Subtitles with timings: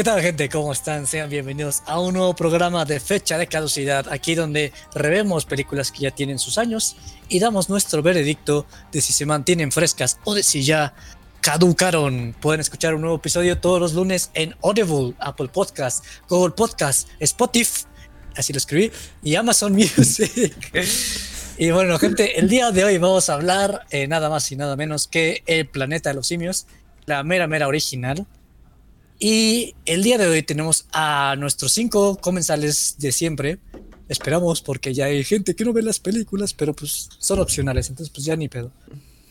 [0.00, 0.48] ¿Qué tal gente?
[0.48, 1.06] ¿Cómo están?
[1.06, 6.04] Sean bienvenidos a un nuevo programa de fecha de caducidad, aquí donde revemos películas que
[6.04, 6.96] ya tienen sus años
[7.28, 10.94] y damos nuestro veredicto de si se mantienen frescas o de si ya
[11.42, 12.34] caducaron.
[12.40, 17.84] Pueden escuchar un nuevo episodio todos los lunes en Audible, Apple Podcast, Google Podcast, Spotify,
[18.34, 18.90] así lo escribí,
[19.22, 20.82] y Amazon Music.
[21.58, 24.76] y bueno, gente, el día de hoy vamos a hablar eh, nada más y nada
[24.76, 26.66] menos que El Planeta de los Simios,
[27.04, 28.26] la mera, mera original.
[29.22, 33.58] Y el día de hoy tenemos a nuestros cinco comensales de siempre.
[34.08, 38.10] Esperamos porque ya hay gente que no ve las películas, pero pues son opcionales, entonces
[38.12, 38.72] pues ya ni pedo.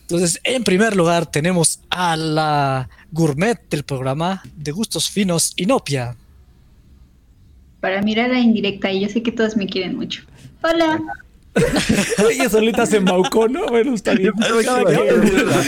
[0.02, 6.16] Entonces, en primer lugar tenemos a la gourmet del programa de gustos finos, Inopia.
[7.80, 10.22] Para mirar a indirecta y yo sé que todos me quieren mucho.
[10.62, 11.02] Hola.
[12.32, 13.66] Ella solita se embaucó, ¿no?
[13.68, 14.34] Bueno, está bien.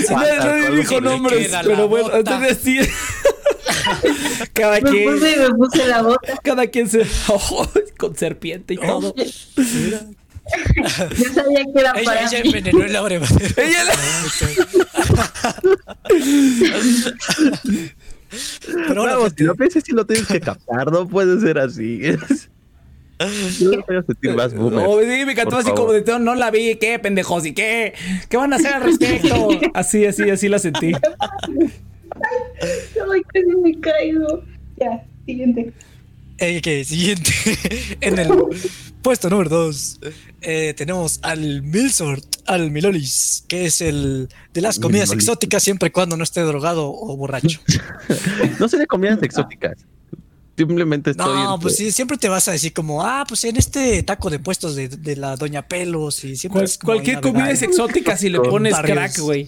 [0.09, 2.80] Nadie dijo nombres, pero bueno, entonces sí.
[4.53, 5.14] Cada me quien.
[5.14, 6.38] Puse, me puse la bota.
[6.44, 7.06] Cada quien se.
[7.28, 9.14] Oh, con serpiente y todo.
[9.16, 9.25] Yo
[11.33, 12.47] sabía que era Ella, para ella mí.
[12.50, 13.56] envenenó el abrevadero.
[13.61, 13.94] Ella la-
[18.88, 22.02] Pero Vamos, gente, si no piensas si lo tienes que captar, no puede ser así.
[23.59, 24.86] Yo me voy a sentir más boomer.
[24.88, 25.80] Oh, sí, me cantó así favor.
[25.80, 27.45] como de todo, no la vi, ¿qué, pendejos?
[27.45, 27.94] ¿Y qué?
[28.30, 29.50] ¿Qué van a hacer al respecto?
[29.73, 30.91] Así, así, así la sentí.
[33.11, 34.44] Ay, casi me caigo.
[34.78, 35.73] Ya, siguiente.
[36.39, 37.31] eh, siguiente.
[38.02, 38.30] en el
[39.02, 40.00] puesto número 2
[40.75, 45.23] tenemos al Milsort, al Milolis, que es el de las comidas Milolis.
[45.28, 47.59] exóticas siempre y cuando no esté drogado o borracho.
[48.59, 49.85] No sé de comidas exóticas.
[50.67, 51.26] Simplemente estoy.
[51.34, 54.30] No, entre- pues sí, siempre te vas a decir como, ah, pues en este taco
[54.30, 57.62] de puestos de, de la Doña Pelos y siempre Cual- es como cualquier comida es
[57.62, 58.98] exótica si le pones barrios.
[58.98, 59.48] crack, güey.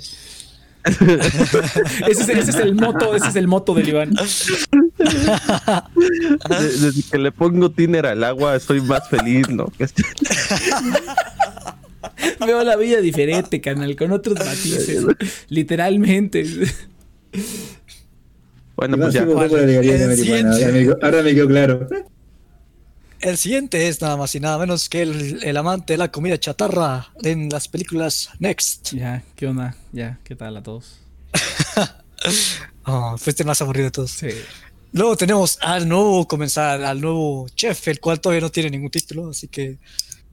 [0.83, 4.14] ese, es, ese es el moto, ese es el moto del Iván.
[6.49, 9.71] de- desde que le pongo tiner al agua, soy más feliz, ¿no?
[12.45, 15.05] Veo la vida diferente, canal, con otros matices.
[15.48, 16.45] Literalmente.
[18.76, 19.23] Bueno, pues ya.
[19.23, 19.48] Ahora
[20.16, 20.72] siguiente.
[20.72, 21.88] me, quedó- claro.
[23.22, 26.38] El siguiente es nada más y nada menos que el, el amante de la comida
[26.38, 28.94] chatarra en las películas Next.
[28.94, 29.76] Ya, ¿qué onda?
[29.94, 31.00] Ya, ¿qué tal a todos?
[32.86, 34.11] Oh, fuiste el más aburrido de todos.
[34.11, 34.28] Sí.
[34.92, 39.30] Luego tenemos al nuevo comenzar, al nuevo chef, el cual todavía no tiene ningún título,
[39.30, 39.80] así que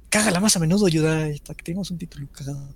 [0.08, 2.74] cágala más a menudo, Yudai, para que tengamos un título cagado.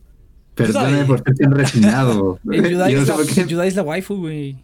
[0.55, 2.39] Perdóname por ser tan refinado.
[2.45, 4.57] Yudai es la waifu, güey.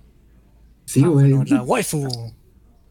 [0.92, 1.30] Sí, güey.
[1.30, 2.08] No, la waifu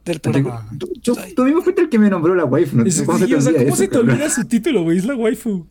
[0.05, 0.69] del programa.
[0.79, 2.77] Tú, tú- tú mismo fuiste el que me nombró la waifu.
[2.77, 2.85] ¿no?
[2.85, 4.09] Es- ¿Cómo se sí, te o sea, olvida ¿Cómo eso, se te cabrón?
[4.11, 4.97] olvida su título, güey?
[4.99, 5.67] Es la waifu.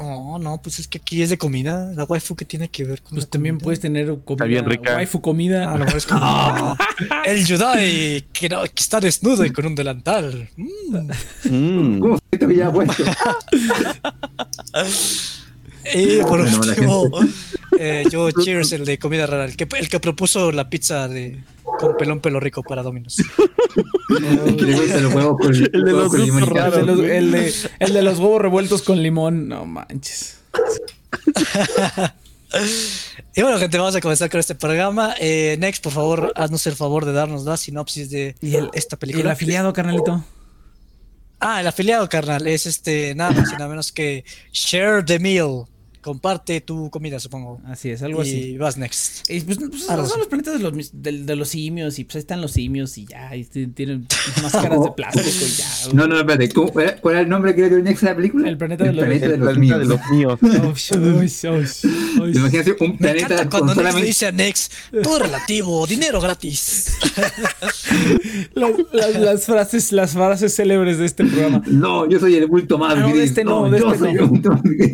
[0.00, 1.90] Oh, no, pues es que aquí es de comida.
[1.94, 3.64] La waifu que tiene que ver con Pues la también comida?
[3.64, 4.94] puedes tener comida, bien rica.
[4.94, 5.68] waifu comida.
[5.72, 6.76] A lo mejor es como
[7.26, 10.48] el Yudai que, no- que está desnudo y con un delantal.
[10.56, 11.10] Mm.
[11.50, 11.98] Mm.
[12.00, 13.02] ¿Cómo se te había puesto?
[15.94, 17.10] Y por último,
[17.78, 21.42] eh, yo Cheers, el de comida rara, el que, el que propuso la pizza de
[21.78, 23.16] con pelón pelo rico para Domino's.
[24.08, 25.00] El de,
[28.02, 29.48] los, huevos revueltos con limón.
[29.48, 30.38] No manches.
[33.34, 35.14] Y bueno, gente, vamos a comenzar con este programa.
[35.20, 38.96] Eh, Next, por favor, haznos el favor de darnos la sinopsis de ¿Y el- esta
[38.96, 39.24] ¿Y película.
[39.24, 40.24] el afiliado, carnalito?
[41.38, 45.66] Ah, el afiliado, carnal, es este, nada más y nada menos que Share the Meal.
[46.00, 47.60] Comparte tu comida, supongo.
[47.66, 48.56] Así es, algo y así.
[48.56, 49.28] vas next.
[49.30, 52.20] Y pues, pues, son los planetas de los, del- de, los simios y pues ahí
[52.20, 54.06] están los simios y ya, y tienen
[54.42, 55.66] máscaras de plástico y ya.
[55.94, 56.48] No, no, espérate.
[56.50, 58.48] ¿cómo- ¿Cuál cuál era el nombre que le dio Next a la película?
[58.48, 59.88] El planeta de los- planeta de El los planeta míos.
[59.88, 60.38] de los míos.
[60.40, 60.88] Oh, oh, oh, sh-
[61.82, 64.06] ¿Te sh- imaginas un Me planeta cuando solamente...
[64.06, 64.72] dice a Next,
[65.02, 66.92] todo relativo, dinero gratis.
[68.54, 71.62] las, las- las frases, las frases célebres de este programa.
[71.66, 73.24] No, yo soy el bulto más no, de gris.
[73.24, 74.22] este no, de yo este soy no.
[74.22, 74.92] el bulto más gris.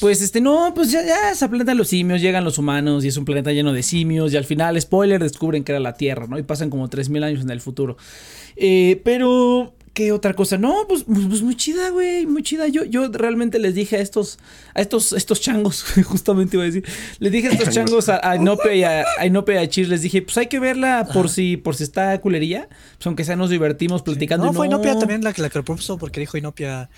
[0.00, 3.16] Pues este, no, pues ya, ya se planeta los simios, llegan los humanos y es
[3.16, 6.38] un planeta lleno de simios y al final, spoiler, descubren que era la Tierra, ¿no?
[6.38, 7.96] Y pasan como 3.000 años en el futuro.
[8.56, 10.58] Eh, pero, ¿qué otra cosa?
[10.58, 12.68] No, pues, pues, pues muy chida, güey, muy chida.
[12.68, 14.38] Yo, yo realmente les dije a estos,
[14.74, 16.84] a estos, estos changos, justamente iba a decir,
[17.18, 19.88] les dije a estos changos, a, a Inope y a, a Inope y a Cheers,
[19.88, 23.36] les dije, pues hay que verla por si, por si está culería, pues aunque sea
[23.36, 24.46] nos divertimos platicando.
[24.46, 26.90] No, y fue Inopia también la que la que propuso porque dijo Inopia.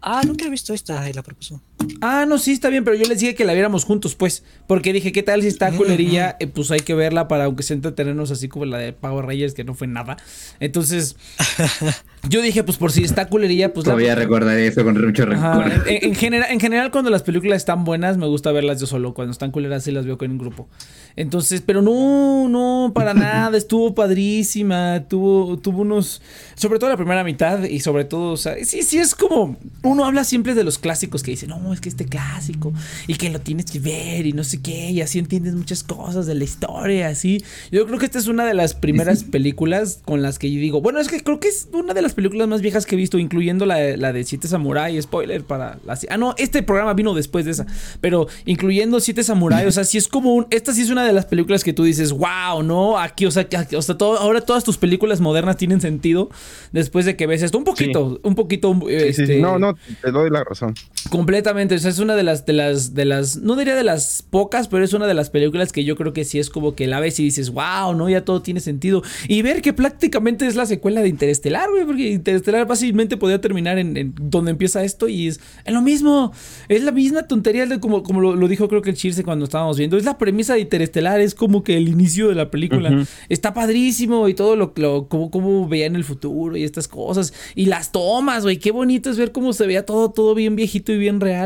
[0.00, 1.60] Ah, nunca he visto esta y la propuso.
[2.00, 4.42] Ah, no, sí, está bien, pero yo les dije que la viéramos juntos, pues.
[4.66, 6.36] Porque dije, ¿qué tal si está culerilla?
[6.40, 9.54] Eh, pues hay que verla para, aunque sea entretenernos así como la de Power Rangers,
[9.54, 10.16] que no fue nada.
[10.58, 11.16] Entonces,
[12.28, 15.62] Yo dije, pues por si está culerilla, pues la- Todavía recordaré eso con mucho Ajá,
[15.62, 15.88] rencor.
[15.88, 19.14] En, en general, en general, cuando las películas están buenas, me gusta verlas yo solo.
[19.14, 20.68] Cuando están culeras, sí las veo con un grupo.
[21.14, 23.56] Entonces, pero no, no, para nada.
[23.56, 25.04] Estuvo padrísima.
[25.08, 26.20] Tuvo, tuvo unos.
[26.56, 27.62] Sobre todo la primera mitad.
[27.62, 29.56] Y sobre todo, o sea, sí, sí, es como.
[29.84, 32.72] Uno habla siempre de los clásicos que dice, no, es que este clásico.
[33.06, 34.26] Y que lo tienes que ver.
[34.26, 34.90] Y no sé qué.
[34.90, 37.08] Y así entiendes muchas cosas de la historia.
[37.08, 37.42] Así.
[37.70, 40.80] Yo creo que esta es una de las primeras películas con las que yo digo,
[40.80, 43.18] bueno, es que creo que es una de las películas más viejas que he visto,
[43.18, 45.98] incluyendo la, de- la de Siete Samurai, spoiler para la...
[46.10, 47.66] Ah, no, este programa vino después de esa,
[48.00, 50.46] pero incluyendo Siete Samurai, o sea, sí es como un...
[50.50, 52.98] Esta sí es una de las películas que tú dices, wow, ¿no?
[52.98, 56.28] Aquí, o sea, que- o sea todo, ahora todas tus películas modernas tienen sentido
[56.72, 57.58] después de que ves esto.
[57.58, 58.74] Un poquito, un poquito...
[58.74, 59.22] Sí, sí, sí.
[59.22, 60.74] este, No, no, te doy la razón.
[61.10, 64.22] Completamente, o sea, es una de las, de las, de las, no diría de las
[64.22, 66.86] pocas, pero es una de las películas que yo creo que sí es como que
[66.86, 69.02] la ves y dices, wow, no, ya todo tiene sentido.
[69.28, 73.78] Y ver que prácticamente es la secuela de Interestelar, güey, porque Interestelar fácilmente podía terminar
[73.78, 76.32] en, en donde empieza esto y es, lo mismo,
[76.68, 79.44] es la misma tontería de como, como lo, lo dijo creo que el Chirse cuando
[79.44, 83.06] estábamos viendo, es la premisa de Interestelar, es como que el inicio de la película.
[83.28, 87.32] Está padrísimo y todo lo, lo cómo, cómo veían el futuro y estas cosas.
[87.54, 90.92] Y las tomas, güey, qué bonito es ver cómo se veía todo, todo bien viejito
[90.92, 91.45] y bien real.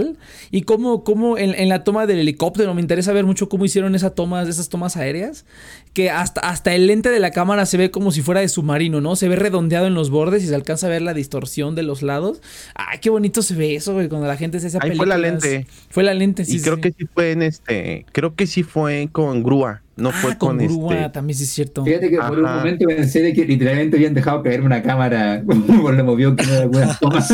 [0.51, 4.15] Y cómo, cómo en, la toma del helicóptero, me interesa ver mucho cómo hicieron esas
[4.15, 5.45] tomas, esas tomas aéreas.
[5.93, 9.01] Que hasta, hasta el lente de la cámara se ve como si fuera de submarino,
[9.01, 9.17] ¿no?
[9.17, 12.03] Se ve redondeado en los bordes y se alcanza a ver la distorsión de los
[12.03, 12.41] lados.
[12.75, 15.17] Ay, qué bonito se ve eso, güey, cuando la gente se hace Ahí fue la
[15.17, 15.43] películas.
[15.43, 15.67] lente.
[15.89, 16.59] Fue la lente, sí.
[16.59, 16.81] y creo sí.
[16.83, 20.59] que sí fue en este, creo que sí fue con grúa, no Ah, fue con,
[20.59, 21.11] con, grúa, este.
[21.11, 21.85] también sí es cierto.
[21.85, 25.43] Fíjate que por un momento pensé de que literalmente habían dejado caer una cámara
[25.83, 27.33] por lo movió que no era algunas tomas.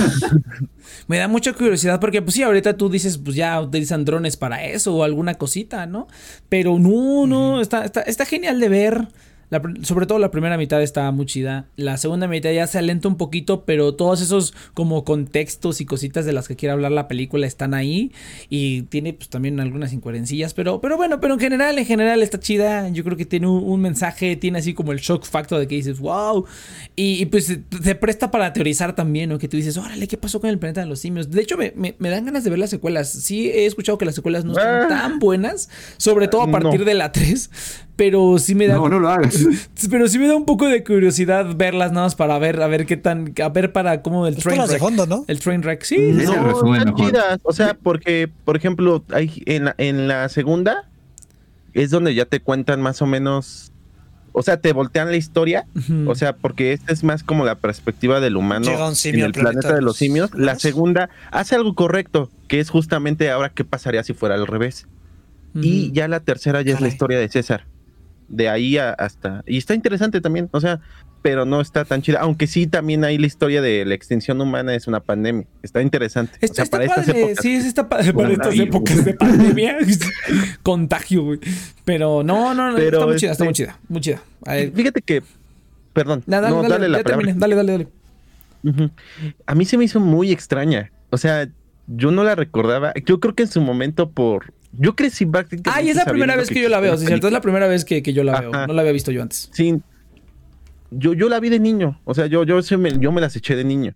[1.08, 4.64] Me da mucha curiosidad porque, pues sí, ahorita tú dices, pues ya utilizan drones para
[4.64, 6.06] eso o alguna cosita, ¿no?
[6.48, 9.08] Pero no, no, está, está, está genial de ver.
[9.48, 11.68] La sobre todo la primera mitad está muy chida.
[11.76, 16.24] La segunda mitad ya se alenta un poquito, pero todos esos como contextos y cositas
[16.26, 18.10] de las que quiere hablar la película están ahí.
[18.50, 20.52] Y tiene pues también algunas incoherencias.
[20.52, 22.88] Pero, pero bueno, pero en general, en general está chida.
[22.88, 25.76] Yo creo que tiene un, un mensaje, tiene así como el shock factor de que
[25.76, 26.44] dices, wow.
[26.96, 29.38] Y, y, pues se, presta para teorizar también, ¿no?
[29.38, 31.30] Que tú dices, órale, ¿qué pasó con el planeta de los simios?
[31.30, 33.12] De hecho, me, me- me dan ganas de ver las secuelas.
[33.12, 34.88] Sí, he escuchado que las secuelas no están Ah.
[34.88, 36.52] tan buenas, sobre todo a No.
[36.52, 37.48] partir de la 3.
[37.96, 38.74] Pero sí me da.
[38.74, 39.46] No, no lo hagas.
[39.90, 42.84] Pero sí me da un poco de curiosidad verlas nada más para ver, a ver
[42.84, 43.32] qué tan.
[43.42, 45.24] A ver para cómo el Es train de fondo, ¿no?
[45.28, 45.96] El train wreck, sí.
[45.96, 46.26] Sí.
[46.26, 47.40] No, resumen están chidas.
[47.42, 50.90] O sea, porque, por ejemplo, hay, en, la, en la segunda
[51.72, 53.72] es donde ya te cuentan más o menos.
[54.32, 55.66] O sea, te voltean la historia.
[56.06, 59.26] O sea, porque esta es más como la perspectiva del humano Llega un simio en
[59.28, 60.30] el planeta planeta de los simios.
[60.34, 64.86] La segunda hace algo correcto, que es justamente ahora qué pasaría si fuera al revés.
[65.54, 67.64] Y ya la tercera ya es la historia de César.
[68.28, 69.42] De ahí a- hasta.
[69.46, 70.80] Y está interesante también, o sea,
[71.22, 72.20] pero no está tan chida.
[72.20, 75.46] Aunque sí también hay la historia de la extinción humana, es una pandemia.
[75.62, 76.32] Está interesante.
[76.34, 77.38] o Está, sea, está para estas padre, épocas.
[77.42, 79.76] sí, está padre para estas ahí, épocas de pandemia.
[80.62, 81.40] Contagio, güey.
[81.84, 84.22] Pero no, no, no, Pero está muy chida, está este- muy chida, muy chida.
[84.44, 85.22] A ver, Fíjate que.
[85.92, 86.22] Perdón.
[86.26, 87.32] dale, no, dale, dale, la palabra.
[87.36, 87.88] dale, dale, dale.
[89.46, 90.90] A mí se me hizo muy extraña.
[91.10, 91.48] O sea,
[91.86, 92.92] yo no la recordaba.
[93.04, 94.52] Yo creo que en su momento por.
[94.78, 95.70] Yo crecí prácticamente.
[95.72, 97.66] Ah, y es la primera vez que yo la veo, sí, cierto, es la primera
[97.66, 98.54] vez que, que yo la veo.
[98.54, 98.66] Ajá.
[98.66, 99.50] No la había visto yo antes.
[99.52, 99.80] Sí.
[100.90, 102.00] Yo, yo la vi de niño.
[102.04, 103.94] O sea, yo, yo, se me, yo me las eché de niño.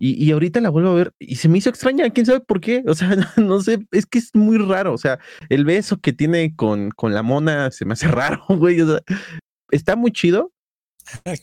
[0.00, 2.08] Y, y ahorita la vuelvo a ver y se me hizo extraña.
[2.10, 2.84] ¿Quién sabe por qué?
[2.86, 3.86] O sea, no sé.
[3.90, 4.92] Es que es muy raro.
[4.92, 8.80] O sea, el beso que tiene con, con la mona se me hace raro, güey.
[8.80, 9.00] O sea,
[9.70, 10.52] está muy chido.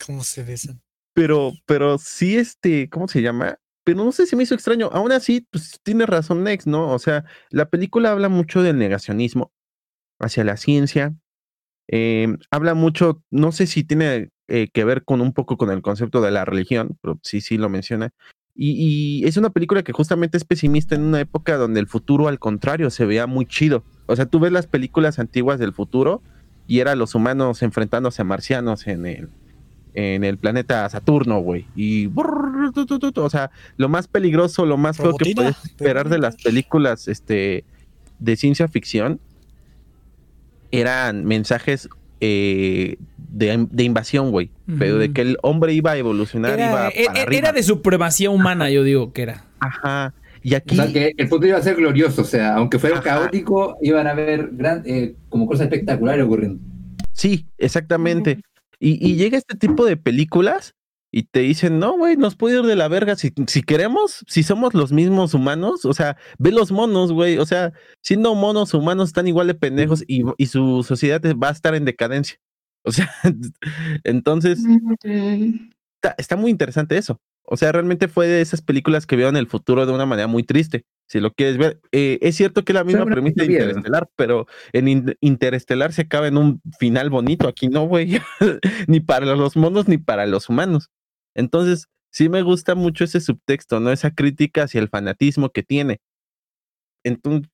[0.05, 0.81] ¿Cómo se besan?
[1.15, 3.57] pero, pero sí, este, ¿cómo se llama?
[3.85, 4.89] Pero no sé si me hizo extraño.
[4.91, 6.91] Aún así, pues tiene razón Nex, ¿no?
[6.91, 9.53] O sea, la película habla mucho del negacionismo
[10.19, 11.15] hacia la ciencia.
[11.87, 15.81] eh, habla mucho, no sé si tiene eh, que ver con un poco con el
[15.81, 18.11] concepto de la religión, pero sí, sí lo menciona.
[18.55, 22.39] Y, es una película que justamente es pesimista en una época donde el futuro, al
[22.39, 23.83] contrario, se veía muy chido.
[24.07, 26.21] O sea, tú ves las películas antiguas del futuro
[26.65, 29.29] y eran los humanos enfrentándose a marcianos en el,
[29.95, 31.65] en el planeta Saturno, güey.
[31.75, 32.07] Y.
[32.07, 35.55] brrr, tu, tu, tu, tu, O sea, lo más peligroso, lo más feo que puedes
[35.65, 37.63] esperar de las películas este,
[38.19, 39.19] de ciencia ficción
[40.71, 41.87] eran mensajes
[42.21, 44.49] eh, de, de invasión, güey.
[44.79, 47.37] Pero de que el hombre iba a evolucionar, Era, iba e- para e- arriba.
[47.39, 49.45] era de supremacía humana, yo digo que era.
[49.59, 50.13] Ajá.
[50.41, 50.75] Y O aquí.
[50.75, 52.21] sea, que el futuro iba a ser glorioso.
[52.21, 53.03] O sea, aunque fuera Ajá.
[53.21, 56.59] caótico, iban a haber gran, eh, como cosas espectaculares ocurriendo.
[57.13, 58.41] Sí, exactamente.
[58.79, 60.75] Y, y llega este tipo de películas
[61.11, 64.43] y te dicen, no, güey, nos puede ir de la verga si, si queremos, si
[64.43, 65.85] somos los mismos humanos.
[65.85, 67.37] O sea, ve los monos, güey.
[67.37, 71.53] O sea, siendo monos, humanos están igual de pendejos y, y su sociedad va a
[71.53, 72.37] estar en decadencia.
[72.87, 73.11] O sea,
[74.03, 74.59] entonces
[75.95, 77.19] está, está muy interesante eso.
[77.43, 80.43] O sea, realmente fue de esas películas que vieron el futuro de una manera muy
[80.43, 80.85] triste.
[81.07, 83.51] Si lo quieres ver, Eh, es cierto que es la misma premisa de.
[83.53, 87.47] Interestelar, pero en In- Interestelar se acaba en un final bonito.
[87.47, 88.19] Aquí no, güey.
[88.87, 90.89] ni para los monos ni para los humanos.
[91.35, 93.91] Entonces, sí me gusta mucho ese subtexto, ¿no?
[93.91, 95.99] Esa crítica hacia el fanatismo que tiene.
[97.03, 97.51] Entonces,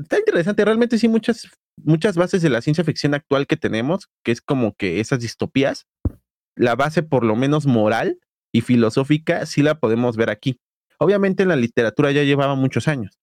[0.00, 0.64] está interesante.
[0.64, 4.74] Realmente sí, muchas, muchas bases de la ciencia ficción actual que tenemos, que es como
[4.74, 5.86] que esas distopías,
[6.56, 8.18] la base por lo menos moral
[8.52, 10.58] y filosófica, sí la podemos ver aquí.
[10.98, 13.18] Obviamente en la literatura ya llevaba muchos años,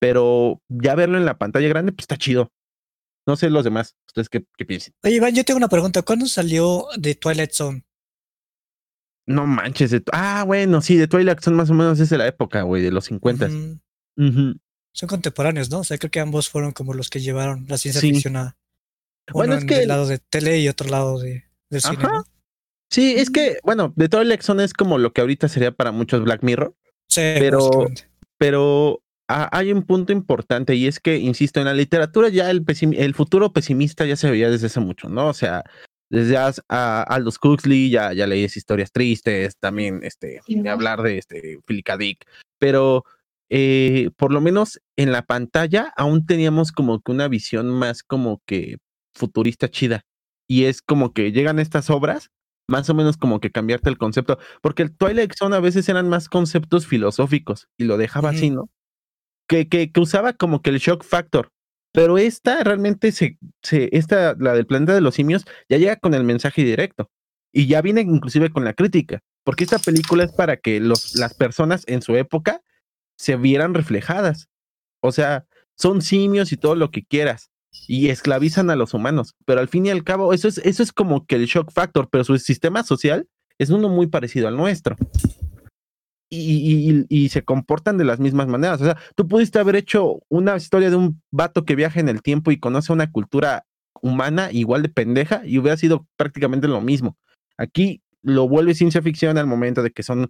[0.00, 2.52] pero ya verlo en la pantalla grande, pues está chido.
[3.26, 4.94] No sé los demás, ustedes qué, qué piensan.
[5.04, 6.02] Oye, Iván, yo tengo una pregunta.
[6.02, 7.84] ¿Cuándo salió de Twilight Zone?
[9.26, 9.90] No manches.
[9.90, 12.82] de- ah, bueno, sí, de Twilight son más o menos es de la época, güey,
[12.82, 13.46] de los 50.
[13.46, 13.78] Ujú.
[14.16, 14.54] Ujú.
[14.94, 15.80] Son contemporáneos, ¿no?
[15.80, 18.12] O sea, creo que ambos fueron como los que llevaron la ciencia Sí.
[18.12, 18.56] ficción a
[19.32, 21.96] Bueno, es en que- el lado de tele y otro lado de, del cine.
[21.98, 22.08] Ajá.
[22.12, 22.24] ¿no?
[22.90, 26.22] Sí, es que, bueno, de Twilight Zone es como lo que ahorita sería para muchos
[26.24, 26.74] Black Mirror.
[27.08, 27.88] Sí, Pero-
[28.38, 32.64] pero ha- hay un punto importante y es que, insisto, en la literatura ya el,
[32.64, 35.28] pesim- el futuro pesimista ya se veía desde hace mucho, ¿no?
[35.28, 35.64] O sea,
[36.10, 36.36] desde
[36.68, 41.58] a Aldous Huxley ya, ya leías historias tristes, también este, Sí, de hablar de este,
[41.66, 41.96] Philip K.
[41.98, 42.24] Dick,
[42.58, 43.04] pero
[43.50, 48.42] eh, por lo menos en la pantalla aún teníamos como que una visión más como
[48.46, 48.76] que
[49.14, 50.04] futurista chida
[50.46, 52.30] y es como que llegan estas obras
[52.68, 56.08] más o menos como que cambiarte el concepto, porque el Twilight Zone a veces eran
[56.08, 58.50] más conceptos filosóficos y lo dejaba así.
[58.50, 58.68] ¿no?
[59.48, 61.50] Que, que, que usaba como que el shock factor,
[61.92, 66.14] pero esta realmente se, se, esta, la del planeta de los simios, ya llega con
[66.14, 67.10] el mensaje directo
[67.52, 71.32] y ya viene inclusive con la crítica, porque esta película es para que los, las
[71.34, 72.60] personas en su época
[73.16, 74.48] se vieran reflejadas.
[75.00, 75.46] O sea,
[75.76, 77.50] son simios y todo lo que quieras
[77.86, 80.92] y esclavizan a los humanos, pero al fin y al cabo eso es, eso es
[80.92, 83.26] como que el shock factor, pero su sistema social
[83.58, 84.96] es uno muy parecido al nuestro.
[86.30, 88.82] Y, y- se comportan de las mismas maneras.
[88.82, 92.20] O sea, tú pudiste haber hecho una historia de un vato que viaja en el
[92.20, 93.64] tiempo y conoce una cultura
[94.02, 97.16] humana igual de pendeja y hubiera sido prácticamente lo mismo.
[97.56, 100.28] Aquí lo vuelve ciencia ficción al momento de que son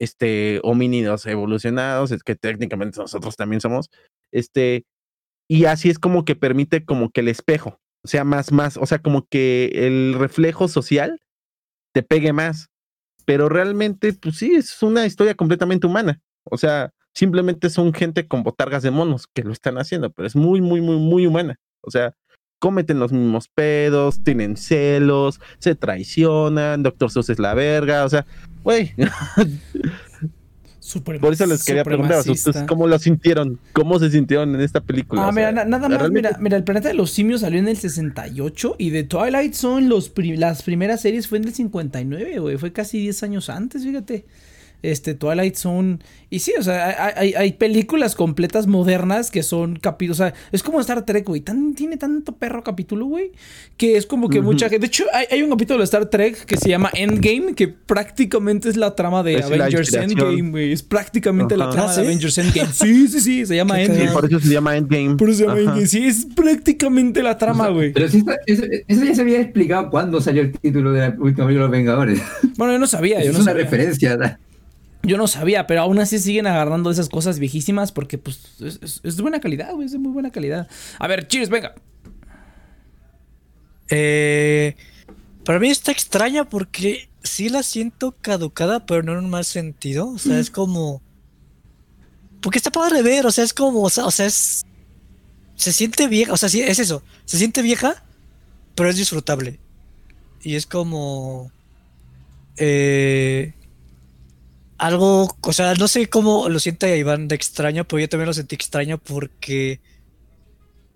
[0.00, 3.88] este homínidos evolucionados, es que técnicamente nosotros también somos,
[4.32, 4.84] este,
[5.48, 8.98] y así es como que permite como que el espejo sea más, más, o sea,
[8.98, 11.20] como que el reflejo social
[11.92, 12.68] te pegue más.
[13.24, 16.20] Pero realmente, pues sí, es una historia completamente humana.
[16.44, 20.36] O sea, simplemente son gente con botargas de monos que lo están haciendo, pero es
[20.36, 21.56] muy, muy, muy, muy humana.
[21.80, 22.14] O sea,
[22.60, 28.26] cometen los mismos pedos, tienen celos, se traicionan, Doctor Seuss es la verga, o sea,
[28.62, 28.94] güey,
[30.86, 33.58] Suprema- por eso les quería preguntar, ¿ustedes cómo lo sintieron?
[33.72, 35.24] ¿Cómo se sintieron en esta película?
[35.24, 37.58] Ah, O mira, sea, nada más, realmente- mira, mira, el planeta de los simios salió
[37.58, 41.54] en el 68 y de Twilight Zone los pri- las primeras series fue en el
[41.54, 44.24] 59, güey, fue casi 10 años antes, fíjate.
[44.90, 45.98] Este, Twilight Zone.
[46.28, 50.20] Y sí, o sea, hay, hay- películas completas modernas que son capítulos.
[50.20, 51.40] O sea, es como Star Trek, güey.
[51.40, 53.30] Tan, tiene tanto perro capítulo, güey.
[53.76, 54.52] Que es como que Ujú.
[54.52, 54.80] mucha gente.
[54.80, 58.68] De hecho, hay, hay un capítulo de Star Trek que se llama Endgame, que prácticamente
[58.68, 59.92] es la trama de Es Avengers.
[59.94, 60.72] Endgame, güey.
[60.72, 62.06] Es prácticamente la trama ¿Ah, de sí?
[62.06, 62.68] Avengers Endgame.
[62.72, 64.08] Sí, sí, sí, se llama Endgame.
[64.08, 65.16] Sí, por eso se llama Endgame.
[65.16, 65.58] Por eso se llama.
[65.60, 65.86] Endgame.
[65.86, 67.92] Sí, es prácticamente la trama, güey.
[67.92, 71.08] Pero sí, está- eso, eso ya se había explicado cuando salió el título de la
[71.18, 72.20] última película de los Vengadores.
[72.56, 73.64] Bueno, yo no sabía, yo es no una sabía.
[73.64, 74.16] referencia.
[74.16, 74.38] ¿verdad?
[75.06, 79.00] Yo no sabía, pero aún así siguen agarrando esas cosas viejísimas porque, pues, es, es-
[79.04, 80.68] es de buena calidad, güey, es de muy buena calidad.
[80.98, 81.74] A ver, cheers, venga.
[83.88, 84.74] Eh,
[85.44, 90.08] para mí está extraña porque sí la siento caducada, pero no en un mal sentido.
[90.10, 91.02] O sea, es como.
[92.40, 93.82] Porque está padre ver, o sea, es como.
[93.82, 94.64] O sea, o sea, es.
[95.54, 97.02] Se siente vieja, o sea, sí, es eso.
[97.24, 98.02] Se siente vieja,
[98.74, 99.58] pero es disfrutable.
[100.42, 101.50] Y es como.
[102.56, 103.52] Eh,
[104.78, 108.34] algo, o sea, no sé cómo lo siente Iván de extraño, pero yo también lo
[108.34, 109.80] sentí extraño porque.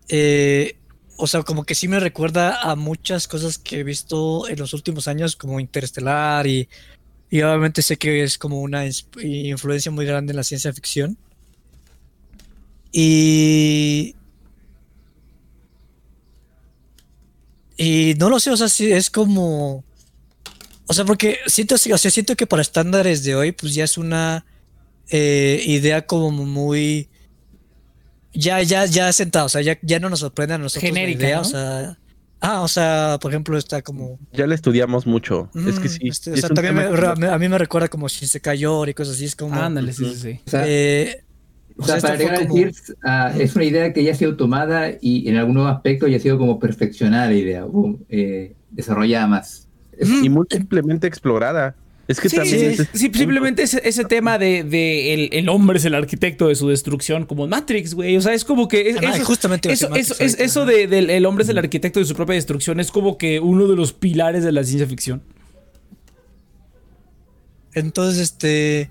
[0.09, 0.77] Eh,
[1.17, 4.73] o sea, como que sí me recuerda a muchas cosas que he visto en los
[4.73, 6.69] últimos años, como Interestelar, y,
[7.31, 11.19] y obviamente sé que es como una influencia muy grande en la ciencia ficción.
[12.93, 14.17] Y.
[17.77, 19.85] Y no lo sé, o sea, sí es como.
[20.91, 23.97] O sea, porque siento, o sea, siento que para estándares de hoy, pues ya es
[23.97, 24.45] una
[25.09, 27.09] eh, idea como muy.
[28.33, 31.25] Ya, ya, ya sentada, o sea, ya, ya no nos sorprende a nosotros Genérica, la
[31.27, 31.43] idea, ¿no?
[31.43, 31.99] o sea.
[32.41, 34.19] Ah, o sea, por ejemplo, está como.
[34.33, 35.49] Ya la estudiamos mucho.
[35.55, 36.09] es que mm, sí.
[36.09, 36.89] este, o es sea, un también me-
[37.21, 39.55] que- a mí me recuerda como si se cayó y cosas así, es como.
[39.55, 40.41] Ándale, sí, sí, sí.
[40.45, 41.23] O sea, eh,
[41.77, 44.11] o o sea, sea, para llegar a como- decir, ah, es una idea que ya
[44.11, 47.97] ha sido tomada y en algunos aspectos ya ha sido como perfeccionada la idea, o,
[48.09, 49.69] eh, desarrollada más.
[50.01, 51.75] Es- y múltiplemente explorada.
[52.09, 55.29] Es que Sí, también sí, es sí, este simplemente ese, ese tema de, de el,
[55.33, 58.17] el hombre es el arquitecto de su destrucción, como Matrix, güey.
[58.17, 58.91] O sea, es como que.
[58.91, 60.71] es- Ah, eso, justamente eso, eso, Matrix es- ahorita, eso ajá.
[60.73, 63.69] de, del el hombre es el arquitecto de su propia destrucción es como que uno
[63.69, 65.23] de los pilares de la ciencia ficción.
[67.75, 68.91] Entonces, este.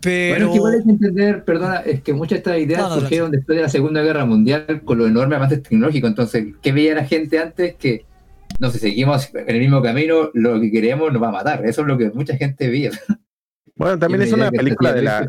[0.00, 0.48] Pero.
[0.48, 3.00] Bueno, es que igual que entender, perdona, es que muchas de estas ideas No, no,
[3.00, 6.10] surgieron después de la Segunda Guerra Mundial con los enormes avances tecnológicos.
[6.10, 7.76] Entonces, ¿qué veía la gente antes?
[7.76, 8.04] Que,
[8.62, 11.66] no sé, seguimos en el mismo camino, lo que queremos nos va a matar.
[11.66, 12.92] Eso es lo que mucha gente veía.
[13.74, 15.28] Bueno, también es una película de la.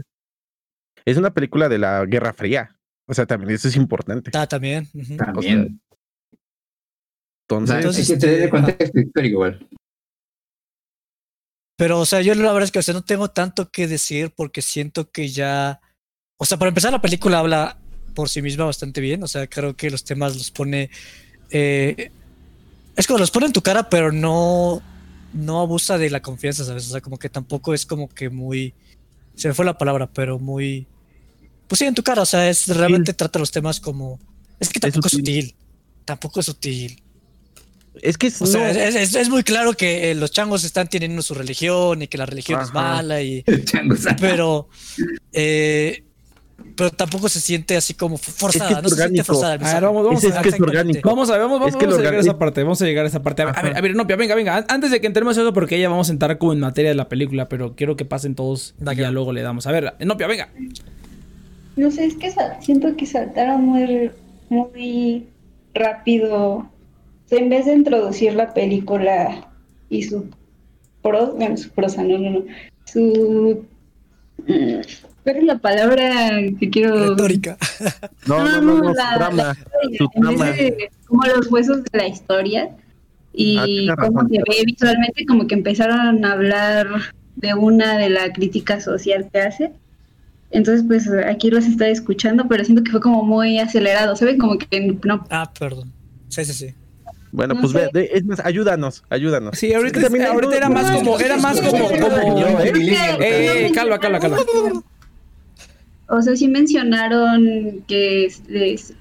[1.05, 2.77] Es una película de la Guerra Fría.
[3.07, 4.29] O sea, también eso es importante.
[4.35, 4.87] Ah, también.
[5.17, 5.81] También.
[7.49, 9.67] O sea, Entonces, Entonces, hay que este, el contexto histórico igual.
[11.77, 14.31] Pero, o sea, yo la verdad es que o sea, no tengo tanto que decir
[14.35, 15.81] porque siento que ya.
[16.37, 17.79] O sea, para empezar, la película habla
[18.13, 19.23] por sí misma bastante bien.
[19.23, 20.91] O sea, creo que los temas los pone.
[21.49, 22.11] eh,
[22.95, 24.81] es como los pone en tu cara, pero no.
[25.33, 26.85] No abusa de la confianza, ¿sabes?
[26.87, 28.73] O sea, como que tampoco es como que muy.
[29.35, 30.85] Se me fue la palabra, pero muy.
[31.67, 32.21] Pues sí, en tu cara.
[32.21, 34.19] O sea, es realmente trata los temas como.
[34.59, 35.43] Es que tampoco es sutil.
[35.45, 35.55] sutil.
[36.05, 37.01] Tampoco es sutil.
[37.99, 40.87] es que es, O sea, es, es- es muy claro que eh, los changos están
[40.87, 43.43] teniendo su religión y que la religión es mala y
[44.19, 44.67] pero
[45.31, 46.03] eh,
[46.75, 49.53] pero tampoco se siente así como forzada, Es que es no se siente forzada.
[49.53, 50.63] A ver, vamos, vamos a- es que es Exactamente.
[50.79, 51.09] orgánico.
[51.09, 53.07] Vamos a ver, vamos, Es vamos a llegar a esa parte, vamos a llegar a
[53.07, 53.41] esa parte.
[53.43, 54.55] A ver, a ver, a ver, venga, venga.
[54.57, 56.89] An- Antes de que entremos a eso, porque ya vamos a entrar como en materia
[56.91, 59.67] de la película, pero quiero que pasen todos y ya luego le damos.
[59.67, 60.49] A ver, Nopia, venga.
[61.75, 62.31] No sé, es que
[62.61, 64.11] siento que saltaron muy,
[64.49, 65.27] muy
[65.73, 66.35] rápido.
[66.57, 66.69] O
[67.25, 69.47] sea, en vez de introducir la película
[69.89, 70.25] y su
[71.01, 72.43] pro, bueno, su prosa, no, no, no.
[72.85, 73.65] Su.
[74.47, 74.81] mm,
[75.23, 77.09] ¿Cuál es la palabra que quiero?
[77.11, 77.57] Retórica.
[78.27, 79.43] no, no, no, no, su la- trama.
[79.43, 80.51] la historia, su en vez trama.
[80.51, 82.75] de como los huesos de la historia Ah,
[83.35, 84.29] y tienes cómo razón.
[84.29, 86.87] se ve visualmente, como que empezaron a hablar
[87.35, 89.71] de una de la crítica social que hace.
[90.51, 94.37] Entonces, pues aquí los estoy escuchando, pero siento que fue como muy acelerado, ¿sabes?
[94.39, 95.25] Como que no.
[95.31, 95.91] Ah, perdón.
[96.29, 96.73] Sí, sí, sí.
[97.31, 97.89] Bueno, no pues sé.
[97.91, 99.57] ve, es más, ayúdanos, ayúdanos.
[99.57, 102.71] Sí, ahorita, Sí, ahorita era más no, como, era más como, como, eh,
[103.19, 104.37] eh, eh, calma, calma, calma.
[106.15, 108.93] O sea, sí mencionaron que es- es-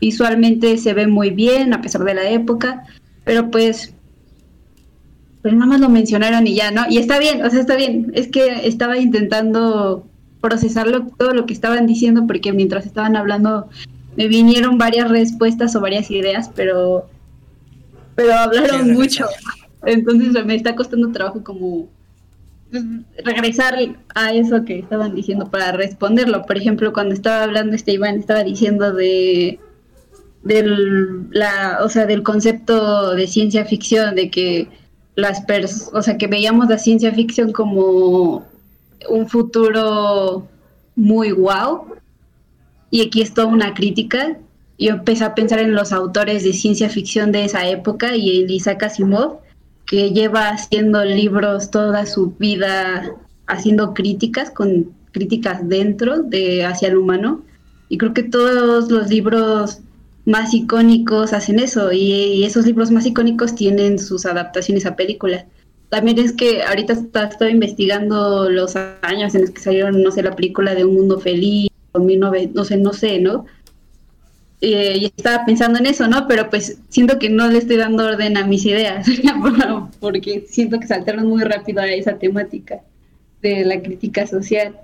[0.00, 2.84] visualmente se ve muy bien a pesar de la época,
[3.24, 3.94] pero pues,
[5.42, 6.82] pero nada más lo mencionaron y ya, ¿no?
[6.88, 8.10] Y está bien, o sea, está bien.
[8.14, 10.06] Es que estaba intentando
[10.40, 13.68] procesarlo todo lo que estaban diciendo porque mientras estaban hablando
[14.16, 17.06] me vinieron varias respuestas o varias ideas, pero
[18.16, 19.26] pero hablaron mucho.
[19.86, 21.88] Entonces me está costando trabajo como
[23.24, 23.74] regresar
[24.14, 26.46] a eso que estaban diciendo para responderlo.
[26.46, 29.58] Por ejemplo, cuando estaba hablando este Iván, estaba diciendo de
[30.42, 34.68] del la, o sea, del concepto de ciencia ficción, de que
[35.14, 38.46] las pers o sea, que veíamos la ciencia ficción como
[39.08, 40.48] un futuro
[40.96, 41.86] muy guau.
[42.90, 44.38] Y aquí es toda una crítica.
[44.78, 48.50] Yo empecé a pensar en los autores de ciencia ficción de esa época y en
[48.50, 49.40] Isaac Asimov,
[49.90, 53.12] que lleva haciendo libros toda su vida
[53.48, 57.42] haciendo críticas, con críticas dentro de hacia el humano.
[57.88, 59.80] Y creo que todos los libros
[60.26, 65.46] más icónicos hacen eso, y, y esos libros más icónicos tienen sus adaptaciones a películas.
[65.88, 70.22] También es que ahorita está, estoy investigando los años en los que salieron, no sé,
[70.22, 73.44] la película de Un Mundo Feliz, o 19, no sé, no sé, ¿no?
[74.62, 76.28] Eh, y estaba pensando en eso, ¿no?
[76.28, 79.06] Pero pues siento que no le estoy dando orden a mis ideas,
[80.00, 82.80] porque siento que saltaron muy rápido a esa temática
[83.40, 84.76] de la crítica social.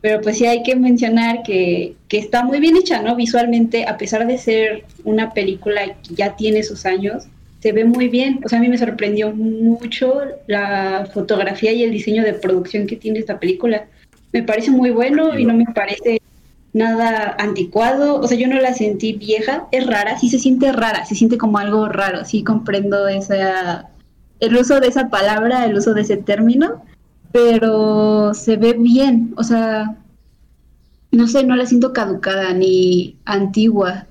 [0.00, 3.16] Pero pues sí hay que mencionar que, que está muy bien hecha, ¿no?
[3.16, 7.26] Visualmente, a pesar de ser una película que ya tiene sus años,
[7.60, 8.40] se ve muy bien.
[8.44, 12.96] O sea, a mí me sorprendió mucho la fotografía y el diseño de producción que
[12.96, 13.86] tiene esta película.
[14.32, 16.20] Me parece muy bueno y no me parece
[16.78, 21.04] nada anticuado, o sea, yo no la sentí vieja, es rara, sí se siente rara,
[21.04, 23.90] se siente como algo raro, sí comprendo esa,
[24.40, 26.82] el uso de esa palabra, el uso de ese término,
[27.32, 29.96] pero se ve bien, o sea,
[31.10, 34.06] no sé, no la siento caducada ni antigua.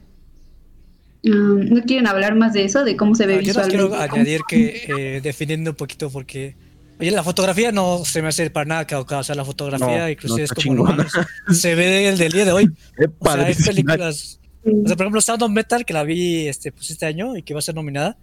[1.23, 4.15] Um, ¿No quieren hablar más de eso, de cómo se ve Ah, yo quiero visualmente?
[4.15, 6.56] añadir que eh, definiendo un poquito porque
[6.99, 10.10] oye la fotografía no se me hace para nada caducada o sea la fotografía No,
[10.10, 12.71] inclusive no es como se ve el del día de hoy.
[13.19, 16.71] O sea hay películas o sea por ejemplo Sound of Metal que la vi este
[16.71, 18.17] pues este año y que va a ser nominada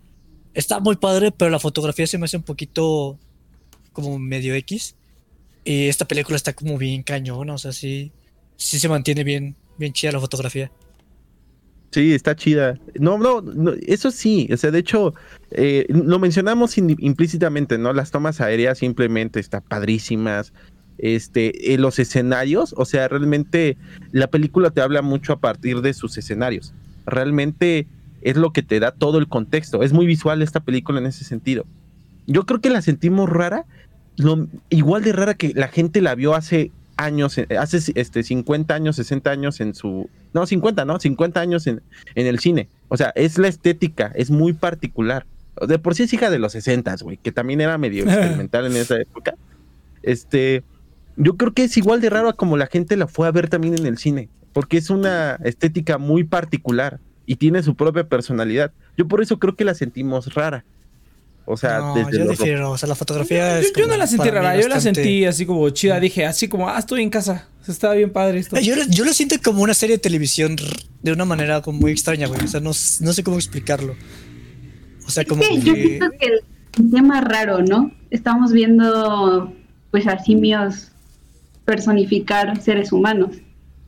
[0.53, 3.19] está muy padre pero la fotografía se me hace un poquito
[3.93, 4.97] como medio X.
[5.65, 8.13] Y esta película está como bien cañona o sea sí
[8.57, 10.71] sí se mantiene bien bien chida la fotografía
[11.95, 12.77] Sí, está chida.
[12.99, 15.15] No, no, no, eso sí, o sea, de hecho,
[15.53, 17.93] eh, lo mencionamos implícitamente, ¿no?
[17.93, 20.53] Las tomas aéreas simplemente están padrísimas.
[20.99, 23.77] Este, eh, los escenarios, o sea, realmente
[24.11, 26.75] la película te habla mucho a partir de sus escenarios.
[27.07, 27.87] Realmente
[28.23, 29.85] es lo que te da todo el contexto.
[29.85, 31.65] Es muy visual esta película en ese sentido.
[32.27, 33.67] Yo creo que la sentimos rara,
[34.17, 38.75] lo- igual de rara que la gente la vio hace años, eh, hace este, 50
[38.75, 40.09] años, 60 años en su...
[40.33, 40.99] No, 50, ¿no?
[40.99, 41.83] 50 años en,
[42.15, 42.69] en el cine.
[42.89, 45.27] O sea, es la estética, es muy particular.
[45.67, 48.77] De por sí es hija de los 60, güey, que también era medio experimental en
[48.77, 49.35] esa época.
[50.03, 50.63] Este,
[51.17, 53.49] yo creo que es igual de raro a como la gente la fue a ver
[53.49, 58.73] también en el cine, porque es una estética muy particular y tiene su propia personalidad.
[58.97, 60.65] Yo por eso creo que la sentimos rara.
[61.47, 62.71] O sea, no, desde yo difiero.
[62.71, 63.73] O sea, la fotografía Yo, es.
[63.77, 66.01] yo no la sentí rara, yo la sentí así como chida.
[66.01, 67.49] Dije, así como, ah, estoy en casa.
[67.69, 68.59] Estaba bien padre esto.
[68.61, 70.57] Yo, lo- yo lo siento como una serie de televisión
[71.03, 72.41] de una manera como muy extraña, güey.
[72.43, 73.95] O sea, no, no sé cómo explicarlo.
[75.07, 75.83] O sea, como Sí, yo que.
[75.87, 76.27] siento que
[76.83, 77.93] el tema raro, ¿no?
[78.11, 79.53] Estamos viendo
[79.91, 80.89] pues a simios
[81.65, 83.31] personificar seres humanos.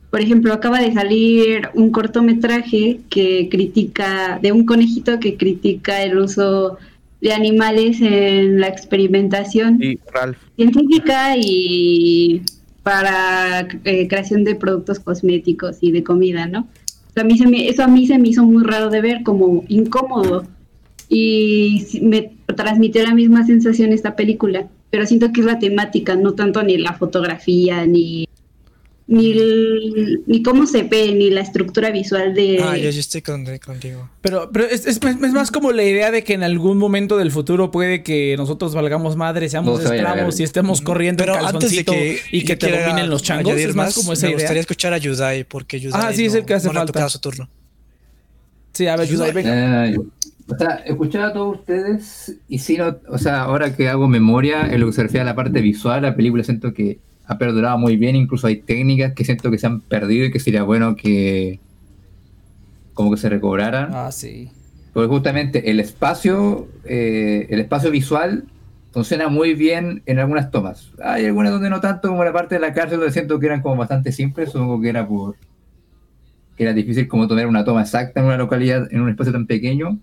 [0.09, 6.17] Por ejemplo, acaba de salir un cortometraje que critica, de un conejito que critica el
[6.17, 6.77] uso
[7.21, 10.37] de animales en la experimentación Sí, Ralph.
[10.55, 12.41] científica y
[12.83, 16.61] para eh, creación de productos cosméticos y de comida, ¿no?
[16.61, 19.01] O sea, a mí se me- eso a mí se me hizo muy raro de
[19.01, 20.45] ver, como incómodo.
[21.09, 26.33] Y me transmitió la misma sensación esta película, pero siento que es la temática, no
[26.33, 28.26] tanto ni la fotografía, ni,
[29.09, 32.59] ni, el- ni cómo se ve, ni la estructura visual de...
[32.61, 34.09] Ah, yo, yo estoy con- contigo.
[34.21, 37.31] Pero, pero es, es- es más como la idea de que en algún momento del
[37.31, 41.71] futuro puede que nosotros valgamos madre, seamos No esclavos y estemos corriendo Pero en antes
[41.71, 42.19] de calzoncito que.
[42.31, 43.53] y que te dominen los changos.
[43.55, 44.39] Es más como esa me idea.
[44.39, 46.01] gustaría escuchar a Yudai, porque Yudai.
[46.03, 47.07] Ah, sí, es el que hace no falta.
[47.09, 47.49] su turno.
[48.73, 49.87] Sí, a ver, Yudai, venga.
[49.87, 49.97] Eh,
[50.49, 54.67] o sea, escuchaba a todos ustedes y sí, no, o sea, ahora que hago memoria
[54.71, 57.77] en lo que se refiere a la parte visual, la película siento que ha perdurado
[57.77, 60.95] muy bien, incluso hay técnicas que siento que se han perdido y que sería bueno
[60.95, 61.59] que
[62.93, 63.89] como que se recobraran.
[63.93, 64.49] Ah, sí.
[64.93, 68.45] Porque justamente el espacio, eh, el espacio visual
[68.91, 70.91] funciona muy bien en algunas tomas.
[71.03, 73.61] Hay algunas donde no tanto, como la parte de la cárcel, donde siento que eran
[73.61, 75.35] como bastante simples, supongo que era por
[76.55, 79.45] que era difícil como tomar una toma exacta en una localidad, en un espacio tan
[79.45, 79.99] pequeño.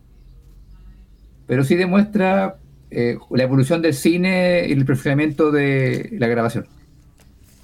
[1.48, 2.58] Pero sí demuestra
[2.92, 6.66] eh, la evolución del cine y el perfeccionamiento de la grabación.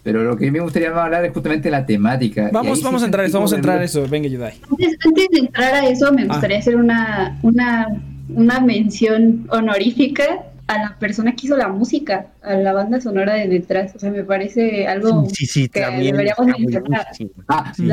[0.03, 2.49] Pero lo que a mí me gustaría más hablar es justamente la temática.
[2.53, 4.07] Vamos, vamos sí a entrar eso, vamos a entrar a eso.
[4.09, 4.55] Venga, Yudai.
[4.71, 7.87] Antes, antes de entrar a eso, me gustaría hacer una, una,
[8.31, 10.25] una mención honorífica
[10.69, 13.93] a la persona que hizo la música, a la banda sonora de detrás.
[13.95, 16.13] O sea, me parece algo Sí, sí, sí, que también.
[16.13, 17.07] deberíamos mencionar.
[17.49, 17.87] Ah, sí.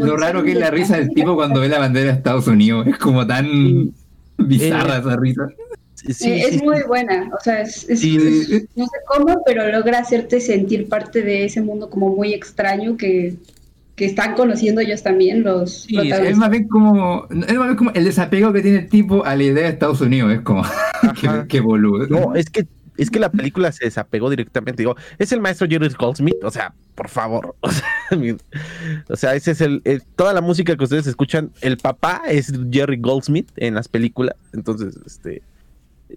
[0.00, 2.86] Lo raro que es la risa del tipo cuando ve la bandera de Estados Unidos.
[2.86, 3.92] Es como tan
[4.36, 5.42] bizarra Eh, esa risa.
[6.04, 6.14] Sí, Eh,
[6.50, 9.98] sí, es muy buena, o sea, es, es- Sí, es- no sé cómo, pero logra
[10.00, 13.36] hacerte sentir parte de ese mundo como muy extraño que,
[13.96, 17.90] que están conociendo ellos también los Sí, es más bien como es más bien como
[17.92, 20.32] el desapego que tiene el tipo a la idea de Estados Unidos.
[20.32, 20.62] Es como,
[21.48, 22.06] qué, boludo.
[22.08, 24.82] No, es que es que la película se desapegó directamente.
[24.82, 27.54] Digo, es el maestro Jerry Goldsmith, o sea, por favor.
[27.62, 28.36] O sea, mi-
[29.08, 31.50] o sea, ese es el, el- toda la música que ustedes escuchan.
[31.60, 34.36] El papá es Jerry Goldsmith en las películas.
[34.52, 35.42] Entonces, este,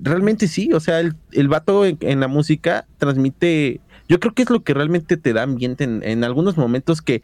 [0.01, 0.71] realmente sí.
[0.73, 3.79] O sea, el, el vato en, en la música transmite.
[4.10, 7.21] Yo creo que es lo que realmente te da ambiente en, en algunos momentos que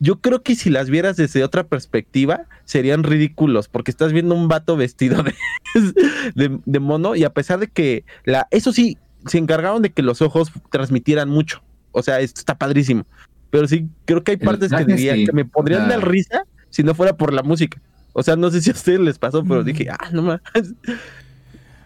[0.00, 4.48] yo creo que si las vieras desde otra perspectiva serían ridículos porque estás viendo un
[4.48, 5.34] vato vestido de,
[6.34, 10.02] de, de mono y a pesar de que la eso sí se encargaron de que
[10.02, 13.06] los ojos transmitieran mucho o sea esto está padrísimo
[13.50, 15.26] pero sí creo que hay El partes que diría sí.
[15.26, 17.80] que me podrían dar risa si no fuera por la música
[18.14, 19.64] o sea no sé si a ustedes les pasó pero Mm.
[19.64, 20.40] dije ah no más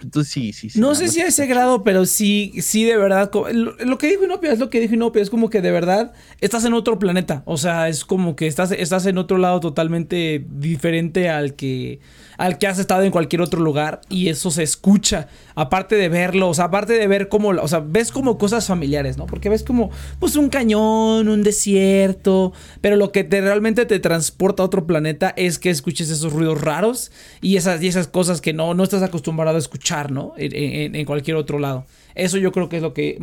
[0.02, 3.30] entonces sí sí sí No sé si a ese grado, pero sí, sí, de verdad.
[3.52, 5.22] lo que dijo Inopia es lo que dijo Inopia.
[5.22, 7.42] Es como que de verdad estás en otro planeta.
[7.46, 12.00] O sea, es como que estás, estás en otro lado totalmente diferente al que,
[12.36, 14.00] al que has estado en cualquier otro lugar.
[14.08, 15.28] Y eso se escucha.
[15.54, 19.16] Aparte de verlo, o sea, aparte de ver cómo, o sea, ves como cosas familiares,
[19.16, 19.26] ¿no?
[19.26, 22.52] Porque ves como, pues, un cañón, un desierto.
[22.80, 26.60] Pero lo que te, realmente te transporta a otro planeta es que escuches esos ruidos
[26.60, 30.32] raros y esas, y esas cosas que no, no estás acostumbrado a escuchar, ¿no?
[30.36, 31.84] En, en- en cualquier otro lado.
[32.14, 33.18] Eso yo creo que es lo que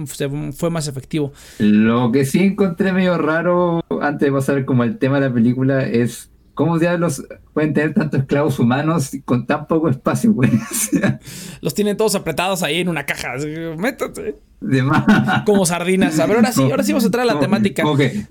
[0.56, 1.34] fue más efectivo.
[1.60, 5.84] Lo que sí encontré medio raro antes de pasar como el tema de la película
[5.84, 10.50] es cómo diablos pueden tener tantos esclavos humanos con tan poco espacio, güey.
[11.62, 13.34] Los tienen todos apretados ahí en una caja.
[13.78, 14.38] Métate.
[14.62, 15.04] de más.
[15.46, 16.18] Como sardinas.
[16.20, 17.84] A ver, ahora sí, ahora sí vamos a entrar a la temática.
[17.98, 18.26] que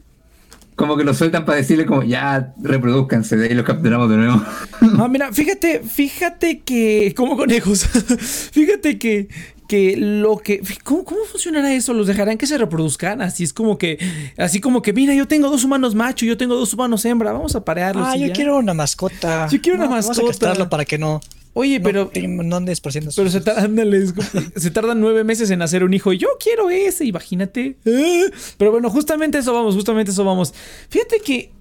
[0.77, 4.43] como que lo sueltan para decirle como ya reproduzcanse, de ahí los capturamos de nuevo.
[4.81, 7.15] No, mira, fíjate, fíjate que.
[7.17, 7.87] Como conejos.
[8.53, 9.29] fíjate que.
[9.67, 10.61] Que lo que.
[10.83, 11.95] ¿cómo, ¿Cómo funcionará eso?
[11.95, 13.23] ¿Los dejarán que se reproduzcan?
[13.23, 13.99] Así es como que.
[14.37, 17.33] Así como que, mira, yo tengo dos humanos macho, yo tengo dos humanos hembra.
[17.33, 18.07] Vamos a parearlos.
[18.07, 18.33] Ah, y yo ya.
[18.35, 19.49] quiero una mascota.
[19.49, 20.29] Yo quiero una Vamos a mascota.
[20.29, 21.21] castrarlo para que no.
[21.55, 22.11] Oye, no- pero.
[22.29, 24.05] No andes por ciento Pero se, tar- ándale,
[24.57, 26.13] se tardan nueve meses en hacer un hijo.
[26.13, 27.77] Y yo quiero ese, imagínate.
[27.87, 28.27] Ah,
[28.59, 30.53] Pero bueno, justamente eso vamos, justamente eso vamos.
[30.91, 31.53] Fíjate que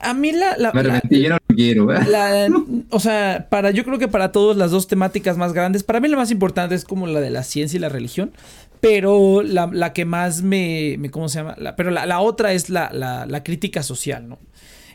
[0.00, 0.56] a mí la.
[0.58, 1.86] la- Me la- arrepentí, yo no lo quiero.
[1.86, 2.06] ¿verdad?
[2.48, 6.00] la- o sea, para yo creo que para todos las dos temáticas más grandes, para
[6.00, 8.32] mí la más importante es como la de la ciencia y la religión,
[8.80, 11.54] pero la, la que más me, me- ¿cómo se llama?
[11.58, 14.38] La- pero la, la otra es la, la- la crítica social, ¿no?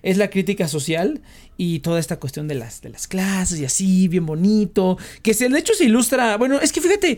[0.06, 1.22] Es la crítica social
[1.58, 5.50] y toda esta cuestión de las, de las clases y así, bien bonito, que se,
[5.50, 7.18] de hecho se ilustra, bueno, es que fíjate,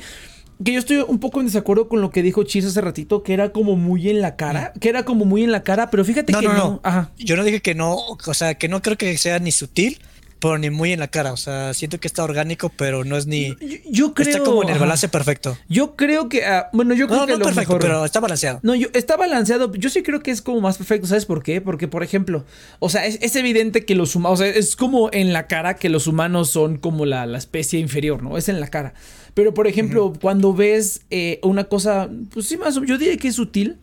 [0.64, 3.34] que yo estoy un poco en desacuerdo con lo que dijo Chis hace ratito, que
[3.34, 6.32] era como muy en la cara, que era como muy en la cara, pero fíjate
[6.34, 6.58] No, que no, no.
[6.58, 6.82] no.
[6.84, 7.12] Ajá.
[7.18, 10.00] Yo no dije que no, o sea, que no creo que sea ni sutil,
[10.40, 11.34] pero ni muy en la cara.
[11.34, 13.50] O sea, siento que está orgánico, pero no es ni.
[13.60, 14.28] Yo, yo creo.
[14.30, 15.58] está como en el balance perfecto.
[15.70, 16.46] Yo creo que.
[16.46, 18.60] ah, bueno, yo creo No, que no lo perfecto, mejor- pero está balanceado.
[18.64, 19.74] No, yo, está balanceado.
[19.74, 21.08] Yo sí creo que es como más perfecto.
[21.08, 21.62] ¿Sabes por qué?
[21.62, 22.46] Porque, por ejemplo,
[22.80, 24.40] o sea, es, es evidente que los humanos.
[24.40, 27.80] O sea, es como en la cara que los humanos son como la, la especie
[27.80, 28.38] inferior, ¿no?
[28.38, 28.94] Es en la cara.
[29.34, 33.36] Pero, por ejemplo, cuando ves eh, una cosa, pues sí, más yo diría que es
[33.36, 33.78] sutil.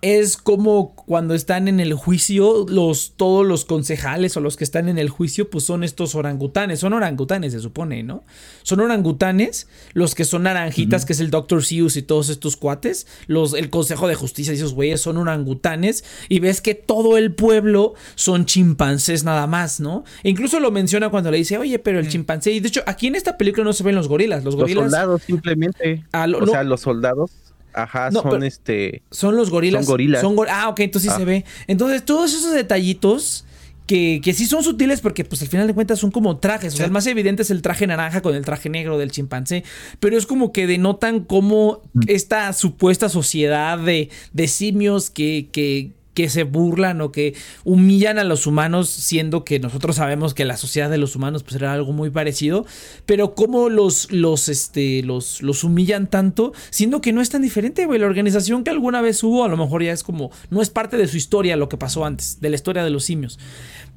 [0.00, 4.88] Es como cuando están en el juicio, los, todos los concejales o los que están
[4.88, 6.78] en el juicio, pues son estos orangutanes.
[6.78, 8.22] Son orangutanes, se supone, ¿no?
[8.62, 11.64] Son orangutanes, los que son naranjitas, que es el Dr.
[11.64, 13.08] Seuss y todos estos cuates.
[13.26, 16.04] Los, el Consejo de Justicia y esos güeyes son orangutanes.
[16.28, 20.04] Y ves que todo el pueblo son chimpancés nada más, ¿no?
[20.22, 22.52] E incluso lo menciona cuando le dice, oye, pero el chimpancé.
[22.52, 24.44] Y de hecho, aquí en esta película no se ven los gorilas.
[24.44, 26.04] Los Los gorilas soldados simplemente.
[26.28, 26.52] Lo- o no.
[26.52, 27.30] sea, los soldados,
[27.72, 29.02] ajá, No, son este.
[29.10, 29.84] Son los gorilas.
[29.84, 30.20] Son gorilas.
[30.20, 31.18] Son ah, ok, entonces sí Ah.
[31.18, 31.44] se ve.
[31.66, 33.44] Entonces, todos esos detallitos
[33.86, 36.74] que, que sí son sutiles porque, pues, al final de cuentas son como trajes.
[36.74, 39.64] O sea, el más evidente es el traje naranja con el traje negro del chimpancé.
[39.98, 46.28] Pero es como que denotan cómo esta supuesta sociedad de, de simios que, que, que
[46.28, 50.90] se burlan o que humillan a los humanos, siendo que nosotros sabemos que la sociedad
[50.90, 52.66] de los humanos pues era algo muy parecido,
[53.06, 57.86] pero cómo los, los, este, los, los humillan tanto, siendo que no es tan diferente,
[57.86, 60.70] güey, la organización que alguna vez hubo a lo mejor ya es como, no es
[60.70, 63.38] parte de su historia lo que pasó antes, de la historia de los simios.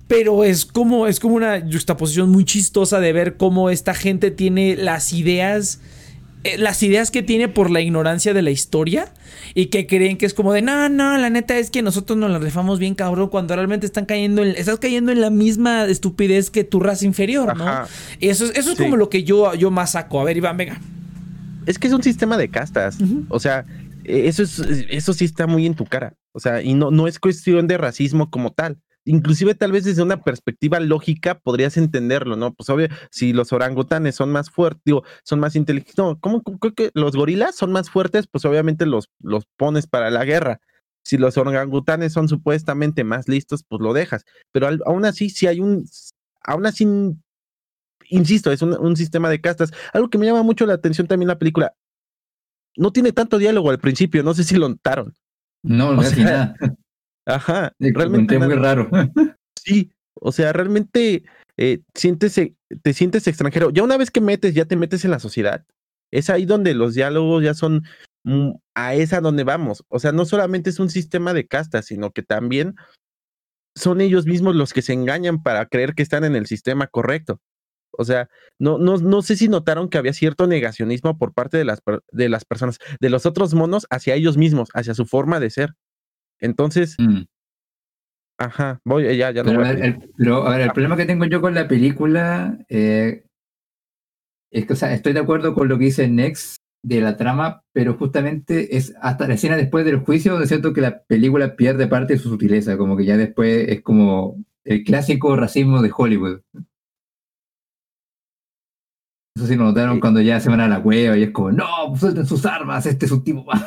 [0.07, 4.75] Pero es como, es como una juxtaposición muy chistosa de ver cómo esta gente tiene
[4.75, 5.79] las ideas
[6.57, 9.13] las ideas que tiene por la ignorancia de la historia
[9.53, 12.31] y que creen que es como de no, no, la neta es que nosotros nos
[12.31, 16.49] la rifamos bien cabrón cuando realmente están cayendo en, estás cayendo en la misma estupidez
[16.49, 17.67] que tu raza inferior, ¿no?
[17.67, 17.87] Ajá.
[18.19, 18.83] Eso es, eso es Sí.
[18.83, 20.19] como lo que yo, yo más saco.
[20.19, 20.79] A ver, Iván, venga.
[21.67, 22.97] Es que es un sistema de castas.
[23.29, 23.65] O sea,
[24.03, 26.15] eh, eso es, eso sí está muy en tu cara.
[26.31, 28.77] O sea, y no, no es cuestión de racismo como tal.
[29.03, 32.53] Inclusive tal vez desde una perspectiva lógica podrías entenderlo, ¿no?
[32.53, 36.59] Pues obvio, si los orangutanes son más fuertes, digo, son más inteligentes, no, ¿cómo cómo
[36.59, 38.27] creo que los gorilas son más fuertes?
[38.27, 40.61] Pues obviamente los, los pones para la guerra.
[41.03, 44.23] Si los orangutanes son supuestamente más listos, pues lo dejas.
[44.51, 45.83] Pero al- aún así, si hay un,
[46.43, 46.85] aún así,
[48.09, 49.71] insisto, es un, un sistema de castas.
[49.93, 51.73] Algo que me llama mucho la atención también la película,
[52.77, 55.13] no tiene tanto diálogo al principio, no sé si lo notaron.
[55.63, 56.55] No, O casi sea, nada.
[57.25, 58.89] Ajá, realmente muy raro.
[59.55, 61.23] sí, o sea, realmente
[61.57, 63.69] eh, sientes, eh, te sientes extranjero.
[63.69, 65.65] Ya una vez que metes, ya te metes en la sociedad.
[66.11, 67.83] Es ahí donde los diálogos ya son
[68.23, 69.83] mm, a esa donde vamos.
[69.89, 72.75] O sea, no solamente es un sistema de castas, sino que también
[73.75, 77.39] son ellos mismos los que se engañan para creer que están en el sistema correcto.
[77.97, 78.29] O sea,
[78.59, 81.81] no, no, no sé si notaron que había cierto negacionismo por parte de las,
[82.11, 85.73] de las personas, de los otros monos hacia ellos mismos, hacia su forma de ser.
[86.41, 87.21] Entonces, Mm.
[88.39, 90.97] ajá, voy, ya, ya no Pero, voy a ver, el, pero, a ver, el problema
[90.97, 93.23] que tengo yo con la película eh,
[94.51, 97.61] es que, o sea, estoy de acuerdo con lo que dice Nex de la trama,
[97.73, 101.87] pero justamente es hasta la escena después del juicio donde siento que la película pierde
[101.87, 106.41] parte de su sutileza, como que ya después es como el clásico racismo de Hollywood.
[109.37, 110.01] Eso sí lo notaron Sí.
[110.01, 113.05] cuando ya se van a la cueva y es como, no, suelten sus armas, este
[113.05, 113.61] es un tipo malo".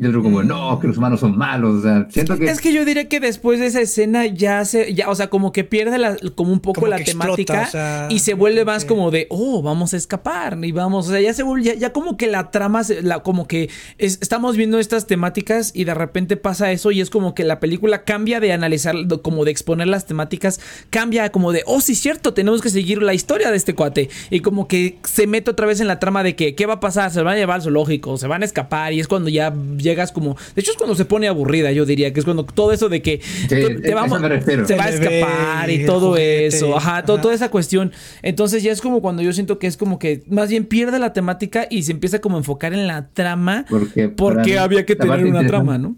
[0.00, 1.80] Y el otro como, no, que los humanos son malos.
[1.80, 2.46] O sea, siento que...
[2.46, 5.52] Es que yo diría que después de esa escena ya se, ya, o sea, como
[5.52, 8.64] que pierde la, como un poco Como la explota, temática o sea, y se vuelve
[8.64, 11.74] más como de, oh, vamos a escapar y vamos, o sea, ya se vuelve, ya,
[11.74, 15.84] ya como que la trama, se- la, como que es- estamos viendo estas temáticas y
[15.84, 19.50] de repente pasa eso y es como que la película cambia de analizar, como de
[19.50, 23.58] exponer las temáticas, cambia como de, oh, sí, cierto, tenemos que seguir la historia de
[23.58, 26.64] este cuate y como que se mete otra vez en la trama de que, ¿qué
[26.64, 27.10] va a pasar?
[27.10, 29.89] Se van a llevar al zoológico, se van a escapar y es cuando ya, ya
[29.90, 30.36] llegas como.
[30.54, 33.02] De hecho, es cuando se pone aburrida, yo diría, que es cuando todo eso de
[33.02, 34.20] que te, vamos,
[34.66, 36.76] se va a escapar y todo eso.
[36.76, 37.92] Ajá, toda esa cuestión.
[38.22, 41.12] Entonces ya es como cuando yo siento que es como que más bien pierde la
[41.12, 43.64] temática y se empieza como a enfocar en la trama.
[43.68, 45.96] Porque, porque había que tener una trama, ¿no?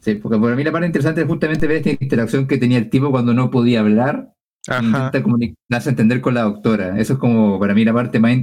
[0.00, 2.90] Sí, porque para mí la parte interesante es justamente ver esta interacción que tenía el
[2.90, 4.32] tipo cuando no podía hablar.
[4.68, 5.10] Ajá.
[5.40, 6.98] Y darse a entender con la doctora.
[7.00, 8.36] Eso es como para mí la parte más,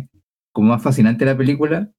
[0.52, 1.90] como más fascinante de la película.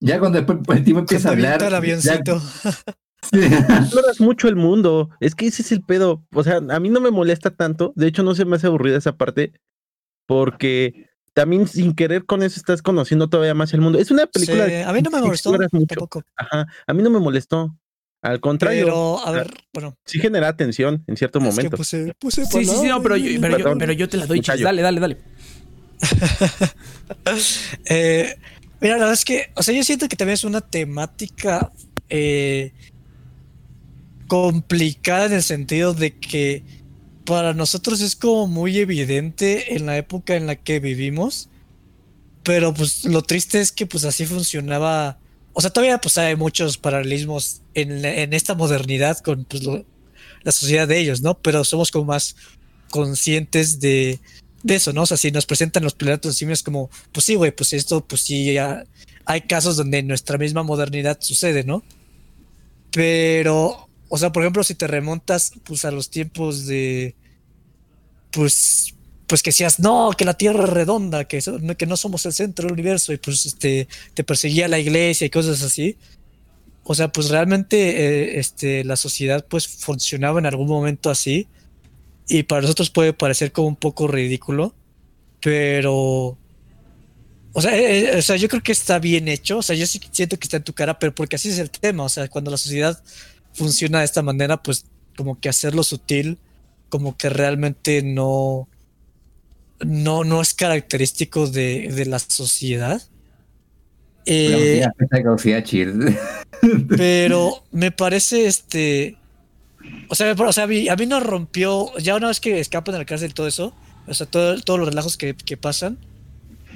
[0.00, 1.62] Ya cuando después el tipo empieza a hablar.
[1.62, 2.40] El avioncito.
[3.32, 5.10] Exploras mucho el mundo.
[5.20, 6.24] Es que ese es el pedo.
[6.32, 7.92] O sea, a mí no me molesta tanto.
[7.96, 9.52] De hecho, no se me hace aburrida esa parte.
[10.26, 13.98] Porque también sin querer con eso estás conociendo todavía más el mundo.
[13.98, 14.64] Es una película.
[14.64, 15.56] a mí no me molestó.
[15.56, 16.22] Tampoco.
[16.36, 16.66] Ajá.
[16.86, 17.76] A mí no me molestó.
[18.22, 18.86] Al contrario.
[18.86, 19.96] Pero, a ver, bueno.
[20.04, 21.76] Sí genera atención en cierto momento.
[21.84, 25.18] sí, sí, sí, no, pero yo, pero, yo, te la doy, Dale, dale, dale.
[27.86, 28.36] eh,
[28.80, 31.72] mira, la verdad es que, o sea, yo siento que también es una temática
[32.08, 32.72] eh,
[34.28, 36.62] complicada en el sentido de que
[37.24, 41.48] para nosotros es como muy evidente en la época en la que vivimos.
[42.42, 45.18] Pero pues lo triste es que pues así funcionaba
[45.58, 50.98] o sea, todavía pues hay muchos paralelismos en, esta modernidad con pues, la sociedad de
[50.98, 51.32] ellos, ¿no?
[51.38, 52.36] Pero somos como más
[52.90, 54.20] conscientes de,
[54.74, 55.02] eso, ¿no?
[55.02, 58.22] O sea, si nos presentan los planetas simios como, pues sí, güey, pues esto, pues
[58.22, 58.84] sí, ya
[59.24, 61.82] hay casos donde nuestra misma modernidad sucede, ¿no?
[62.92, 67.14] Pero, o sea, por ejemplo, si te remontas pues a los tiempos de,
[68.30, 68.94] pues,
[69.26, 71.40] pues que decías, no, que la Tierra es redonda, que,
[71.76, 75.30] que no somos el centro del universo, y pues este, te perseguía la iglesia y
[75.30, 75.96] cosas así.
[76.84, 81.48] O sea, pues realmente eh, este, la sociedad pues funcionaba en algún momento así.
[82.28, 84.74] Y para nosotros puede parecer como un poco ridículo.
[85.40, 86.36] Pero.
[87.52, 89.58] O sea, eh, eh, o sea, yo creo que está bien hecho.
[89.58, 91.70] O sea, yo sí siento que está en tu cara, pero porque así es el
[91.70, 92.04] tema.
[92.04, 93.02] O sea, cuando la sociedad
[93.52, 94.86] funciona de esta manera, pues
[95.16, 96.38] como que hacerlo sutil,
[96.88, 98.68] como que realmente no
[99.84, 103.02] no, no es característico de, la sociedad.
[104.24, 104.84] Eh,
[106.96, 109.16] pero me parece este.
[110.08, 111.96] O sea, o sea a, mí, a, nos rompió.
[111.98, 113.74] Ya una vez que escapan de la cárcel todo eso,
[114.06, 115.98] o sea, todos los relajos que, pasan,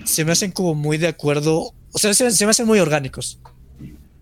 [0.05, 1.73] se me hacen como muy de acuerdo.
[1.93, 3.39] O sea, se, me hacen muy orgánicos.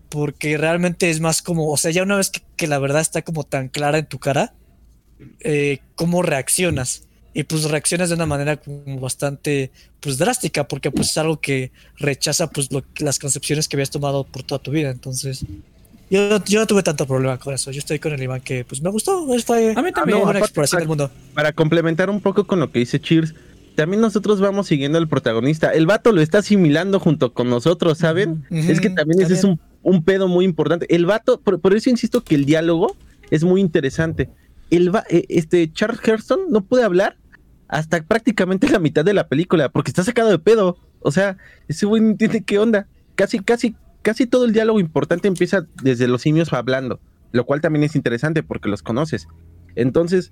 [0.09, 1.69] Porque realmente es más como.
[1.69, 4.53] O sea, ya una vez que, la verdad está como tan clara en tu cara,
[5.41, 7.03] eh, ¿cómo reaccionas?
[7.31, 11.71] y pues reaccionas de una manera como bastante pues drástica porque pues es algo que
[11.97, 15.45] rechaza pues las concepciones que habías tomado por toda tu vida entonces
[16.09, 17.71] yo, yo no tuve tanto problema con eso.
[17.71, 19.25] Yo estoy con el Iván que pues me gustó.
[19.45, 21.11] Fue a mí también una exploración del mundo.
[21.33, 23.33] para complementar un poco con lo que dice Cheers
[23.79, 25.71] también nosotros vamos siguiendo al protagonista.
[25.71, 28.43] El vato lo está asimilando junto con nosotros ¿saben?
[28.49, 30.85] es que también, ese es un, un, pedo muy importante.
[30.93, 32.97] El vato por, por eso insisto que el diálogo
[33.31, 34.29] es muy interesante.
[34.69, 37.15] El eh, este Charles Herston no puede hablar
[37.69, 40.77] hasta prácticamente la mitad de la película, porque está sacado de pedo.
[40.99, 41.37] O sea,
[41.69, 42.87] ese güey no entiende qué onda.
[43.15, 46.99] Casi, casi, casi todo el diálogo importante empieza desde los simios hablando,
[47.31, 49.27] lo cual también es interesante porque los conoces.
[49.75, 50.31] Entonces,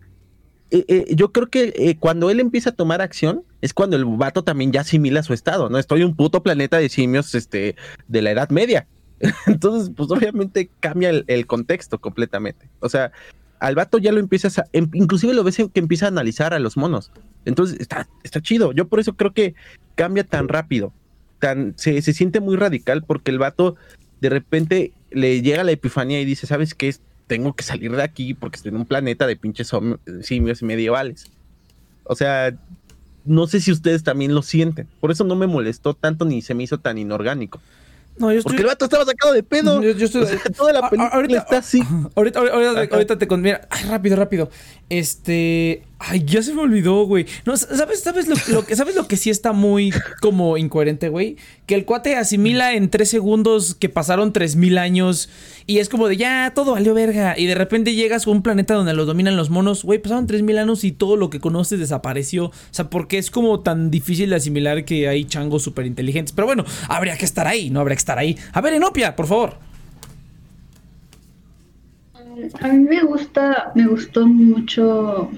[0.69, 4.43] eh, eh, yo creo que cuando él empieza a tomar acción es cuando el vato
[4.43, 5.77] también ya asimila su estado, ¿no?
[5.77, 7.75] Estoy un puto planeta de simios este,
[8.07, 8.87] de la Edad Media.
[9.47, 12.69] Entonces, pues obviamente cambia el, contexto completamente.
[12.79, 13.11] O sea,
[13.59, 16.59] al vato ya lo empiezas a, em, inclusive lo ves que empieza a analizar a
[16.59, 17.11] los monos.
[17.45, 18.71] Entonces está, está chido.
[18.73, 19.55] Yo por eso creo que
[19.95, 20.93] cambia tan rápido.
[21.39, 23.75] Tan, se, siente muy radical porque el vato
[24.21, 26.95] de repente le llega la epifanía y dice, ¿sabes qué?
[27.27, 29.71] Tengo que salir de aquí porque estoy en un planeta de pinches
[30.21, 31.29] simios medievales.
[32.03, 32.55] O sea,
[33.25, 34.87] no sé si ustedes también lo sienten.
[34.99, 37.59] Por eso no me molestó tanto ni se me hizo tan inorgánico.
[38.17, 38.51] No, yo estoy...
[38.51, 39.81] Porque el vato estaba sacado de pedo.
[39.81, 40.25] Yo, estoy...
[40.55, 41.83] toda la película ahorita, está así.
[42.15, 43.41] Ahorita, ahorita, ahorita te con...
[43.41, 44.49] Mira, ay, rápido, rápido.
[44.89, 45.83] Este.
[45.99, 47.25] Ay, ya se me olvidó, güey.
[47.45, 48.05] No, ¿sabes,
[48.49, 51.37] lo, que, ¿sabes lo que sí está muy como incoherente, güey?
[51.65, 55.27] Que el cuate asimila en tres segundos que pasaron tres mil años
[55.65, 57.37] y es como de ya, todo valió verga.
[57.37, 60.43] Y de repente llegas a un planeta donde lo dominan los monos, güey, pasaron tres
[60.43, 62.45] mil años y todo lo que conoces desapareció.
[62.45, 66.31] O sea, porque es como tan difícil de asimilar que hay changos súper inteligentes.
[66.31, 68.37] Pero bueno, habría que estar ahí, no habría que estar ahí.
[68.53, 69.57] A ver, Enopia, por favor.
[72.61, 75.31] A mí me gusta, me gustó mucho,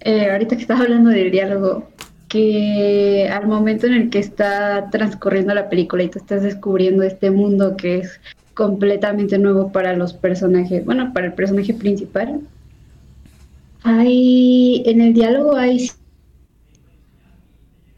[0.00, 1.88] eh, ahorita que estás hablando del diálogo,
[2.28, 7.30] que al momento en el que está transcurriendo la película y tú estás descubriendo este
[7.30, 8.20] mundo que es
[8.54, 12.40] completamente nuevo para los personajes, bueno, para el personaje principal,
[13.82, 15.90] hay, en el diálogo hay,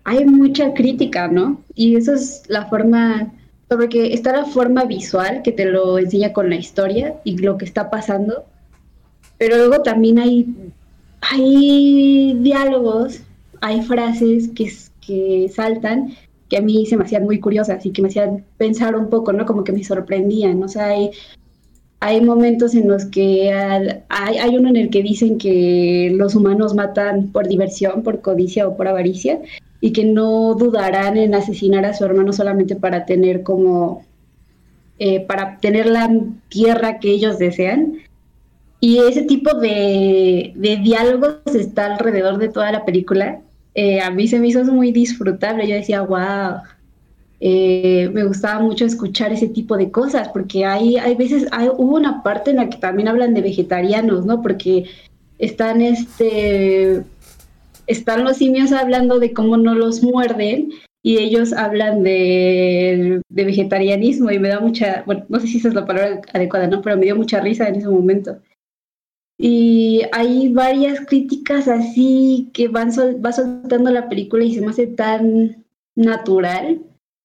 [0.05, 1.63] hay mucha crítica, ¿no?
[1.75, 3.33] Y esa es la forma
[3.69, 7.59] sobre que está la forma visual que te lo enseña con la historia y lo
[7.59, 8.45] que está pasando,
[9.37, 10.47] pero luego también hay,
[11.21, 13.21] hay diálogos,
[13.61, 14.73] hay frases que,
[15.05, 16.15] que saltan
[16.49, 19.33] que a mí se me hacían muy curiosas y que me hacían pensar un poco,
[19.33, 19.45] ¿no?
[19.45, 21.11] Como que me sorprendían, o sea, hay,
[22.01, 26.75] hay momentos en los que hay, hay uno en el que dicen que los humanos
[26.75, 29.41] matan por diversión, por codicia o por avaricia,
[29.81, 34.05] y que no dudarán en asesinar a su hermano solamente para tener como,
[34.99, 36.11] eh, para tener la
[36.49, 37.99] tierra que ellos desean.
[38.81, 43.41] Y ese tipo de, de diálogos está alrededor de toda la película.
[43.75, 45.67] Eh, a mí se me hizo muy disfrutable.
[45.67, 46.61] Yo decía, wow,
[47.41, 51.97] eh, me gustaba mucho escuchar ese tipo de cosas, porque hay, hay veces, hay, hubo
[51.97, 54.43] una parte en la que también hablan de vegetarianos, ¿no?
[54.43, 54.85] Porque
[55.39, 57.05] están este
[57.87, 60.71] están los simios hablando de cómo no los muerden
[61.03, 65.75] y ellos hablan de, vegetarianismo y me da mucha, bueno, no sé si esa es
[65.75, 66.83] la palabra adecuada, ¿no?
[66.83, 68.37] Pero me dio mucha risa en ese momento.
[69.39, 72.91] Y hay varias críticas así que van
[73.25, 75.65] va soltando la película y se me hace tan
[75.97, 76.83] natural,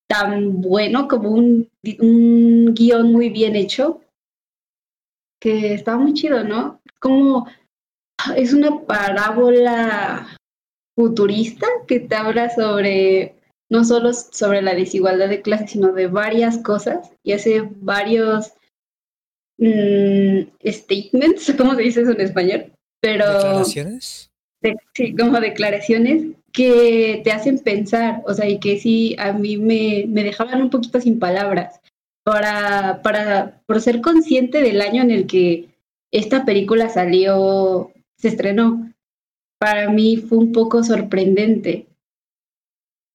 [0.07, 4.01] tan bueno como un, un guion muy bien hecho,
[5.41, 6.79] que está muy chido, ¿no?
[6.99, 7.47] Como
[8.35, 10.37] es una parábola
[10.95, 13.35] futurista que te habla sobre
[13.71, 18.53] no solo sobre la desigualdad de clases, sino de varias cosas y hace varios
[19.63, 22.65] mm, statements, ¿cómo se dice eso en español?
[23.01, 24.29] Pero, ¿Declaraciones?
[24.93, 30.05] sí, como declaraciones que te hacen pensar, o sea, y que sí, a mí me,
[30.07, 31.81] me dejaban un poquito sin palabras
[32.23, 35.65] para, para, por ser consciente del año en el que
[36.11, 38.93] esta película salió, se estrenó
[39.63, 41.87] para mí fue un poco sorprendente.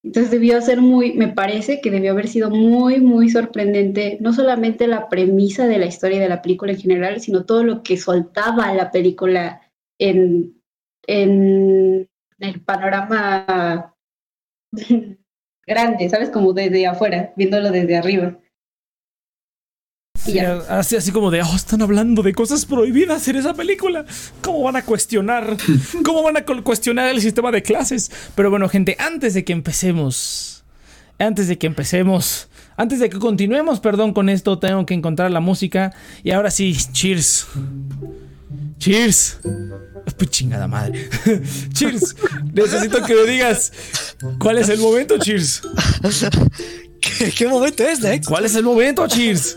[0.05, 4.87] Entonces debió ser muy, me parece que debió haber sido muy, muy sorprendente, no solamente
[4.87, 8.73] la premisa de la historia de la película en general, sino todo lo que soltaba
[8.75, 9.61] la película
[9.99, 10.63] en,
[11.07, 13.95] en el panorama
[15.67, 16.31] grande, ¿sabes?
[16.31, 18.39] Como desde afuera, viéndolo desde arriba
[20.69, 24.05] así, así como de, oh, están hablando de cosas prohibidas en esa película.
[24.43, 25.57] ¿Cómo van a cuestionar?
[26.05, 28.11] ¿Cómo van a cuestionar el sistema de clases?
[28.35, 30.65] Pero bueno, gente, antes de que empecemos,
[31.19, 35.41] antes de que empecemos, antes de que continuemos, perdón, con esto, tengo que encontrar la
[35.41, 35.93] música.
[36.23, 37.47] Y ahora sí, cheers.
[38.79, 39.39] Cheers.
[40.17, 41.09] Pues chingada madre.
[41.73, 42.17] Cheers.
[42.53, 43.73] Necesito que me digas
[44.39, 45.63] cuál es el momento, Cheers.
[47.37, 48.27] ¿Qué, momento es, Nex?
[48.27, 49.57] ¿Cuál es el momento, Cheers?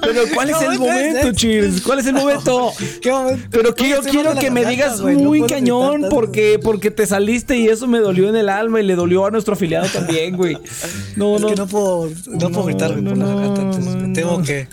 [0.00, 1.82] Pero ¿cuál es el momento, Cheers?
[1.82, 2.72] ¿Cuál es el momento?
[3.50, 7.98] Pero quiero, quiero que me digas muy cañón porque, porque te saliste y eso me
[7.98, 10.56] dolió en el alma y le dolió a nuestro afiliado también, güey.
[11.16, 11.48] No, es no.
[11.48, 14.68] Que no puedo, no puedo gritar por la garganta, entonces tengo que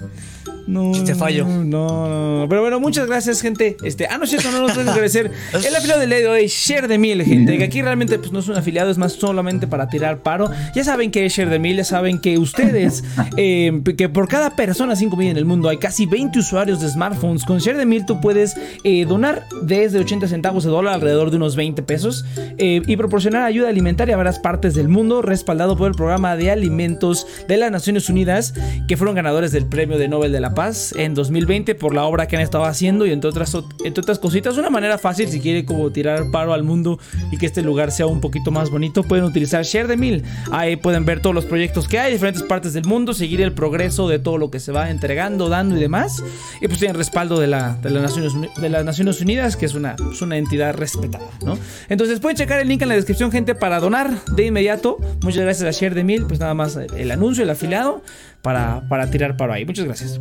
[0.68, 0.92] no.
[1.04, 1.46] Te fallo.
[1.46, 3.78] No, no, Pero bueno, muchas gracias, gente.
[3.84, 5.32] Este, ah, no es cierto, no nos pueden agradecer.
[5.54, 7.58] El afiliado del día de hoy, Share de Mil, gente.
[7.58, 10.50] Que aquí realmente pues, no es un afiliado, es más solamente para tirar paro.
[10.74, 13.04] Ya saben que es Share de Mil, ya saben que ustedes,
[13.38, 16.90] eh, que por cada persona 5 mil en el mundo hay casi 20 usuarios de
[16.90, 17.46] smartphones.
[17.46, 21.38] Con Share de Mil tú puedes eh, donar desde 80 centavos de dólar, alrededor de
[21.38, 22.26] unos 20 pesos,
[22.58, 26.50] eh, y proporcionar ayuda alimentaria a varias partes del mundo, respaldado por el programa de
[26.50, 28.54] alimentos de las Naciones Unidas,
[28.88, 32.28] que fueron ganadores del premio de Nobel de la Paz en 2020 por la obra
[32.28, 34.58] que han estado haciendo y entre otras, entre otras cositas.
[34.58, 36.98] Una manera fácil si quiere como tirar paro al mundo
[37.32, 40.24] y que este lugar sea un poquito más bonito, pueden utilizar Share the Mil.
[40.52, 43.54] Ahí pueden ver todos los proyectos que hay en diferentes partes del mundo, seguir el
[43.54, 46.24] progreso de todo lo que se va entregando, dando y demás.
[46.62, 49.74] Y pues tienen respaldo de, la, de, las, Naciones, de las Naciones Unidas, que es
[49.76, 51.58] una, es una entidad respetada, ¿no?
[51.90, 54.98] Entonces pueden checar el link en la descripción, gente, para donar de inmediato.
[55.22, 58.02] Muchas gracias a Share the Mil, pues nada más el anuncio, el afiliado
[58.46, 59.66] para, para tirar paro ahí.
[59.66, 60.20] Muchas gracias.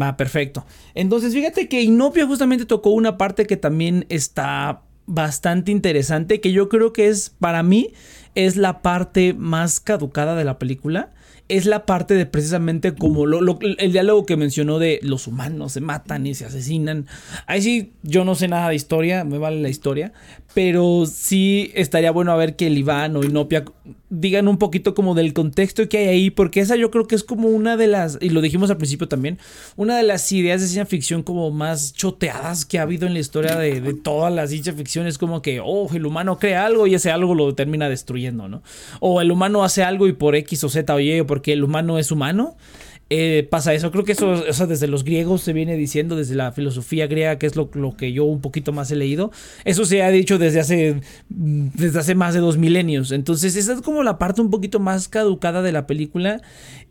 [0.00, 0.64] Va, perfecto.
[0.94, 6.68] Entonces, fíjate que Inopia justamente tocó una parte que también está bastante interesante, que yo
[6.68, 7.92] creo que es, para mí,
[8.36, 11.10] es la parte más caducada de la película.
[11.48, 16.26] Es la parte de precisamente como el diálogo que mencionó de los humanos se matan
[16.26, 17.06] y se asesinan.
[17.46, 20.12] Ahí sí, yo no sé nada de historia, me vale la historia,
[20.54, 23.64] pero sí estaría bueno a ver que el Iván o Inopia
[24.10, 27.22] digan un poquito como del contexto que hay ahí, porque esa yo creo que es
[27.22, 29.38] como una de las, y lo dijimos al principio también,
[29.76, 33.20] una de las ideas de ciencia ficción como más choteadas que ha habido en la
[33.20, 36.94] historia de, todas las ciencia ficción, es como que, oh, el humano crea algo y
[36.94, 38.62] ese algo lo termina destruyendo, ¿no?
[39.00, 41.98] O el humano hace algo y por X o Z o Y, porque el humano
[41.98, 42.56] es humano,
[43.10, 43.90] eh, pasa eso.
[43.90, 47.38] Creo que eso, o sea, desde los griegos se viene diciendo, desde la filosofía griega,
[47.38, 49.30] que es lo, lo, que yo un poquito más he leído.
[49.64, 53.12] Eso se ha dicho desde hace, desde hace más de dos milenios.
[53.12, 56.42] Entonces, esa es como la parte un poquito más caducada de la película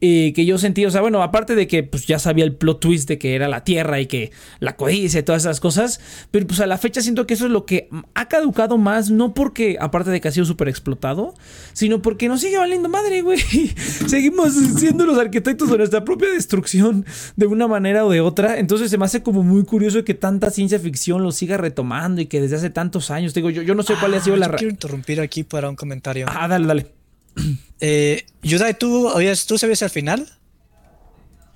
[0.02, 0.86] eh, que yo sentí.
[0.86, 3.48] O sea, bueno, aparte de que pues ya sabía el plot twist de que era
[3.48, 6.00] la tierra y que la codicia y todas esas cosas,
[6.32, 9.34] pero pues a la fecha siento que eso es lo que ha caducado más, no
[9.34, 11.34] porque, aparte de que ha sido súper explotado,
[11.74, 13.40] sino porque nos sigue valiendo madre, güey.
[14.08, 18.60] Seguimos siendo los arquitectos de nuestra propia destrucción de una manera o de otra.
[18.60, 22.28] Entonces se me hace como muy curioso que tanta ciencia ficción lo siga retomando y
[22.28, 24.50] que desde hace tantos años, digo, yo, yo no sé cuál ha sido Ah, la...
[24.50, 26.26] Quiero interrumpir aquí para un comentario.
[26.30, 26.97] Ah, dale, dale.
[27.80, 30.28] Eh, Yudai, ¿tú, habías- ¿tú sabías el final?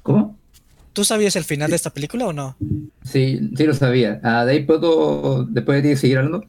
[0.03, 0.37] ¿Cómo?
[0.93, 2.55] ¿Tú sabías el final de esta película o no?
[3.03, 4.19] Sí, sí lo sabía.
[4.23, 6.45] Ah, de ahí puedo, después de ti, seguir hablando.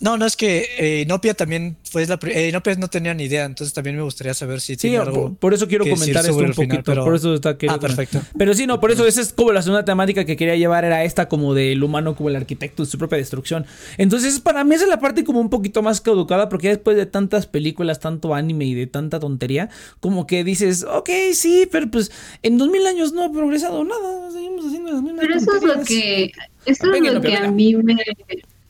[0.00, 3.44] No, no, es que eh, Inopia también fue la eh, Inopia no tenía ni idea,
[3.44, 5.34] entonces también me gustaría saber si Sí, tiene por, algo.
[5.34, 6.90] por eso quiero que comentar esto sobre un el final, poquito.
[6.92, 8.20] pero- Por eso está queriendo Ah, perfecto.
[8.36, 11.02] Pero sí, no, por eso esa es como la segunda temática que quería llevar, era
[11.04, 13.66] esta como del humano como el arquitecto de su propia destrucción.
[13.96, 16.96] Entonces, para mí esa es la parte como un poquito más caducada, porque ya después
[16.96, 19.68] de tantas películas, tanto anime y de tanta tontería,
[20.00, 22.10] como que dices, ok, sí, pero pues
[22.42, 25.82] en 2000 años no ha progresado nada, seguimos haciendo las mismas Pero eso es lo
[25.84, 26.32] que,
[26.66, 27.96] esto es lo que a mí me,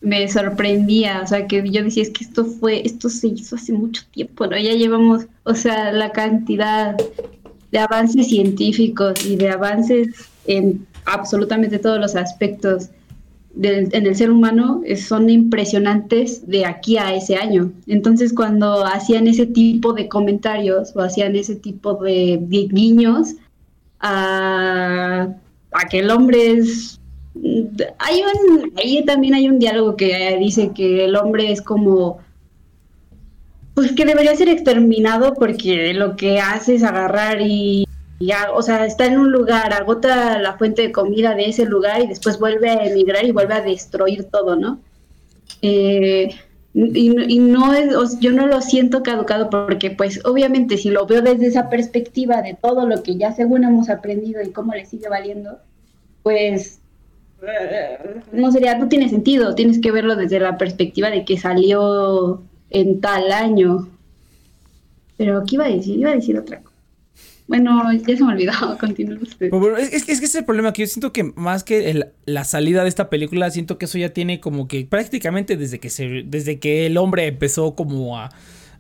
[0.01, 3.73] me sorprendía, o sea, que yo decía, es que esto fue, esto se hizo hace
[3.73, 4.57] mucho tiempo, ¿no?
[4.57, 6.97] Ya llevamos, o sea, la cantidad
[7.73, 10.09] de avances científicos y de avances
[10.47, 12.91] en absolutamente todos los aspectos
[13.55, 17.73] del- en el ser humano son impresionantes de aquí a ese año.
[17.89, 23.35] Entonces, cuando hacían ese tipo de comentarios o hacían ese tipo de, de guiños
[24.01, 25.29] a,
[25.73, 27.01] a que el hombre es...
[27.99, 32.19] Hay un, ahí también hay un diálogo que dice que el hombre es como
[33.75, 37.87] pues que debería ser exterminado porque lo que hace es agarrar y,
[38.19, 41.65] y a- o sea, está en un lugar, agota la fuente de comida de ese
[41.65, 44.81] lugar y después vuelve a emigrar y vuelve a destruir todo, ¿no?
[45.63, 46.31] Eh,
[46.75, 51.23] y, y no es, yo no lo siento caducado porque pues obviamente si lo veo
[51.23, 55.09] desde esa perspectiva de todo lo que ya según hemos aprendido y cómo le sigue
[55.09, 55.59] valiendo,
[56.25, 56.81] pues
[58.33, 63.01] no sería, no tiene sentido, tienes que verlo desde la perspectiva de que salió en
[63.01, 63.89] tal año.
[65.17, 65.99] Pero ¿qué iba a decir?
[65.99, 66.77] Iba a decir otra cosa.
[67.47, 69.51] Bueno, ya se me olvidó, continúa usted.
[69.79, 72.13] Es, es que es que ese es el problema que yo siento que más que
[72.27, 75.89] la salida de esta película, siento que eso ya tiene como que prácticamente desde que
[76.27, 78.31] desde que el hombre empezó como a,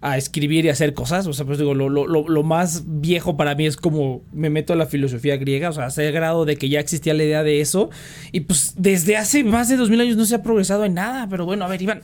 [0.01, 3.57] a escribir y hacer cosas, o sea, pues digo, lo, lo, lo, más viejo para
[3.57, 6.68] mí es como me meto a la filosofía griega, o sea, el grado de que
[6.68, 7.90] ya existía la idea de eso,
[8.30, 11.26] y pues desde hace más de dos mil años no se ha progresado en nada,
[11.28, 12.03] pero bueno, a ver, Iván.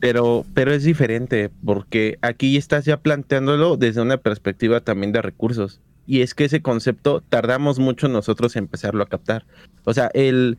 [0.00, 5.80] Pero, pero es diferente, porque aquí estás ya planteándolo desde una perspectiva también de recursos.
[6.06, 9.46] Y es que ese concepto tardamos mucho nosotros en empezarlo a captar.
[9.84, 10.58] O sea, el,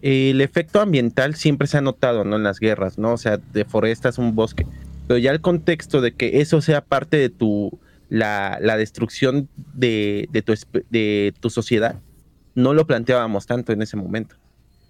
[0.00, 2.36] el efecto ambiental siempre se ha notado, ¿no?
[2.36, 3.12] En las guerras, ¿no?
[3.12, 4.66] O sea, deforestas un bosque.
[5.06, 7.78] Pero ya el contexto de que eso sea parte de tu,
[8.08, 10.54] la, la destrucción de, de, tu,
[10.90, 12.00] de tu sociedad,
[12.54, 14.36] no lo planteábamos tanto en ese momento.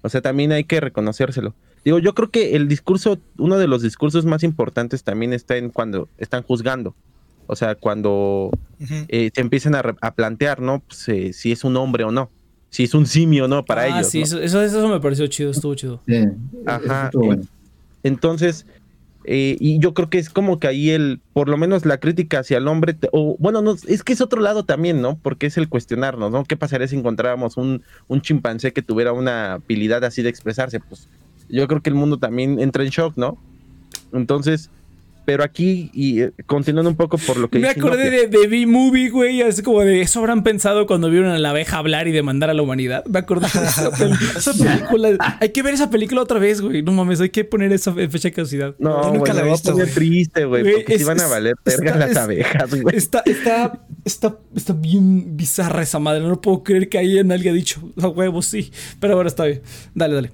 [0.03, 1.55] O sea, también hay que reconocérselo.
[1.85, 5.71] Digo, yo creo que el discurso, uno de los discursos más importantes también está en
[5.71, 6.95] cuando están juzgando.
[7.49, 8.51] O sea, cuando
[9.09, 10.81] eh, se empiezan a, re- a plantear, ¿no?
[10.81, 12.31] Pues, eh, si es un hombre o no.
[12.71, 14.11] Si es un simio o no para ah, ellos.
[14.11, 14.25] sí, ¿no?
[14.25, 16.03] eso, eso, eso me pareció chido, estuvo chido.
[16.07, 16.25] Sí,
[16.67, 17.43] Ajá, eso estuvo eh, bueno.
[18.03, 18.67] Entonces,
[19.29, 22.39] eh, y yo creo que es como que ahí el, por lo menos la crítica
[22.39, 25.19] hacia el hombre, o bueno, no, es que es otro lado también, ¿no?
[25.19, 26.45] Porque es el cuestionarnos, ¿no?
[26.45, 30.79] ¿Qué pasaría si encontráramos un, un chimpancé que tuviera una habilidad así de expresarse?
[30.79, 31.09] Pues
[31.49, 33.37] yo creo que el mundo también entra en shock, ¿no?
[34.13, 34.71] Entonces,
[35.27, 38.47] pero aquí, y eh, continuando un poco por lo que Me dice acordé de, de
[38.47, 39.43] B-Movie, güey.
[39.43, 42.55] Es como de eso habrán pensado cuando vieron a la abeja hablar y demandar a
[42.55, 43.05] la humanidad.
[43.07, 45.39] Me acordé de esa, pel- esa película.
[45.41, 46.83] Hay que ver esa película otra vez, güey.
[46.83, 48.75] No mames, hay que poner esa fe- fecha de caducidad.
[48.79, 49.95] No, Yo nunca la he me voy a visto, poner güey.
[49.95, 52.97] triste, güey, Güey, porque es- si van a valer verga está- las es- abejas, güey.
[52.97, 56.21] Está, está, está, está bien bizarra esa madre.
[56.23, 58.71] No puedo creer que alguien haya dicho a huevo, sí.
[59.01, 59.61] Pero bueno, está bien.
[59.95, 60.31] Dale, dale.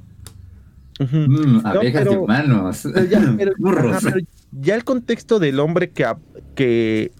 [1.00, 2.80] Mm, No, abejas pero- y humanos.
[2.92, 3.96] Pero ya, pero- Burros.
[3.96, 6.06] ajá, pero ya el contexto del hombre que,
[6.54, 7.12] que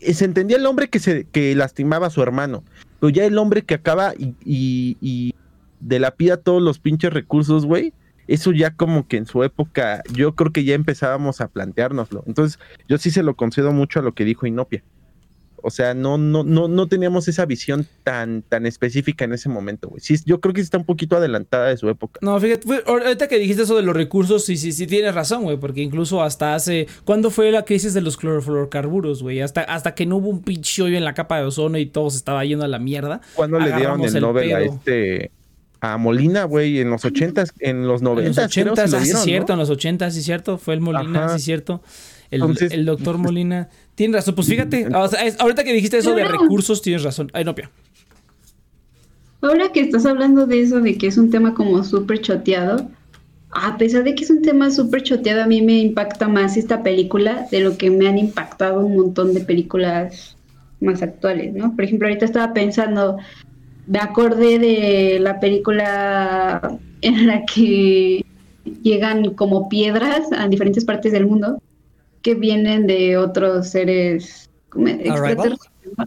[0.00, 2.62] eh, se entendía el hombre que se que lastimaba a su hermano,
[3.00, 5.34] pero ya el hombre que acaba y, y, y
[5.80, 7.92] delapida todos los pinches recursos, güey.
[8.26, 12.22] Eso ya como que en su época, yo creo que ya empezábamos a planteárnoslo.
[12.26, 14.84] Entonces, yo sí se lo concedo mucho a lo que dijo Inopia.
[15.62, 19.88] O sea, no, no, no, no teníamos esa visión tan, tan específica en ese momento,
[19.88, 20.00] güey.
[20.00, 22.20] Sí, yo creo que sí está un poquito adelantada de su época.
[22.22, 25.42] No, fíjate, fue- ahorita que dijiste eso de los recursos, sí, sí, sí tienes razón,
[25.42, 26.86] güey, porque incluso hasta hace...
[27.04, 29.40] ¿Cuándo fue la crisis de los clorofluorocarburos, güey?
[29.40, 32.10] Hasta, hasta que no hubo un pinche hoyo en la capa de ozono y todo
[32.10, 33.20] se estaba yendo a la mierda.
[33.34, 35.30] Cuando le dieron el, el Nobel a este
[35.80, 38.96] a Molina, güey, en los ochentas, en los En los noventas, creo, 80, se lo
[38.96, 39.52] ah, sí, dieron, cierto, ¿no?
[39.54, 40.58] en los 80, sí, cierto.
[40.58, 41.38] Fue el Molina, Ajá.
[41.38, 41.82] sí, cierto.
[42.30, 43.68] El, Entonces- el doctor Molina.
[43.94, 47.30] Tienes razón, pues fíjate, o sea, es- ahorita que dijiste eso de recursos, tienes razón.
[47.32, 47.70] Ay, no, Pia.
[49.40, 52.88] Ahora que estás hablando de eso, de que es un tema como súper choteado,
[53.50, 56.82] a pesar de que es un tema súper choteado, a mí me impacta más esta
[56.82, 60.36] película de lo que me han impactado un montón de películas
[60.80, 61.74] más actuales, ¿no?
[61.74, 63.16] Por ejemplo, ahorita estaba pensando,
[63.86, 68.24] me acordé de la película en la que
[68.82, 71.62] llegan como piedras a diferentes partes del mundo
[72.22, 74.50] que vienen de otros seres.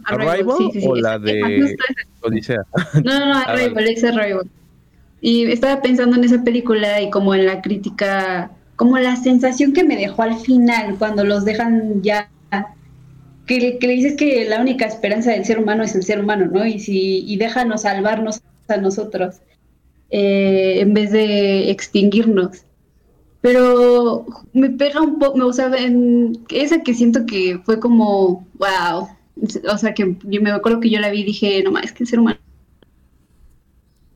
[0.04, 1.76] ¿Arrival sí, sí, sí, o la de.
[2.22, 2.64] Odisea?
[3.04, 3.38] No, no, no.
[3.38, 4.50] Arrival, es Arrival.
[5.20, 9.84] Y estaba pensando en esa película y como en la crítica, como la sensación que
[9.84, 12.28] me dejó al final cuando los dejan ya,
[13.46, 16.48] que, que le dices que la única esperanza del ser humano es el ser humano,
[16.52, 16.66] ¿no?
[16.66, 19.40] Y si y déjanos salvarnos a nosotros
[20.10, 22.64] eh, en vez de extinguirnos.
[23.42, 24.24] Pero
[24.54, 29.08] me pega un poco, o sea, en esa que siento que fue como, wow.
[29.70, 31.92] O sea, que yo me acuerdo que yo la vi y dije, no más, es
[31.92, 32.38] que el ser humano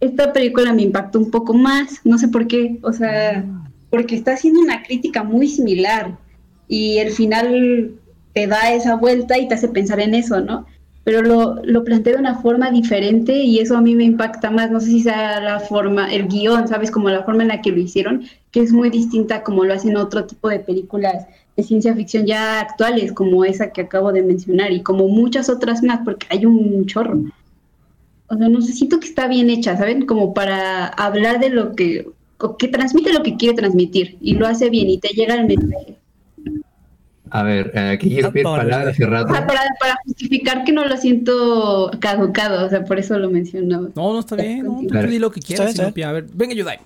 [0.01, 3.45] esta película me impactó un poco más, no sé por qué, o sea,
[3.91, 6.19] porque está haciendo una crítica muy similar
[6.69, 7.93] y el final
[8.35, 10.67] te da esa vuelta y te hace pensar en eso, ¿no?
[11.07, 14.73] Pero lo, lo plantea de una forma diferente y eso a mí me impacta más,
[14.73, 16.91] no sé si sea la forma, el guion, ¿sabes?
[16.91, 19.97] Como la forma en la que lo hicieron, que es muy distinta como lo hacen
[19.97, 21.27] otro tipo de películas
[21.57, 25.81] de ciencia ficción ya actuales, como esa que acabo de mencionar y como muchas otras
[25.85, 27.21] más, porque hay un chorro.
[28.27, 30.07] O sea, no sé, siento que está bien hecha, ¿saben?
[30.07, 32.09] Como para hablar de lo que,
[32.59, 35.99] que transmite lo que quiere transmitir y lo hace bien y te llega el mensaje.
[37.31, 39.33] A ver, eh, aquí quiero pedir Ah, palabras hace O rato.
[39.33, 43.89] sea, para, para justificar que no lo siento caducado, o sea, por eso lo mencionaba.
[43.97, 45.11] No, no está bien, no, tú Claro.
[45.11, 45.79] di lo que quieras.
[45.81, 46.79] A ver, venga, Yudai.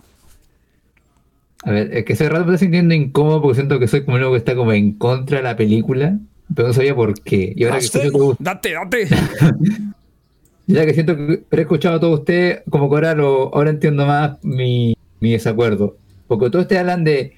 [1.64, 4.16] A ver, es que hace rato me estoy sintiendo incómodo porque siento que soy como
[4.16, 6.18] uno que está como en contra de la película,
[6.55, 7.53] pero no sabía por qué.
[7.55, 9.09] Y ahora que todo, Date, date.
[10.66, 14.07] ya que siento que he escuchado a todos ustedes, como que ahora, lo, ahora entiendo
[14.07, 15.97] más mi, mi desacuerdo.
[16.26, 17.34] Porque todos ustedes hablan de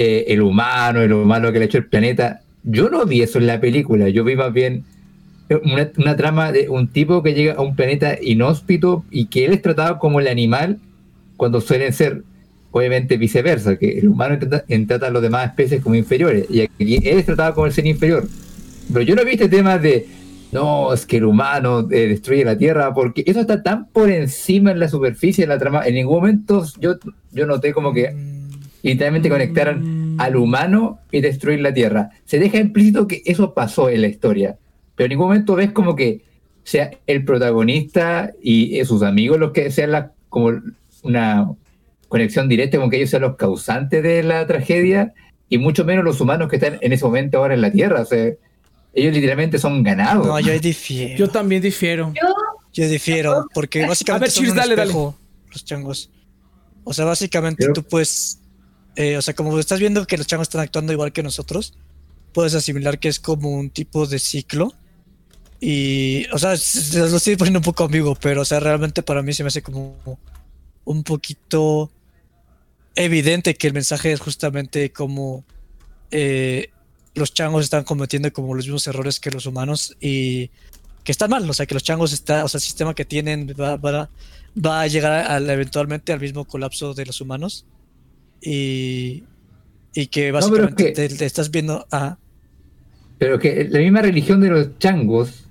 [0.00, 2.42] eh, el humano, el humano que le ha hecho el planeta.
[2.62, 4.84] Yo no vi eso en la película, yo vi más bien
[5.64, 9.54] una, una trama de un tipo que llega a un planeta inhóspito y que él
[9.54, 10.78] es tratado como el animal
[11.36, 12.22] cuando suelen ser
[12.70, 16.94] obviamente viceversa, que el humano trata, trata a las demás especies como inferiores y aquí
[17.02, 18.28] él es tratado como el ser inferior.
[18.92, 20.06] Pero yo no vi este tema de,
[20.52, 24.70] no, es que el humano eh, destruye la Tierra, porque eso está tan por encima
[24.70, 25.84] en la superficie de la trama.
[25.84, 26.94] En ningún momento yo,
[27.32, 28.37] yo noté como que
[28.82, 32.10] literalmente conectaran al humano y destruir la Tierra.
[32.24, 34.56] Se deja implícito que eso pasó en la historia,
[34.94, 36.22] pero en ningún momento ves como que
[36.64, 40.60] sea el protagonista y eh, sus amigos los que sean la, como
[41.02, 41.50] una
[42.08, 45.12] conexión directa, como que ellos sean los causantes de la tragedia,
[45.50, 48.02] y mucho menos los humanos que están en ese momento ahora en la Tierra.
[48.02, 48.32] O sea,
[48.92, 50.26] ellos literalmente son ganados.
[50.26, 51.16] No, yo difiero.
[51.16, 52.12] Yo también difiero.
[52.14, 52.28] Yo,
[52.72, 54.90] Yo difiero, porque básicamente ver, son Chis, un dale, dale.
[54.90, 55.16] espejo,
[55.52, 56.10] los changos.
[56.84, 58.40] O sea, básicamente Pero- tú puedes,
[59.00, 61.72] eh, o sea, como estás viendo que los changos están actuando igual que nosotros,
[62.34, 64.74] puedes asimilar que es como un tipo de ciclo.
[65.60, 69.32] Y, o sea, lo estoy poniendo un poco ambiguo, pero, o sea, realmente para mí
[69.32, 69.96] se me hace como
[70.84, 71.90] un poquito
[72.94, 75.44] evidente que el mensaje es justamente como
[76.10, 76.70] eh,
[77.14, 80.50] los changos están cometiendo como los mismos errores que los humanos y
[81.04, 83.54] que están mal, o sea, que los changos está, o sea, el sistema que tienen
[83.58, 84.08] va, va-
[84.64, 87.64] va a llegar al- eventualmente al mismo colapso de los humanos
[88.40, 89.24] y,
[89.94, 92.18] y que pero es básicamente que- te, te estás viendo a
[93.18, 95.44] Pero que la misma religión de los changos,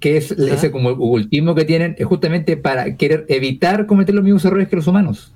[0.00, 0.54] que es Ajá.
[0.54, 4.76] ese como ocultismo que tienen, es justamente para querer evitar cometer los mismos errores que
[4.76, 5.32] los humanos.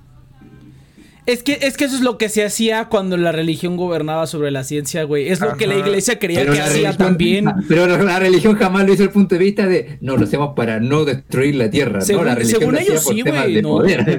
[1.29, 4.49] Es que, es que eso es lo que se hacía cuando la religión gobernaba sobre
[4.49, 5.29] la ciencia, güey.
[5.29, 7.45] Es lo que la iglesia creía que hacía religión- también.
[7.67, 10.53] Pero la, la religión jamás lo hizo el punto de vista de no lo hacemos
[10.55, 12.01] para no destruir la tierra.
[12.01, 13.61] Según, no, la religión según ellos sí, güey.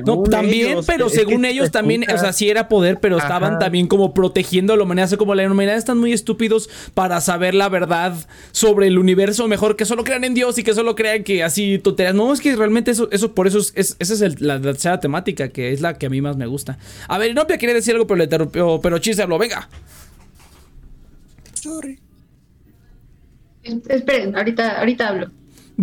[0.04, 3.26] No, también, ellos, pero según ellos también, o sea, sí era poder, pero Ajá.
[3.26, 5.06] estaban también como protegiendo a la humanidad.
[5.06, 8.14] O sea, como la humanidad están muy estúpidos para saber la verdad
[8.52, 9.48] sobre el universo.
[9.48, 12.14] Mejor que solo crean en Dios y que solo crean que así tonterías.
[12.14, 15.00] No, es que realmente eso, eso por eso es, es- esa es el- la tercera
[15.00, 16.78] temática, que es la que a mí más me gusta.
[17.08, 18.80] A ver, Inopia quería decir algo, pero le interrumpió.
[18.82, 19.68] Pero Chis habló, venga.
[21.54, 21.98] Sorry.
[23.62, 25.30] Esperen, ahorita, ahorita hablo.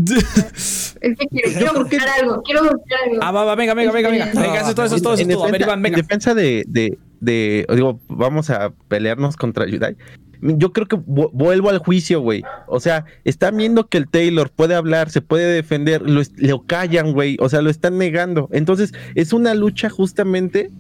[1.00, 3.20] Es que quiero, quiero buscar algo, quiero buscar algo.
[3.22, 4.26] Ah, va, va, venga, venga, venga, venga.
[4.26, 5.44] Venga, eso es todo, eso es todo, eso es En todo.
[5.46, 9.96] A ver, defensa- en de, de, de- digo, vamos a pelearnos contra Yudai.
[10.42, 12.44] Yo creo que vu- vuelvo al juicio, güey.
[12.68, 17.14] O sea, están viendo que el Taylor puede hablar, se puede defender, lo, lo callan,
[17.14, 17.38] güey.
[17.40, 18.50] O sea, lo están negando.
[18.52, 20.72] Entonces, es una lucha justamente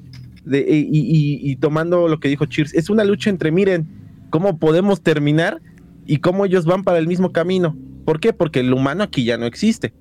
[0.48, 3.88] de, y, tomando lo que dijo Cheers, es una lucha entre, miren,
[4.30, 5.62] cómo podemos terminar
[6.06, 7.76] y cómo ellos van para el mismo camino.
[8.06, 8.34] ¿Por qué?
[8.34, 9.94] Porque el humano aquí ya no existe.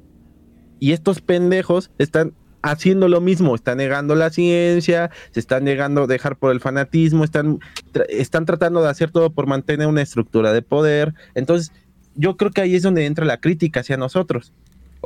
[0.78, 6.06] Y estos pendejos están haciendo lo mismo, están negando la ciencia, se están negando a
[6.06, 7.58] dejar por el fanatismo, están,
[8.08, 11.14] están tratando de hacer todo por mantener una estructura de poder.
[11.34, 11.72] Entonces,
[12.14, 14.52] yo creo que ahí es donde entra la crítica hacia nosotros.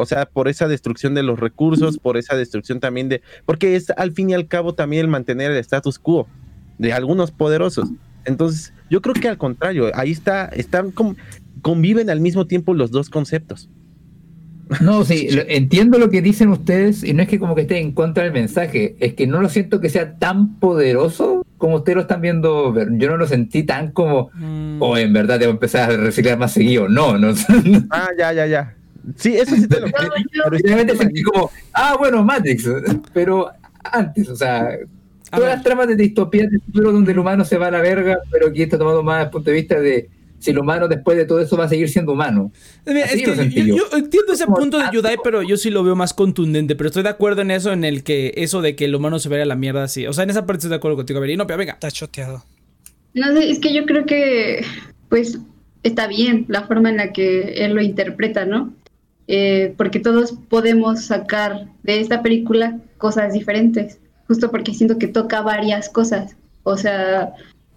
[0.01, 3.23] O sea, por esa destrucción de los recursos, por esa destrucción también de...
[3.47, 6.27] Porque es al fin y al cabo también el mantener el status quo
[6.79, 7.91] de algunos poderosos.
[8.25, 10.93] Entonces, yo creo que al contrario, ahí está, están
[11.63, 13.69] conviven al mismo tiempo los dos conceptos.
[14.81, 17.79] No, sí, lo- entiendo lo que dicen ustedes y no es que como que esté
[17.81, 21.97] en contra del mensaje, es que no lo siento que sea tan poderoso como ustedes
[21.97, 22.73] lo están viendo.
[22.93, 26.53] Yo no lo sentí tan como, Mm, o en verdad debo empezar a reciclar más
[26.53, 26.89] seguido.
[26.89, 27.35] No, no.
[27.91, 28.77] Ah, ya, ya, ya.
[29.17, 30.11] Sí, eso sí te lo creo.
[30.45, 32.69] pero Realmente sentí como, ah, bueno, Matrix,
[33.13, 33.51] pero
[33.85, 34.77] antes, o sea,
[35.31, 38.19] todas las tramas de distopía de futuro donde el humano se va a la verga,
[38.31, 40.09] pero aquí está tomando más el punto de vista de
[40.41, 42.51] si el humano después de todo eso va a seguir siendo humano.
[42.87, 43.77] Mira, Así es que yo, yo.
[43.91, 44.87] yo entiendo ese punto de.
[44.91, 46.75] Yudai, pero yo sí lo veo más contundente.
[46.77, 49.29] Pero estoy de acuerdo en eso, en el que eso de que el humano se
[49.29, 50.07] vaya a la mierda, sí.
[50.07, 51.19] O sea, en esa parte estoy de acuerdo contigo.
[51.19, 51.75] A ver, y no, pero venga.
[51.75, 52.43] Está choteado.
[53.13, 54.65] No sé, es que yo creo que,
[55.11, 55.39] pues,
[55.83, 58.73] está bien la forma en la que él lo interpreta, ¿no?
[59.33, 65.41] Eh, porque todos podemos sacar de esta película cosas diferentes, justo porque siento que toca
[65.41, 66.35] varias cosas.
[66.65, 67.33] O sea,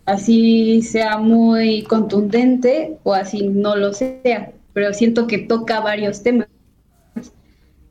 [0.08, 6.47] así sea muy contundente o así no lo sea, pero siento que toca varios temas.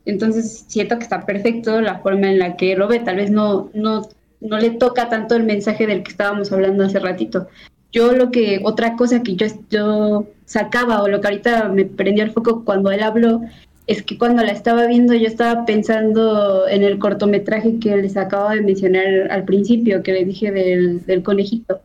[0.03, 2.99] Entonces siento que está perfecto la forma en la que lo ve.
[2.99, 4.09] Tal vez no, no,
[4.41, 7.47] no le toca tanto el mensaje del que estábamos hablando hace ratito.
[7.93, 12.23] Yo lo que, otra cosa que yo, yo sacaba o lo que ahorita me prendió
[12.23, 13.41] el foco cuando él habló,
[13.87, 18.49] es que cuando la estaba viendo yo estaba pensando en el cortometraje que les acabo
[18.49, 21.81] de mencionar al principio, que les dije del, del conejito,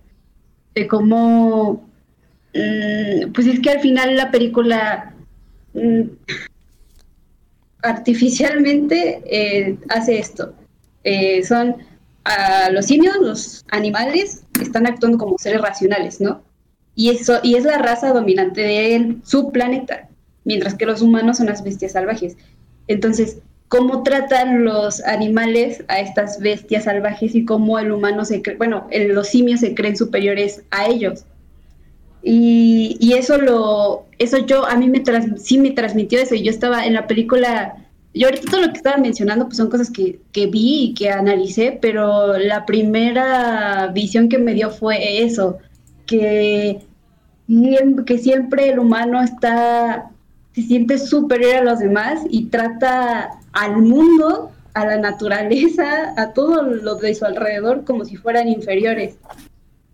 [0.75, 1.87] de cómo,
[2.55, 5.15] mm, pues es que al final la película
[5.75, 6.03] mm,
[7.83, 10.55] artificialmente eh, hace esto.
[11.05, 11.77] Eh, son
[12.29, 16.43] a los simios, los animales, están actuando como seres racionales, ¿no?
[16.95, 20.09] Y, eso, y es la raza dominante de su planeta,
[20.45, 22.37] mientras que los humanos son las bestias salvajes.
[22.89, 28.89] Entonces, ¿cómo tratan los animales a estas bestias salvajes y cómo el humano se bueno,
[28.91, 31.25] los simios se creen superiores a ellos?
[32.23, 36.43] Y, y eso lo, eso yo, a mí me trans- sí me transmitió eso, y
[36.43, 37.77] yo estaba en la película,
[38.15, 41.11] yo ahorita todo lo que estaba mencionando pues son cosas que, que vi y que
[41.11, 45.59] analicé, pero la primera visión que me dio fue eso,
[46.07, 46.81] que,
[48.07, 50.11] que siempre el humano está,
[50.55, 56.63] se siente superior a los demás y trata al mundo, a la naturaleza, a todo
[56.63, 59.17] lo de su alrededor como si fueran inferiores.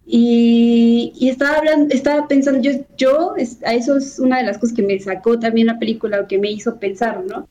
[0.06, 3.34] Y, y estaba hablando, estaba pensando, yo, yo,
[3.64, 6.38] a eso es una de las cosas que me sacó también la película, o que
[6.38, 7.48] me hizo pensar, ¿no?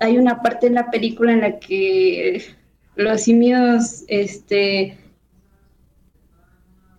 [0.00, 2.44] Hay una parte en la película en la que
[2.96, 4.96] los simios, este,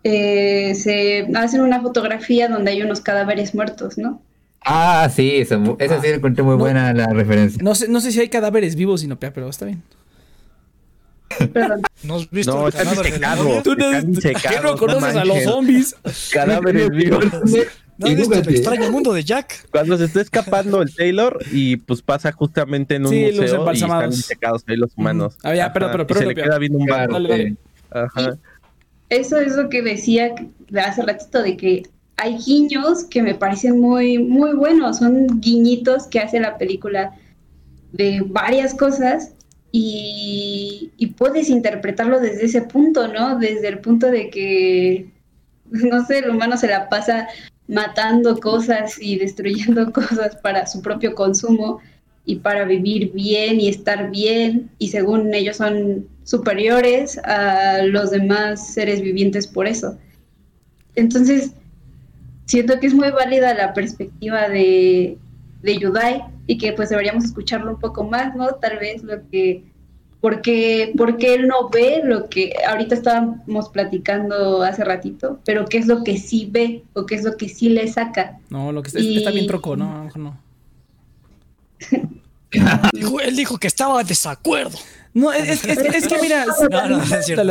[0.04, 4.22] eh, se hacen una fotografía donde hay unos cadáveres muertos, ¿no?
[4.66, 6.58] Ah, sí, esa, esa sí la encontré muy No.
[6.60, 7.62] buena la referencia.
[7.64, 9.82] No sé, no sé si hay cadáveres vivos, sino pero está bien.
[11.54, 11.82] Perdón.
[12.04, 12.72] ¿No has visto No?
[13.64, 15.96] Tú no, Están ¿qué no no conoces a los zombies.
[16.34, 17.26] Cadáveres vivos.
[18.00, 18.52] ¿No visto el Edúcate.
[18.56, 19.68] extraño mundo de Jack?
[19.72, 23.72] Cuando se está escapando el Taylor y pues pasa justamente en un Sí, los museo
[23.74, 25.38] y están disecados ahí los humanos.
[25.44, 27.14] Ah, ya, Ajá, pero- pero- y pero- se le queda viendo un vato.
[27.14, 27.44] Dale, dale.
[27.44, 27.56] eh,
[27.92, 28.38] Ajá.
[29.10, 30.34] Eso es lo que decía
[30.70, 31.84] de hace ratito, de que
[32.18, 37.14] hay guiños que me parecen muy, muy buenos, son guiñitos que hace la película
[37.92, 39.34] de varias cosas
[39.72, 43.38] y, y puedes interpretarlo desde ese punto, ¿no?
[43.40, 45.08] Desde el punto de que,
[45.72, 47.28] no sé, el humano se la pasa
[47.70, 51.80] matando cosas y destruyendo cosas para su propio consumo
[52.26, 58.74] y para vivir bien y estar bien y según ellos son superiores a los demás
[58.74, 59.98] seres vivientes por eso.
[60.96, 61.54] Entonces,
[62.46, 65.18] siento que es muy válida la perspectiva de,
[65.62, 68.48] de Yudai y que pues deberíamos escucharlo un poco más, ¿no?
[68.56, 69.64] Tal vez lo que
[70.22, 75.88] porque, porque él no ve lo que ahorita estábamos platicando hace ratito, pero qué es
[75.88, 78.38] lo que sí ve o qué es lo que sí le saca.
[78.50, 80.38] No, lo que está, está bien troco, no, no.
[83.24, 84.78] él dijo que estaba de desacuerdo.
[85.14, 86.46] No, es, que mira.
[86.70, 87.44] No, no, es cierto.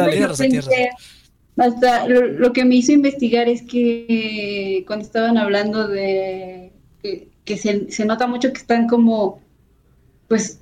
[1.57, 8.05] Hasta lo, que me hizo investigar es que cuando estaban hablando de que, se, se,
[8.05, 9.41] nota mucho que están como,
[10.29, 10.61] pues,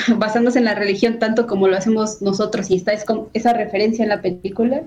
[0.16, 4.08] basándose en la religión tanto como lo hacemos nosotros y está es esa referencia en
[4.08, 4.82] la película,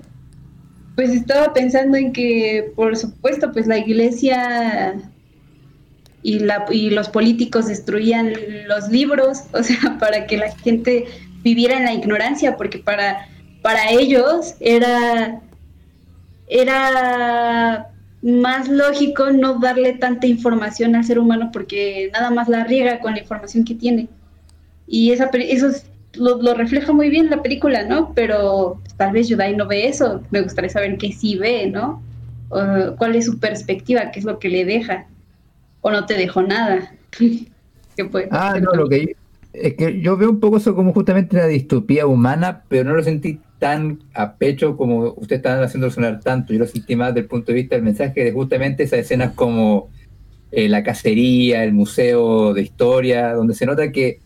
[0.94, 4.94] pues estaba pensando en que, por supuesto, pues la iglesia
[6.22, 8.32] y, la, y los políticos destruían
[8.66, 11.04] los libros, o sea, para que la gente
[11.42, 13.28] viviera en la ignorancia, porque para,
[13.62, 15.40] para ellos era,
[16.48, 17.90] era
[18.22, 23.12] más lógico no darle tanta información al ser humano porque nada más la riega con
[23.12, 24.08] la información que tiene.
[24.86, 25.68] Y esa, eso
[26.14, 28.12] lo, refleja muy bien la película, ¿no?
[28.14, 30.22] Pero tal vez Yudai no ve eso.
[30.30, 32.02] Me gustaría saber qué sí ve, ¿no?
[32.48, 34.10] ¿Cuál es su perspectiva?
[34.10, 35.06] ¿Qué es lo que le deja?
[35.80, 36.92] ¿O no te dejó nada?
[38.30, 39.16] ah, no, lo que
[39.52, 43.02] es que yo veo un poco eso como justamente una distopía humana, pero no lo
[43.02, 46.52] sentí tan a pecho como usted está haciendo sonar tanto.
[46.52, 49.32] Yo lo sentí más desde el punto de vista del mensaje de justamente esas escenas
[49.32, 49.88] como
[50.52, 54.20] eh, la cacería, el museo de historia, donde se nota que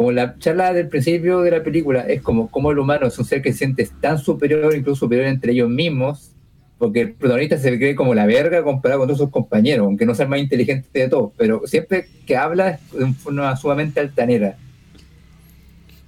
[0.00, 3.26] como la charla del principio de la película, es como, como el humano es un
[3.26, 6.30] ser que se siente tan superior, incluso superior entre ellos mismos,
[6.78, 10.14] porque el protagonista se cree como la verga comparado con todos sus compañeros, aunque no
[10.14, 14.56] sea el más inteligente de todos, pero siempre que habla es de forma sumamente altanera.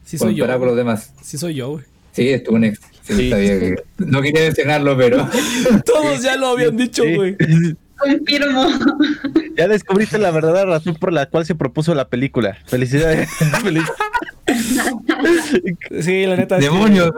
[0.05, 0.47] Sí soy yo.
[0.47, 1.13] con los demás.
[1.21, 1.85] Sí soy yo, güey.
[2.13, 2.81] Sí, es tu ex.
[3.03, 3.31] Sí,
[3.99, 5.29] No quería mencionarlo, pero...
[5.85, 7.37] todos ya lo habían dicho, güey.
[8.03, 8.67] Confirmo.
[9.55, 12.57] Ya descubriste la verdadera razón por la cual se propuso la película.
[12.65, 13.29] Felicidades.
[16.01, 16.57] sí, la neta.
[16.57, 17.13] Demonios.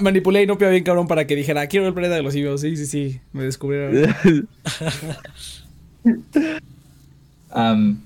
[0.00, 2.32] manipulé y no pida bien cabrón para que dijera, quiero ver el planeta de los
[2.32, 2.60] simios.
[2.60, 3.20] Sí, sí, sí.
[3.32, 4.14] Me descubrieron.
[7.54, 7.98] um,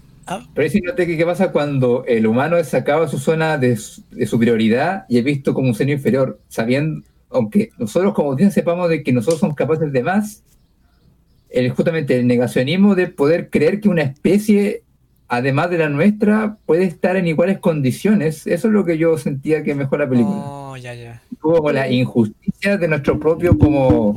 [0.54, 3.78] pero es noté que qué pasa cuando el humano es sacado a su zona de,
[4.12, 8.88] de superioridad y es visto como un ser inferior, sabiendo, aunque nosotros como audiencia sepamos
[8.88, 10.42] de que nosotros somos capaces de más,
[11.52, 14.82] el, justamente el negacionismo de poder creer que una especie,
[15.28, 18.46] además de la nuestra, puede estar en iguales condiciones.
[18.46, 20.36] Eso es lo que yo sentía que mejor la película.
[20.36, 21.22] Oh, ya, ya.
[21.40, 24.16] Como la injusticia de nuestro propio como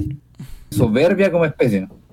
[0.69, 1.81] soberbia como especie.
[1.81, 2.04] ¿no?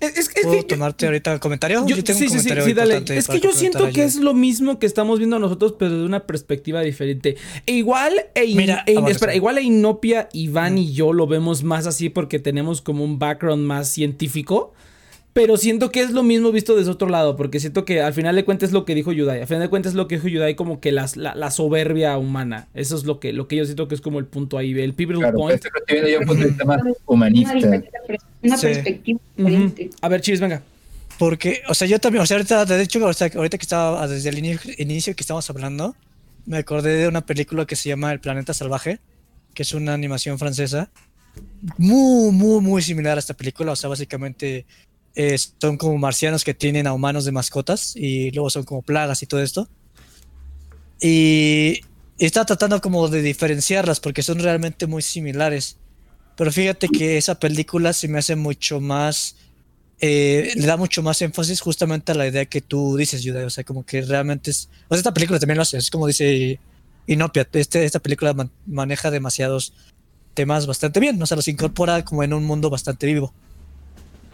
[0.00, 1.86] Es, ¿Puedo tomarte ahorita el comentario?
[1.86, 5.18] Yo, tengo un comentario sí, Es que yo siento que es lo mismo que estamos
[5.18, 7.36] viendo nosotros, pero de una perspectiva diferente.
[7.66, 12.08] E igual, e, e espera, igual a Inopia, Iván y yo lo vemos más así
[12.08, 14.72] porque tenemos como un background más científico.
[15.34, 18.36] Pero siento que es lo mismo visto desde otro lado, porque siento que al final
[18.36, 19.40] de cuentas es lo que dijo Yudai.
[19.40, 22.68] Al final de cuentas es lo que dijo Yudai como que la, la, soberbia humana.
[22.72, 24.94] Eso es lo que, lo que yo siento que es como el punto ahí, el
[24.94, 25.60] pivotal point.
[25.88, 27.52] yo un punto de vista más humanista.
[28.42, 29.90] Una perspectiva diferente.
[30.00, 30.62] A ver, Chis, venga.
[31.18, 34.38] Porque, o sea, yo también, o sea, ahorita, de hecho, ahorita, que estaba, desde el
[34.78, 35.96] inicio, que estamos hablando,
[36.46, 39.00] me acordé de una película que se llama El Planeta Salvaje,
[39.52, 40.90] que es una animación francesa,
[41.76, 44.64] muy, muy, muy similar a esta película, o sea, básicamente
[45.14, 49.22] eh, son como marcianos que tienen a humanos de mascotas y luego son como plagas
[49.22, 49.68] y todo esto.
[51.00, 51.80] Y,
[52.18, 55.78] está tratando como de diferenciarlas porque son realmente muy similares.
[56.36, 59.36] Pero fíjate que esa película se me hace mucho más...
[60.00, 63.46] Eh, le da mucho más énfasis justamente a la idea que tú dices, Yuda.
[63.46, 64.68] O sea, como que realmente es...
[64.88, 65.76] O sea, esta película también lo hace.
[65.78, 66.58] Es como dice
[67.06, 67.46] Inopia.
[67.52, 68.34] Este, esta película
[68.66, 69.74] maneja demasiados
[70.34, 71.22] temas bastante bien.
[71.22, 73.32] O sea, los incorpora como en un mundo bastante vivo.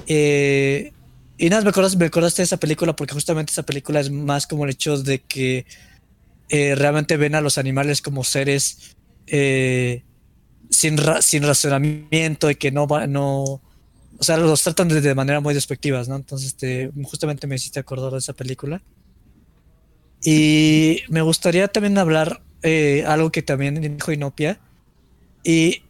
[0.06, 0.92] Eh,
[1.38, 4.46] y nada, me acordaste, me acordaste de esa película porque justamente esa película es más
[4.46, 5.66] como el hecho de que
[6.48, 8.96] eh, realmente ven a los animales como seres
[9.26, 10.02] eh,
[10.68, 13.62] sin, sin razonamiento y que no van, no, o
[14.20, 16.16] sea, los tratan de, manera muy despectivas, ¿no?
[16.16, 18.82] Entonces, este, justamente me hiciste acordar de esa película.
[20.22, 22.42] Y me gustaría también hablar
[23.06, 24.60] algo que también dijo Inopia.
[25.42, 25.82] Y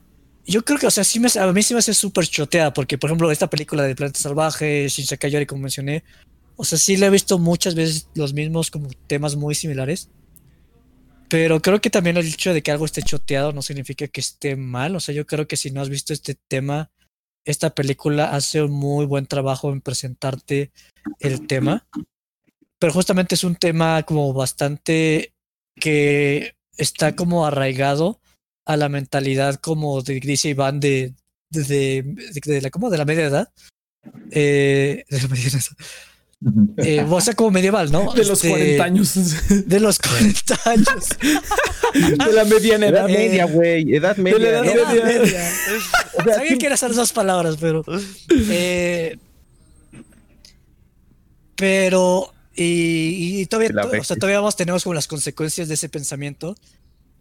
[0.47, 2.99] yo creo que, o sea, sí me, a mí sí me hace súper choteada, porque,
[2.99, 6.03] por ejemplo, esta película de Planeta Salvaje, Shinsekai Yori, como mencioné,
[6.57, 10.11] o sea, sí le he visto muchas veces los mismos como temas muy similares.
[11.29, 14.57] Pero creo que también el hecho de que algo esté choteado no significa que esté
[14.57, 14.97] mal.
[14.97, 16.91] O sea, yo creo que si no has visto este tema,
[17.45, 20.73] esta película hace un muy buen trabajo en presentarte
[21.21, 21.87] el tema.
[22.79, 25.33] Pero justamente es un tema como bastante
[25.77, 28.21] que está como arraigado
[28.67, 31.15] a la mentalidad como de, dice Iván de,
[31.51, 32.03] de,
[32.45, 33.49] de, la, como de la media edad.
[34.31, 35.05] Eh,
[36.79, 38.15] Eh, o sea, como medieval, ¿no?
[38.15, 39.15] De los Este, 40 años.
[39.69, 41.09] De los 40 años.
[42.27, 43.19] de la mediana Edad edad.
[43.19, 43.95] media, güey.
[43.95, 44.49] Edad la media.
[44.49, 44.71] edad ¿no?
[44.71, 45.05] Edad media.
[45.21, 45.51] media.
[46.19, 47.85] O sea, Sabía que eran esas dos palabras, pero.
[48.51, 49.19] eh,
[51.57, 52.33] pero.
[52.55, 55.89] Y, y todavía, La to- o sea, todavía vamos, tenemos como las consecuencias de ese
[55.89, 56.57] pensamiento.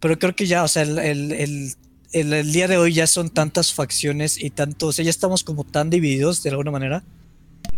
[0.00, 1.74] Pero creo que ya, o sea, el, el, el-
[2.12, 5.64] el- día de hoy ya son tantas facciones y tanto, o sea, ya estamos como
[5.64, 7.04] tan divididos de alguna manera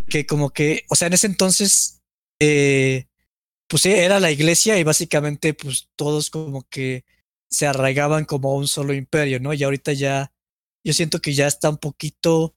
[0.08, 2.00] que como que, o sea, en ese entonces,
[2.40, 3.06] eh,
[3.68, 7.04] pues era la iglesia y básicamente pues todos como que
[7.50, 9.52] se arraigaban como a un solo imperio, ¿no?
[9.54, 10.32] Y ahorita ya,
[10.84, 12.54] yo siento que ya está un poquito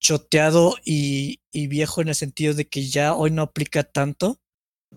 [0.00, 4.40] choteado y, y viejo en el sentido de que ya hoy no aplica tanto,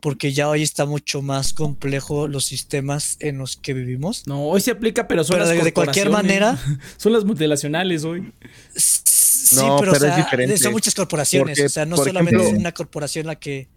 [0.01, 4.25] porque ya hoy está mucho más complejo los sistemas en los que vivimos.
[4.27, 6.57] No, hoy se aplica, pero son Pero las de, de cualquier manera,
[6.97, 8.31] Son las multinacionales hoy.
[8.75, 10.57] sí, No, pero, o pero es sea, diferente.
[10.57, 13.67] son muchas corporaciones, Porque, o sea, no solamente ejemplo- es una corporación la que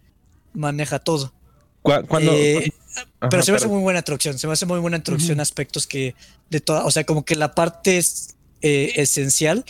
[0.53, 1.33] maneja todo.
[1.81, 2.71] Cu- Cuando, Eh,
[3.21, 5.41] Ajá, pero se me hace muy buena introducción, se me hace muy buena introducción Ujú.
[5.41, 6.13] aspectos que
[6.49, 9.63] de toda, o sea, como que la parte es, eh, esencial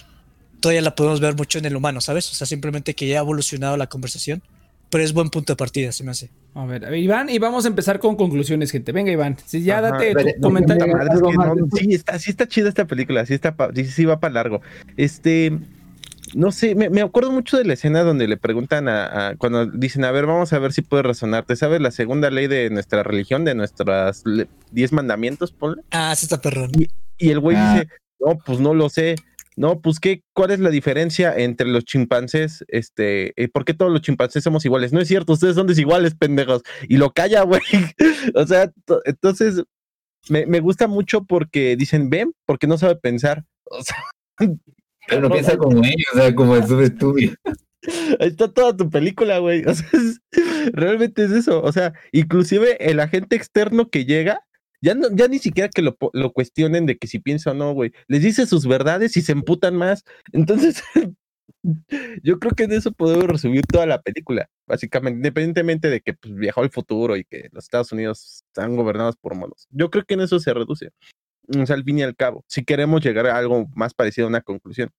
[0.60, 2.30] todavía la podemos ver mucho en el humano, ¿sabes?
[2.32, 4.44] O sea, simplemente que ya ha evolucionado la conversación,
[4.92, 6.30] pero es buen punto de partida, se me hace.
[6.54, 8.92] A ver, a ver, Iván, y vamos a empezar con conclusiones, gente.
[8.92, 9.38] Venga, Iván.
[9.46, 9.92] Si ya Ajá.
[9.92, 10.86] date tu no, comentario.
[10.86, 14.06] es que no, sí, está, sí está chida esta película, sí está, pa- sí, sí
[14.06, 14.62] va para largo.
[14.98, 15.58] Este,
[16.34, 19.66] no sé, me, me acuerdo mucho de la escena donde le preguntan a, a- cuando
[19.66, 21.82] dicen, a ver, vamos a ver si puedes razonarte, ¿sabes?
[21.82, 25.82] La segunda ley de nuestra religión, de nuestras le- diez mandamientos, ponle.
[25.92, 26.72] Ah, sí está perrón.
[27.18, 27.74] Y el güey Ah.
[27.76, 27.88] dice,
[28.20, 29.16] no, pues no lo sé.
[29.62, 32.66] No, pues qué, ¿cuál es la diferencia entre los chimpancés?
[32.68, 34.92] Este, eh, ¿por qué todos los chimpancés somos iguales?
[34.92, 36.64] No es cierto, ustedes son desiguales, pendejos.
[36.90, 37.62] Y lo calla, güey.
[38.36, 39.62] o sea, to- entonces
[40.30, 43.46] me, me gusta mucho porque dicen, ven, porque no sabe pensar.
[43.74, 44.58] O sea,
[45.08, 47.36] Pero no piensa como ellos, o sea, como el subestudio.
[48.20, 49.64] ahí está toda tu película, güey.
[49.66, 50.20] O sea, es-
[50.74, 51.62] realmente es eso.
[51.62, 54.42] O sea, inclusive el agente externo que llega,
[54.82, 55.96] ya, no, ya ni siquiera que lo,
[56.34, 57.92] cuestionen de que si piensa o no, güey.
[58.08, 60.04] Les dice sus verdades y se emputan más.
[60.34, 60.84] Entonces,
[62.24, 66.34] yo creo que en eso podemos resumir toda la película, básicamente, independientemente de que pues,
[66.34, 69.68] viajó al futuro y que los Estados Unidos están gobernados por monos.
[69.70, 70.90] Yo creo que en eso se reduce.
[71.48, 74.30] O sea, al fin y al cabo, si queremos llegar a algo más parecido a
[74.30, 74.90] una conclusión.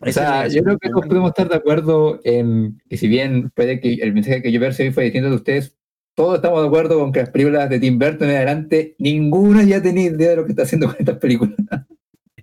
[0.00, 3.94] O sea, yo creo que podemos estar de acuerdo en que si bien puede que
[3.94, 5.76] el mensaje que yo verse hoy fue distinto de ustedes,
[6.16, 9.80] todos estamos de acuerdo con que las películas de Tim Burton en adelante, ninguna ya
[9.80, 11.54] tenía idea de lo que está haciendo con estas películas.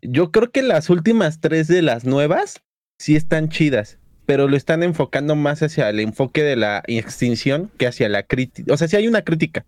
[0.01, 2.61] Yo creo que las últimas tres de las nuevas
[2.97, 7.87] sí están chidas, pero lo están enfocando más hacia el enfoque de la extinción que
[7.87, 8.73] hacia la crítica.
[8.73, 9.65] O sea, sí hay una crítica.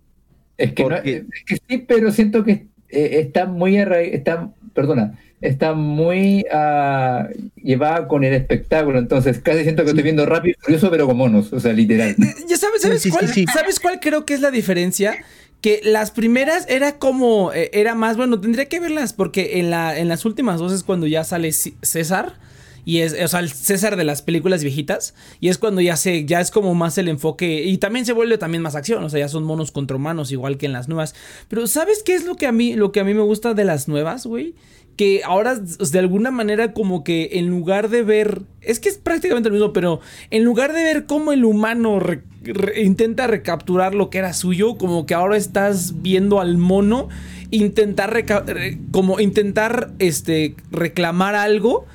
[0.57, 4.51] Es que, no- Porque- es que sí, pero siento que eh, está muy arrai- está,
[4.73, 7.27] perdona, está muy ah,
[7.61, 11.17] llevada con el espectáculo, entonces casi siento que estoy viendo rápido y furioso, pero con
[11.17, 12.15] monos, o sea, literal.
[12.47, 13.45] ¿Ya sabes, sabes, Sí, sí, cuál, sí, sí.
[13.53, 15.17] ¿sabes cuál creo que es la diferencia?
[15.61, 19.97] Que las primeras era como, eh, era más, bueno, tendría que verlas porque en, la,
[19.97, 22.33] en las últimas dos es cuando ya sale C- César.
[22.87, 25.15] Y es, o sea, el César de las películas viejitas.
[25.39, 27.63] Y es cuando ya se, ya es como más el enfoque.
[27.63, 29.03] Y también se vuelve también más acción.
[29.03, 31.15] O sea, ya son monos contra humanos, igual que en las nuevas.
[31.47, 33.63] Pero, ¿sabes qué es lo que a mí, lo que a mí me gusta de
[33.65, 34.53] las nuevas, güey?
[34.95, 39.49] Que ahora de alguna manera como que en lugar de ver, es que es prácticamente
[39.49, 39.99] lo mismo, pero
[40.31, 41.99] en lugar de ver cómo el humano
[42.77, 47.09] intenta recapturar lo que era suyo, como que ahora estás viendo al mono
[47.51, 48.25] intentar
[48.91, 51.85] como intentar este reclamar algo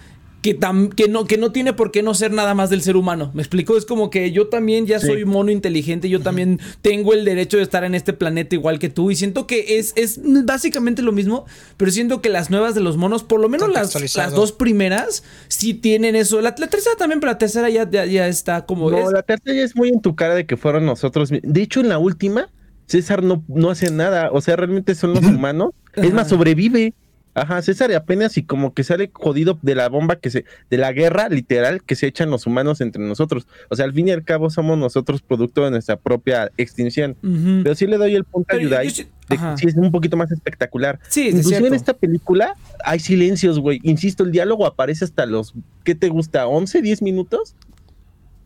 [0.42, 2.96] que, tam- que, no, que no tiene por qué no ser nada más del ser
[2.96, 3.30] humano.
[3.34, 3.76] ¿Me explico?
[3.76, 5.06] Es como que yo también ya Sí.
[5.06, 8.88] soy mono inteligente, yo también tengo el derecho de estar en este planeta igual que
[8.88, 9.10] tú.
[9.10, 11.44] Y siento que es, es básicamente lo mismo,
[11.76, 15.24] pero siento que las nuevas de los monos, por lo menos las, las dos primeras,
[15.48, 16.40] sí tienen eso.
[16.40, 18.90] La, la tercera también, pero la tercera ya, ya, ya está como...
[18.90, 21.30] No, es- la tercera ya es muy en tu cara de que fueron nosotros.
[21.30, 22.48] De hecho, en la última,
[22.86, 24.30] César no, no hace nada.
[24.32, 25.70] O sea, realmente son los humanos.
[25.94, 26.94] Es más, sobrevive.
[27.32, 30.92] Ajá, César apenas y como que sale jodido de la bomba que se, de la
[30.92, 33.46] guerra literal que se echan los humanos entre nosotros.
[33.68, 37.16] O sea, al fin y al cabo somos nosotros producto de nuestra propia extinción.
[37.62, 39.76] Pero sí le doy el punto a Pero yo- Yudai yo de que sí es
[39.76, 40.98] un poquito más espectacular.
[41.08, 41.76] Sí, es Inclusive en cierto.
[41.76, 43.78] esta película hay silencios, güey.
[43.84, 45.54] Insisto, el diálogo aparece hasta los,
[45.84, 46.46] ¿qué te gusta?
[46.48, 47.54] ¿11, 10 minutos?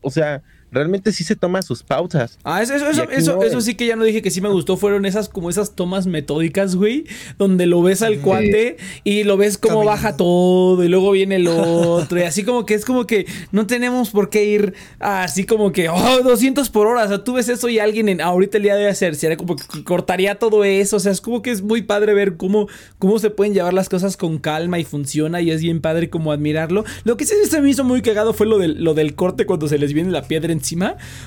[0.03, 0.43] O sea,
[0.75, 2.39] realmente sí se toma sus pausas.
[2.45, 4.49] Ah, eso, eso, eso, eso, no, eso sí que ya no dije que sí me
[4.49, 4.77] gustó.
[4.77, 7.07] Fueron esas como esas tomas metódicas, güey.
[7.39, 9.91] Donde lo ves al cuate y lo ves cómo Caminando.
[9.91, 12.19] baja todo y luego viene el otro.
[12.19, 15.89] y así como que es como que no tenemos por qué ir así como que,
[15.89, 17.05] oh, 200 por hora.
[17.05, 19.15] O sea, tú ves eso y alguien en, ahorita el día debe hacer.
[19.15, 20.97] Sería como que cortaría todo eso.
[20.97, 22.69] O sea, es como que es muy padre ver cómo,
[22.99, 25.41] cómo se pueden llevar las cosas con calma y funciona.
[25.41, 26.85] Y es bien padre como admirarlo.
[27.05, 29.69] Lo que sí se me hizo muy cagado fue lo del, lo del corte cuando
[29.69, 30.53] se les viene la piedra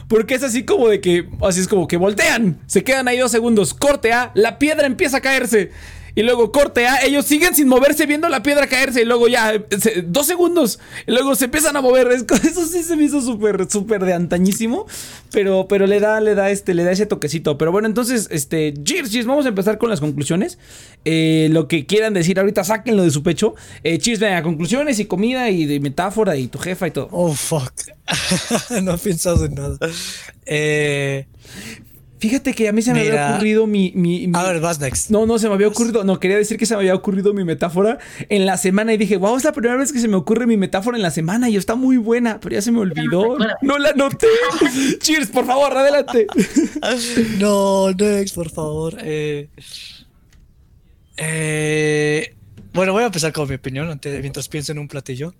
[0.07, 3.31] Porque es así como de que, así es como que voltean, se quedan ahí dos
[3.31, 5.71] segundos, corte A, la piedra empieza a caerse.
[6.17, 9.03] Y luego corte A, ellos siguen sin moverse viendo la piedra caerse.
[9.03, 9.53] Y luego ya,
[10.05, 10.79] dos segundos.
[11.05, 12.07] Y luego se empiezan a mover.
[12.43, 14.87] Eso sí se me hizo súper, súper de antañísimo.
[15.31, 17.59] Pero, pero le da, le da este, le da ese toquecito.
[17.59, 20.57] Pero bueno, entonces, este, cheers, vamos a empezar con las conclusiones.
[21.05, 23.53] Eh, lo que quieran decir ahorita, sáquenlo de su pecho.
[23.83, 27.09] Eh, cheers, venga, conclusiones y comida y de metáfora y tu jefa y todo.
[27.11, 27.73] Oh, fuck.
[28.81, 29.77] no he pensado en nada.
[30.47, 31.27] Eh,
[32.19, 35.11] Fíjate que a mí se me había ocurrido mi, mi, A ver, vas next.
[35.11, 36.03] No, no, se me había ocurrido.
[36.03, 37.99] No, quería decir que se me había ocurrido mi metáfora
[38.29, 40.57] en la semana y dije, wow, es la primera vez que se me ocurre mi
[40.57, 43.37] metáfora en la semana y está muy buena, pero ya se me olvidó.
[43.61, 44.27] No la noté.
[44.99, 46.25] Cheers, por favor, adelante.
[47.39, 48.97] no, next, por favor.
[48.99, 49.49] Eh,
[51.17, 52.35] eh,
[52.73, 55.35] bueno, voy a empezar con mi opinión mientras pienso en un platillo.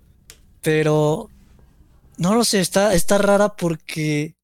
[0.62, 1.28] Pero
[2.18, 4.36] no lo sé, está, está rara porque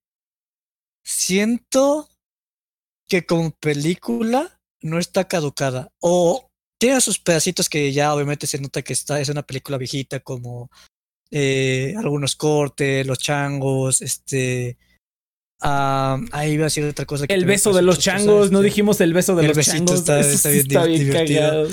[1.04, 2.08] siento
[3.08, 5.90] que como película no está caducada.
[6.00, 10.20] O tiene sus pedacitos que ya obviamente se nota que está, es una película viejita,
[10.20, 10.70] como
[11.30, 14.76] eh, algunos cortes, los changos, este.
[15.60, 17.24] ahí iba a decir otra cosa.
[17.28, 20.00] el beso de los changos, no dijimos el beso de los changos.
[20.00, 21.68] Está, está, bien, divertido.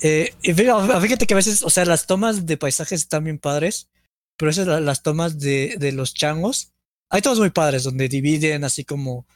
[0.00, 3.88] Eh, fíjate que a veces, o sea, las tomas de paisajes están bien padres,
[4.36, 6.72] pero esas las tomas de, de los changos,
[7.10, 9.26] hay tomas muy padres donde dividen así como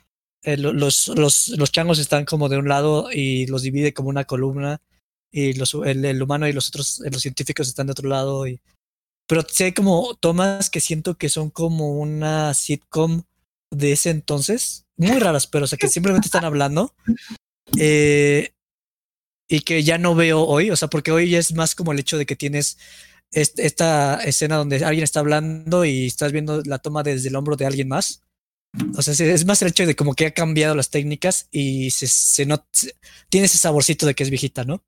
[0.42, 4.24] eh, los, los, los changos están como de un lado y los divide como una
[4.24, 4.80] columna
[5.30, 8.46] y los, el, el humano y los otros, eh, los científicos están de otro lado.
[8.46, 8.60] Y,
[9.26, 13.22] pero sí hay como tomas que siento que son como una sitcom
[13.70, 16.94] de ese entonces, muy raras, pero o sea que simplemente están hablando.
[17.78, 18.52] Eh,
[19.50, 22.18] y que ya no veo hoy, o sea, porque hoy es más como el hecho
[22.18, 22.78] de que tienes
[23.30, 27.66] esta escena donde alguien está hablando y estás viendo la toma desde el hombro de
[27.66, 28.22] alguien más.
[28.96, 32.06] O sea, es más el hecho de como que ha cambiado las técnicas y se,
[32.06, 32.46] se
[33.28, 34.84] tiene ese saborcito de que es viejita, ¿no?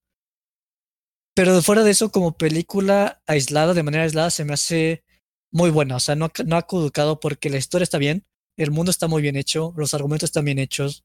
[1.35, 5.05] Pero fuera de eso, como película aislada, de manera aislada, se me hace
[5.53, 5.97] muy buena.
[5.97, 8.27] O sea, no, no ha caducado porque la historia está bien,
[8.57, 11.05] el mundo está muy bien hecho, los argumentos están bien hechos.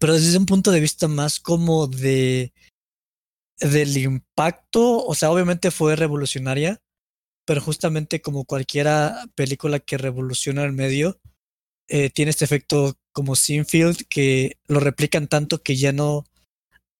[0.00, 2.52] Pero desde un punto de vista más como de
[3.58, 6.82] del impacto, o sea, obviamente fue revolucionaria,
[7.46, 11.20] pero justamente como cualquiera película que revoluciona el medio,
[11.88, 16.26] eh, tiene este efecto como Sinfield que lo replican tanto que ya no,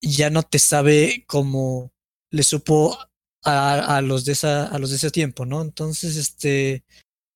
[0.00, 1.92] ya no te sabe como
[2.30, 2.96] le supo
[3.44, 5.62] a, a, los de esa, a los de ese tiempo, ¿no?
[5.62, 6.84] Entonces, este,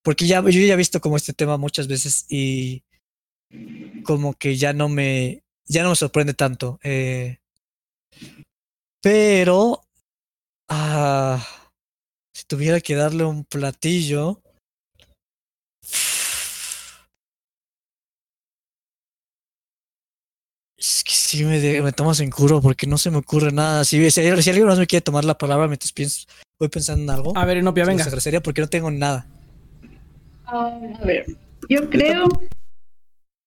[0.02, 2.84] porque ya, yo ya he visto como este tema muchas veces y
[4.04, 6.78] como que ya no me, ya no me sorprende tanto.
[6.82, 7.38] Eh,
[9.02, 9.82] pero,
[10.68, 11.59] ah,
[12.50, 14.42] tuviera que darle un platillo.
[20.76, 23.84] Es que sí me, me tomas en curro porque no se me ocurre nada.
[23.84, 26.26] Si, si, alguien más me quiere tomar la palabra mientras pienso,
[26.58, 27.38] voy pensando en algo.
[27.38, 28.02] A ver, Enopia, venga.
[28.02, 29.26] Se porque no tengo nada.
[30.46, 31.26] a ver,
[31.68, 32.26] yo creo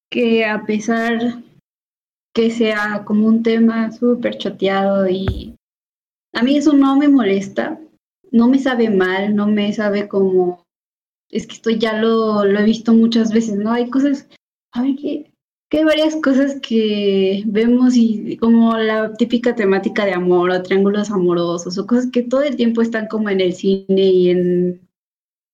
[0.10, 1.43] que a pesar
[2.34, 5.56] que sea como un tema súper choteado y
[6.34, 7.80] a mí eso no me molesta,
[8.34, 10.66] no me sabe mal, no me sabe como,
[11.30, 13.72] es que esto ya lo, lo he visto muchas veces, ¿no?
[13.72, 14.28] Hay cosas,
[14.74, 15.32] a ver, que,
[15.70, 21.10] que hay varias cosas que vemos y como la típica temática de amor o triángulos
[21.10, 24.90] amorosos o cosas que todo el tiempo están como en el cine y en,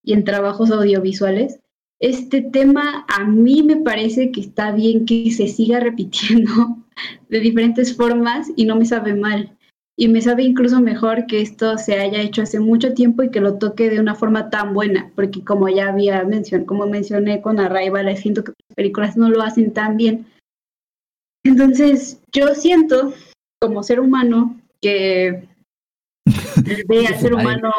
[0.04, 1.60] y en trabajos audiovisuales
[2.00, 6.78] este tema a mí me parece que está bien que se siga repitiendo
[7.30, 9.58] de diferentes formas y no me sabe mal.
[10.02, 13.42] Y me sabe incluso mejor que esto se haya hecho hace mucho tiempo y que
[13.42, 17.60] lo toque de una forma tan buena, porque como ya había mencionado, como mencioné con
[17.60, 20.26] Arrival, siento que las películas no lo hacen tan bien.
[21.44, 23.14] Entonces, yo siento
[23.62, 25.50] como ser humano que
[26.88, 27.70] ve al ser humano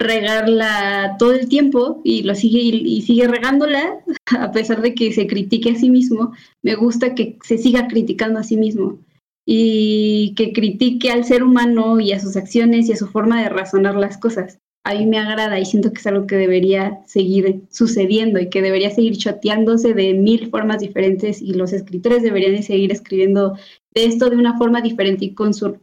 [0.00, 3.98] regarla todo el tiempo y lo sigue y, sigue regándola
[4.38, 6.32] a pesar de que se critique a sí mismo
[6.62, 8.98] me gusta que se siga criticando a sí mismo
[9.46, 13.48] y que critique al ser humano y a sus acciones y a su forma de
[13.48, 17.62] razonar las cosas a mí me agrada y siento que es algo que debería seguir
[17.70, 22.90] sucediendo y que debería seguir chateándose de mil formas diferentes y los escritores deberían seguir
[22.90, 23.56] escribiendo
[23.94, 25.78] de esto de una forma diferente y con su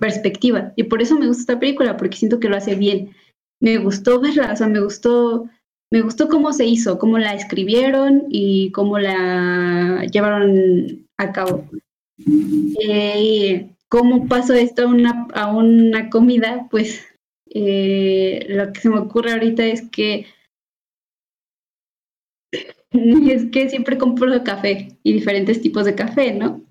[0.00, 0.72] perspectiva.
[0.76, 3.10] Y por eso me gusta esta película, porque siento que lo hace bien.
[3.60, 5.48] Me gustó verla, o sea, me gustó,
[5.92, 11.68] me gustó cómo se hizo, cómo la escribieron y cómo la llevaron a cabo.
[12.18, 16.66] Eh, ¿Cómo pasó esto a una, a una comida?
[16.70, 17.06] Pues
[17.50, 20.26] eh, lo que se me ocurre ahorita es que
[22.90, 26.62] es que siempre compro café y diferentes tipos de café, ¿no?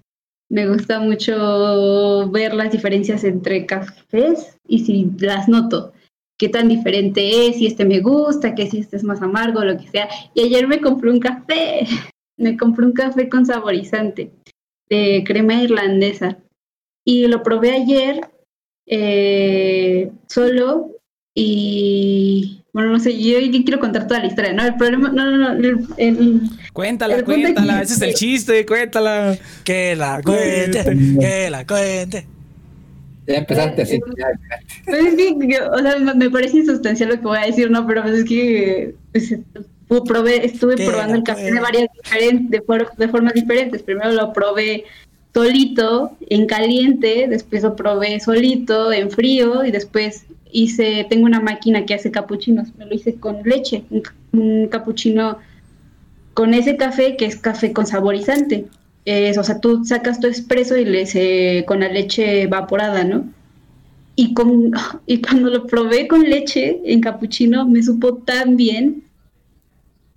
[0.49, 5.93] Me gusta mucho ver las diferencias entre cafés y si las noto.
[6.37, 9.77] Qué tan diferente es, si este me gusta, que si este es más amargo, lo
[9.77, 10.09] que sea.
[10.33, 11.87] Y ayer me compré un café.
[12.35, 14.31] Me compré un café con saborizante
[14.93, 16.37] de crema irlandesa.
[17.05, 18.21] Y lo probé ayer
[18.87, 20.91] eh, solo
[21.35, 24.65] y bueno, no sé, yo, quiero contar toda la historia, ¿no?
[24.65, 26.41] El problema, no, no, no, el,
[26.73, 29.37] cuéntala, cuéntala, ese es el chiste, cuéntala.
[29.63, 30.83] Que la cuente,
[31.19, 32.25] que la cuente.
[33.27, 33.99] Ya empezaste así.
[34.85, 35.15] Pues
[35.71, 37.85] o sea, me parece insustancial lo que voy a decir, ¿no?
[37.85, 39.35] Pero pues es que pues,
[40.01, 43.83] probé, estuve probando el café de varias diferentes, de, de formas diferentes.
[43.83, 44.85] Primero lo probé
[45.33, 51.85] solito, en caliente, después lo probé solito, en frío, y después hice, tengo una máquina
[51.85, 53.83] que hace capuchinos, me lo hice con leche,
[54.31, 55.39] un, capuchino
[56.33, 58.65] con ese café que es café con saborizante.
[59.05, 63.25] Es, o sea, tú sacas tu espresso y le con la leche evaporada, ¿no?
[64.15, 64.71] Y, con,
[65.05, 69.03] y cuando lo probé con leche en capuchino me supo tan bien.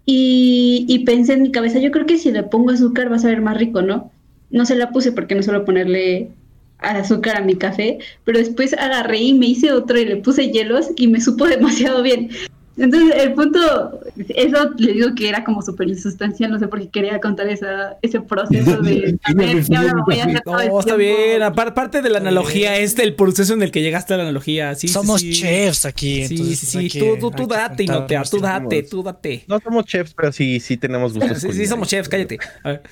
[0.06, 3.18] Y, y pensé en mi cabeza, yo creo que si le pongo azúcar va a
[3.18, 4.12] saber más rico, ¿no?
[4.50, 6.30] no se la puse porque no suelo ponerle
[6.78, 10.90] azúcar a mi café, pero después agarré y me hice otro y le puse hielos
[10.96, 12.30] y me supo demasiado bien.
[12.78, 16.88] Entonces, el punto, eso le digo que era como súper insustancial, no sé por qué
[16.88, 19.18] quería contar esa, ese proceso de...
[19.34, 24.18] no, está bien, aparte de la analogía, es el proceso en el que llegaste a
[24.18, 24.74] la analogía.
[24.74, 26.26] Sí, somos chefs aquí.
[26.26, 29.44] Sí, sí, sí, tú, tú, date, no te, tú date, tú date.
[29.48, 31.38] No somos chefs, pero sí, sí tenemos gustos.
[31.38, 32.38] sí, sí, somos chefs, cállate.
[32.62, 32.82] A ver.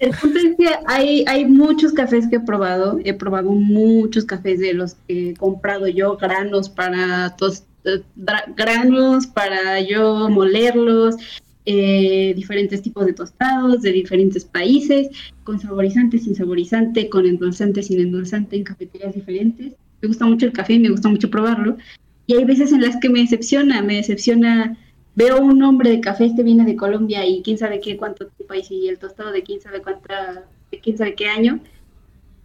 [0.00, 2.98] El punto es que hay, hay muchos cafés que he probado.
[3.04, 7.30] He probado muchos cafés de los que he comprado yo, granos para eh,
[8.56, 11.16] granos para yo molerlos,
[11.66, 15.08] eh, diferentes tipos de tostados de diferentes países,
[15.44, 19.74] con saborizante, sin saborizante, con endulzante, sin endulzante, en cafeterías diferentes.
[20.02, 21.76] Me gusta mucho el café me gusta mucho probarlo.
[22.26, 24.76] Y hay veces en las que me decepciona, me decepciona
[25.14, 28.70] veo un nombre de café, este viene de Colombia y quién sabe qué, cuánto país
[28.70, 31.60] y el tostado de quién sabe cuánta, de quién sabe qué año.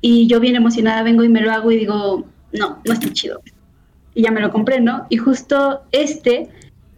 [0.02, 3.42] Y yo bien emocionada vengo y me lo hago y digo, no, no está chido.
[4.20, 5.06] Y ya me lo compré, ¿no?
[5.08, 6.50] Y justo este,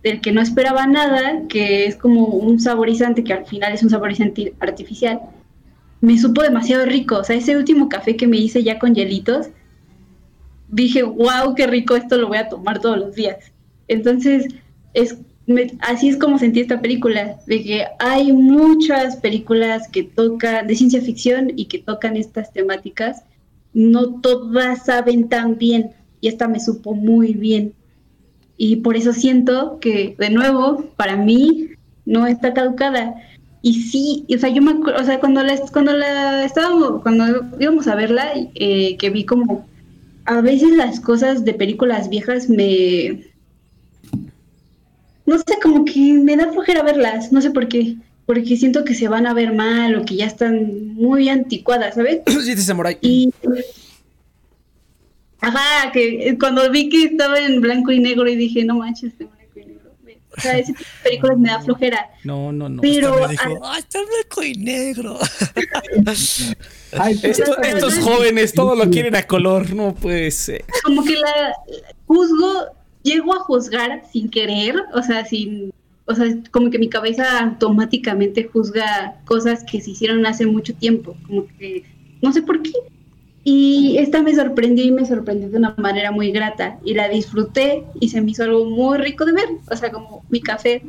[0.02, 3.92] del que no esperaba nada, que es como un saborizante, que al final es un
[3.92, 5.22] saborizante artificial,
[6.00, 7.18] me supo demasiado rico.
[7.18, 9.50] O sea, ese último café que me hice ya con hielitos,
[10.68, 13.52] dije, wow, qué rico, esto lo voy a tomar todos los días.
[13.88, 14.48] Entonces,
[14.96, 15.16] es
[15.82, 21.02] así es como sentí esta película, de que hay muchas películas que tocan, de ciencia
[21.02, 23.26] ficción y que tocan estas temáticas,
[23.74, 25.92] no todas saben tan bien,
[26.22, 27.74] y esta me supo muy bien.
[28.58, 31.70] Y por eso siento que, de nuevo, para mí,
[32.06, 33.16] no está caducada.
[33.64, 37.26] Y sí, o sea, yo me acuerdo, o sea, cuando la, cuando la estábamos, cuando
[37.60, 39.68] íbamos a verla, eh, que vi como,
[40.26, 43.32] a veces las cosas de películas viejas me,
[45.26, 47.96] no sé, como que me da flojera verlas, no sé por qué.
[48.26, 52.22] Porque siento que se van a ver mal o que ya están muy anticuadas, ¿sabes?
[52.44, 52.98] Sí, samurai.
[53.02, 53.32] Y.
[55.42, 59.26] Ajá, que cuando vi que estaba en blanco y negro y dije, no manches, este
[59.26, 59.92] blanco y negro.
[60.38, 62.10] O sea, ese tipo de películas me da flojera.
[62.24, 62.82] No, no, no.
[62.82, 63.28] Pero.
[63.28, 65.20] Me dijo, ah, está en blanco y negro.
[66.98, 70.64] Ay, estos jóvenes todo lo quieren a color, no puede ser.
[70.84, 71.54] Como que la
[72.06, 75.74] juzgo llego a juzgar sin querer, o sea, sin,
[76.06, 81.16] o sea, como que mi cabeza automáticamente juzga cosas que se hicieron hace mucho tiempo,
[81.26, 81.84] como que
[82.22, 82.72] no sé por qué.
[83.44, 87.84] Y esta me sorprendió y me sorprendió de una manera muy grata y la disfruté
[88.00, 90.82] y se me hizo algo muy rico de ver, o sea, como mi café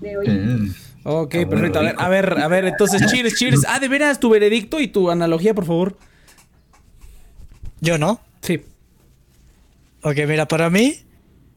[0.00, 0.28] de, hoy.
[0.28, 0.74] Mm.
[1.04, 1.78] Ok, perfecto.
[1.78, 3.62] A ver, a ver, a ver, entonces, cheers, cheers.
[3.68, 5.96] Ah, de veras, tu veredicto y tu analogía, por favor.
[7.80, 8.20] ¿Yo no?
[8.40, 8.60] Sí.
[10.02, 10.96] Ok, mira, para mí,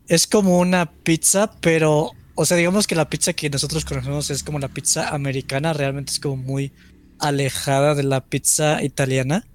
[0.08, 4.44] es como una pizza, pero, o sea, digamos que la pizza que nosotros conocemos es
[4.44, 6.72] como la pizza americana, realmente es como muy
[7.20, 9.46] alejada de la pizza italiana.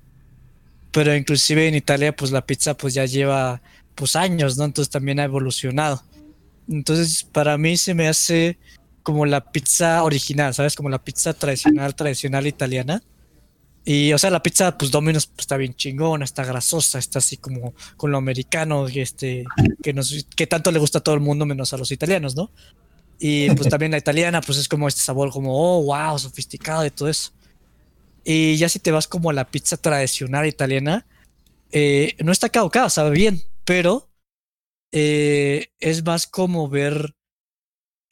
[0.95, 3.61] Pero inclusive en Italia, pues la pizza pues ya lleva
[3.97, 4.65] pues años, ¿no?
[4.65, 6.05] Entonces también ha evolucionado.
[6.69, 8.59] Entonces, para mí se me hace
[9.03, 10.77] como la pizza original, ¿sabes?
[10.77, 13.03] Como la pizza tradicional, tradicional italiana.
[13.85, 17.39] Y, o sea, la pizza, pues Domino's pues, está bien chingona, está grasosa, está así
[17.39, 19.45] como con lo americano, este,
[19.83, 22.53] que, nos, que tanto le gusta a todo el mundo, menos a los italianos, ¿no?
[23.19, 26.91] Y pues también la italiana, pues es como este sabor como, oh, wow, sofisticado y
[26.91, 27.33] todo eso.
[28.25, 31.07] Y ya si te vas como a la pizza tradicional italiana,
[31.73, 34.11] eh, no está caducada, sabe bien, pero
[34.93, 37.15] eh, es más como ver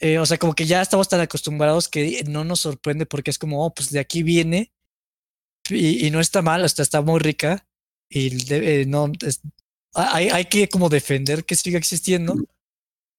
[0.02, 3.39] eh, o sea, como que ya estamos tan acostumbrados que no nos sorprende porque es
[3.39, 4.72] como, oh, pues de aquí viene
[5.70, 7.68] y, no está mal, hasta está muy rica
[8.09, 8.30] y
[8.89, 9.43] no, es-
[9.94, 12.34] hay, hay que como defender que siga existiendo,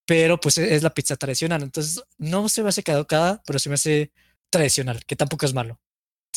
[0.06, 3.76] pero pues es la pizza tradicional, entonces no se me hace caducada, pero se me
[3.76, 4.12] hace
[4.50, 5.80] tradicional, que tampoco es malo.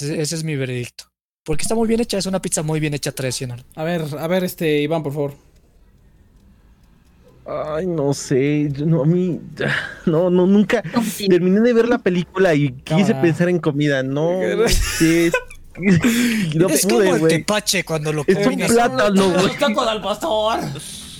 [0.01, 1.05] Ese es mi veredicto.
[1.45, 3.65] Porque está muy bien hecha, es una pizza muy bien hecha tradicional.
[3.77, 5.35] A ver, a ver, este, Iván, por favor.
[7.47, 9.41] Ay, no sé, yo no, a mí,
[10.07, 10.83] no, no, nunca
[11.29, 15.31] terminé de ver la película y quise pensar en comida, no, sé,
[16.57, 20.59] no es pude, como el tepache cuando lo Es un plátano, güey, tacos al pastor!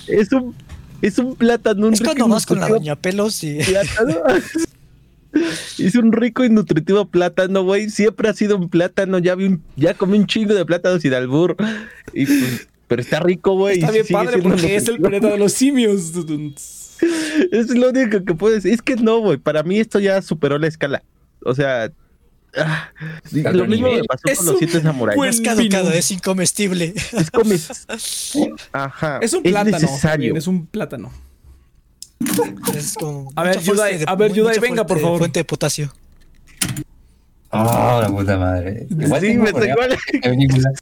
[0.07, 0.53] es un,
[1.01, 4.15] es un plátano, un Es cuando vas con la doña pelos y plátano.
[5.77, 7.89] Es un rico y nutritivo plátano, güey.
[7.89, 9.19] Siempre ha sido un plátano.
[9.19, 11.55] Ya vi un, ya comí un chingo de plátanos sin albur.
[12.13, 13.79] Y pues, pero está rico, güey.
[13.79, 16.13] Está bien sigue padre porque es el planeta de los simios.
[17.51, 18.65] Es lo único que puedes.
[18.65, 19.37] Es que no, güey.
[19.37, 21.03] Para mí esto ya superó la escala.
[21.43, 21.91] O sea.
[22.55, 22.91] ah,
[23.53, 25.17] lo mismo me pasó Es con los siete samuráis.
[25.17, 26.93] buen es caducado, es incomestible.
[27.13, 27.51] Es como.
[28.71, 29.19] Ajá.
[29.21, 29.77] Es un plátano.
[29.79, 30.33] necesario.
[30.33, 31.11] bien, es un plátano.
[32.75, 35.17] Es como A ver, Yudai, de- a ver, mucha Yudai, venga, fuente- por favor.
[35.19, 35.93] Fuente de potasio.
[37.51, 38.87] Oh, la puta madre.
[38.89, 39.77] Igual Sí, tengo me problemas
[40.13, 40.73] igual.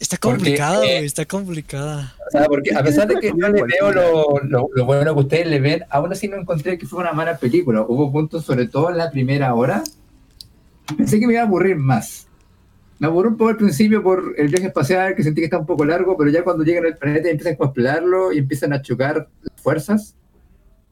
[0.00, 2.14] Está Porque, complicada, eh, güey, está complicada.
[2.26, 5.20] O sea, porque a pesar de que yo le veo lo, lo, lo bueno que
[5.20, 7.82] ustedes le ven, aún así no encontré que fue una mala película.
[7.82, 9.84] Hubo puntos, sobre todo en la primera hora,
[10.96, 12.26] pensé que me iba a aburrir más.
[12.98, 15.66] Me aburrió un poco al principio por el viaje espacial, que sentí que está un
[15.66, 18.82] poco largo, pero ya cuando llegan al planeta y empiezan a explotarlo y empiezan a
[18.82, 20.14] chocar las fuerzas,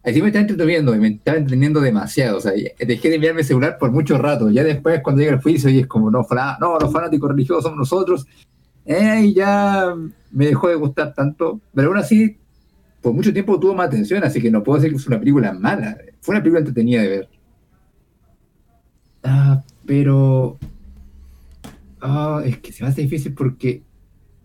[0.07, 2.39] ahí sí me está entreteniendo y me estaba entendiendo demasiado.
[2.39, 4.49] O sea, dejé de mirarme el celular por mucho rato.
[4.51, 7.65] Ya después, cuando llega el juicio, y es como, no, fana- no los fanáticos religiosos
[7.65, 8.27] somos nosotros,
[8.85, 9.95] eh, y ya
[10.31, 12.39] me dejó de gustar tanto, pero aún así,
[13.03, 15.53] por mucho tiempo tuvo más atención, así que no puedo decir que es una película
[15.53, 15.99] mala.
[16.20, 17.28] Fue una película entretenida de ver.
[19.23, 20.57] Ah, pero.
[22.01, 23.83] Ah, es que se me hace difícil porque,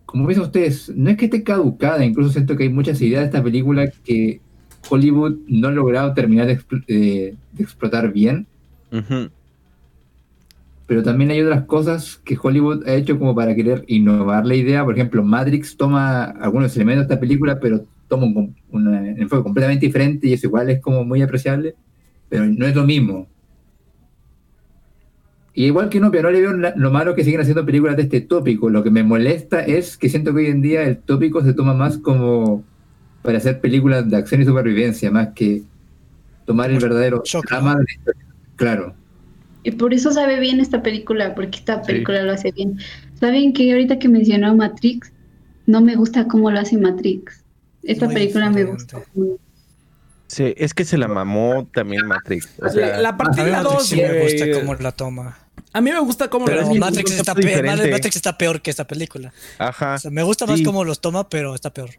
[0.06, 3.26] como dicen ustedes, no es que esté caducada, incluso siento que hay muchas ideas de
[3.26, 4.40] esta película que
[4.88, 8.46] Hollywood no ha logrado terminar de, expl- eh, de explotar bien
[10.92, 14.84] pero también hay otras cosas que Hollywood ha hecho como para querer innovar la idea.
[14.84, 18.54] Por ejemplo, Matrix toma algunos elementos de esta película, pero toma un,
[19.16, 21.74] enfoque completamente diferente y eso igual es como muy apreciable,
[22.28, 23.26] pero no es lo mismo.
[25.54, 28.02] Y igual que no, pero no le veo lo malo que siguen haciendo películas de
[28.02, 28.68] este tópico.
[28.68, 31.72] Lo que me molesta es que siento que hoy en día el tópico se toma
[31.72, 32.64] más como
[33.22, 35.62] para hacer películas de acción y supervivencia, más que
[36.44, 38.26] tomar el verdadero Shock, drama de la historia.
[38.56, 38.94] Claro.
[39.64, 42.78] Y por eso sabe bien esta película, porque esta película lo hace bien.
[43.20, 45.12] ¿Saben que ahorita que mencionó Matrix,
[45.66, 47.44] no me gusta cómo lo hace Matrix?
[47.84, 49.00] Esta Muy película me gusta.
[50.26, 52.48] Sí, es que se la mamó también Matrix.
[52.60, 55.38] O sea, La, la A mí partida Matrix 2, sí me gusta cómo la toma.
[55.74, 57.90] A mí me gusta cómo Pero lo Matrix está, concepto pe- diferente.
[57.90, 59.32] Matrix está peor que esta película.
[59.58, 59.94] ajá.
[59.94, 60.64] O sea, me gusta más Sí.
[60.64, 61.90] cómo los toma, pero está peor.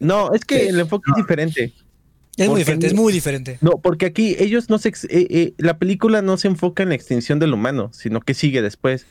[0.00, 1.72] No, es que el enfoque es diferente.
[2.36, 3.58] Es muy diferente, es no- muy diferente.
[3.60, 4.90] No, porque aquí ellos no se.
[4.90, 8.62] eh, eh, la película no se enfoca en la extinción del humano, sino que sigue
[8.62, 9.06] después.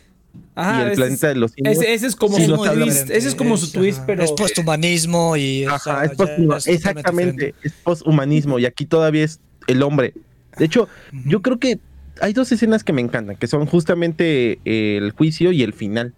[0.56, 1.78] Ajá, y el ese, planeta de los simios.
[1.78, 2.62] ese, ese es como Sí, twist.
[2.74, 4.24] diferente, Ese es como su twist, pero.
[4.24, 5.66] Es posthumanismo y.
[5.66, 7.56] o Ajá, sea, es ya posthuma- es exactamente, diferente.
[7.68, 10.14] es posthumanismo y aquí todavía es el hombre.
[10.58, 10.88] De hecho,
[11.26, 11.80] yo creo que
[12.22, 16.14] hay dos escenas que me encantan, que son justamente eh, el juicio y el final.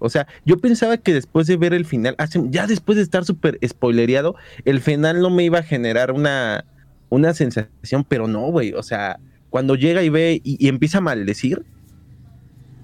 [0.00, 2.16] O sea, yo pensaba que después de ver el final,
[2.48, 6.64] ya después de estar súper spoilereado, el final no me iba a generar una,
[7.10, 8.72] una sensación, pero no, güey.
[8.72, 9.20] O sea,
[9.50, 11.64] cuando llega y ve y, empieza a maldecir,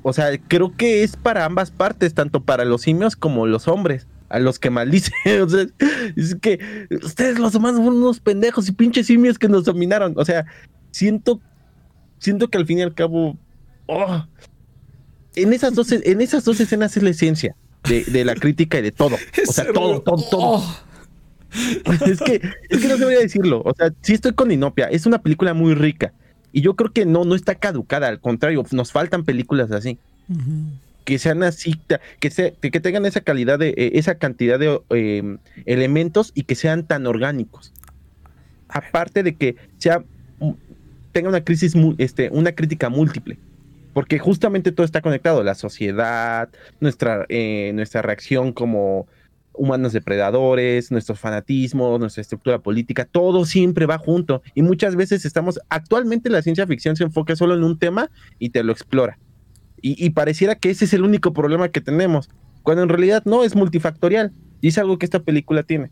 [0.02, 4.06] o sea, creo que es para ambas partes, tanto para los simios como los hombres,
[4.28, 5.14] a los que maldicen.
[5.42, 5.66] O sea,
[6.16, 6.60] es que
[7.02, 10.12] ustedes los humanos son unos pendejos y pinches simios que nos dominaron.
[10.16, 10.44] O sea,
[10.90, 11.40] siento,
[12.18, 13.38] siento que al fin y al cabo,
[13.86, 14.26] oh,
[15.36, 17.54] en esas dos, en esas dos escenas es la esencia
[17.88, 19.16] de, de la crítica y de todo.
[19.48, 20.40] O sea, todo, todo, todo.
[20.42, 20.76] Oh.
[22.06, 23.62] es que, es que no debería decirlo.
[23.64, 24.86] O sea, sí estoy con Inopia.
[24.86, 26.12] Es una película muy rica.
[26.52, 28.08] Y yo creo que no, no está caducada.
[28.08, 29.98] Al contrario, nos faltan películas así.
[31.04, 31.78] Que sean así,
[32.18, 35.36] que, se- que tengan esa calidad de, eh, esa cantidad de eh,
[35.66, 37.72] elementos y que sean tan orgánicos.
[38.68, 40.02] Aparte de que sea
[40.40, 40.50] mm,
[41.12, 43.38] tenga una crisis, este, una crítica múltiple.
[43.96, 46.50] Porque justamente todo está conectado, la sociedad,
[46.80, 49.06] nuestra, eh, nuestra reacción como
[49.54, 54.42] humanos depredadores, nuestros fanatismos, nuestra estructura política, todo siempre va junto.
[54.54, 58.50] Y muchas veces estamos, actualmente la ciencia ficción se enfoca solo en un tema y
[58.50, 59.18] te lo explora.
[59.80, 62.28] Y, y pareciera que ese es el único problema que tenemos,
[62.62, 64.30] cuando en realidad no, es multifactorial.
[64.60, 65.90] Y es algo que esta película tiene.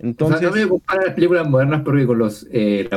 [0.00, 2.88] O Entonces, sea, no me las películas modernas porque con los, eh,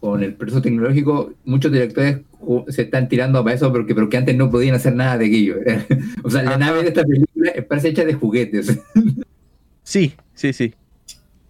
[0.00, 2.20] con el proceso tecnológico, muchos directores
[2.68, 5.56] se están tirando para eso porque, porque antes no podían hacer nada de aquello.
[6.24, 8.78] o sea, la nave de esta película parece hecha de juguetes.
[9.82, 10.74] Sí, sí, sí.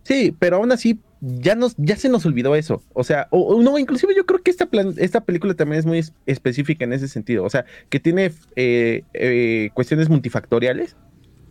[0.03, 2.83] Sí, pero aún así ya nos ya se nos olvidó eso.
[2.95, 5.85] O sea, o, o no, inclusive yo creo que esta plan- esta película también es
[5.87, 7.45] muy es- específica en ese sentido.
[7.45, 10.97] O sea, que tiene eh, eh, cuestiones multifactoriales,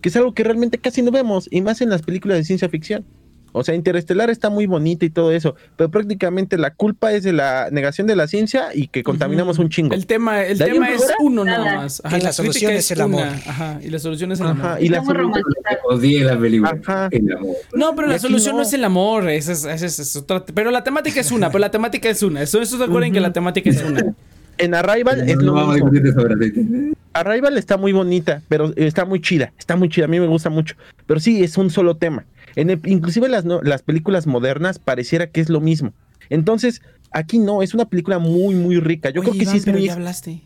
[0.02, 2.70] que es algo que realmente casi no vemos, y más en las películas de ciencia
[2.70, 3.06] ficción.
[3.52, 7.34] O sea, Interestelar está muy bonita y todo eso, pero prácticamente la culpa es de
[7.34, 9.94] la negación de la ciencia y que contaminamos un chingo.
[9.96, 12.02] El tema, el tema es uno nada más.
[12.18, 13.24] Y la solución es el amor.
[13.24, 14.84] Ajá, y la solución es el Ajá, amor.
[14.84, 15.80] y la Estamos solu- romantizados.
[15.86, 16.78] Odié la película.
[16.82, 17.08] Ajá.
[17.12, 17.56] El amor.
[17.74, 18.62] No, pero la solución no.
[18.62, 18.68] no.
[18.68, 21.60] es el amor, esa es, esa es- es otra- pero la temática es una, pero
[21.60, 22.42] la temática es una.
[22.42, 24.04] Eso, eso se acuerdan que la temática es una.
[24.62, 25.90] En Arrival es No lo vamos a mismo.
[25.90, 26.66] discutir sobre aceite.
[27.14, 30.50] Arrival está muy bonita, pero está muy chida, está muy chida, a mí me gusta
[30.50, 30.76] mucho.
[31.08, 32.26] Pero sí, es un solo tema.
[32.60, 35.94] En el- inclusive las, no- las películas modernas pareciera que es lo mismo.
[36.30, 36.82] Entonces,
[37.12, 39.10] aquí no, es una película muy, muy rica.
[39.10, 39.88] Yo Oye, creo que Iván, sí es pero muy...
[39.88, 40.42] ya hablaste.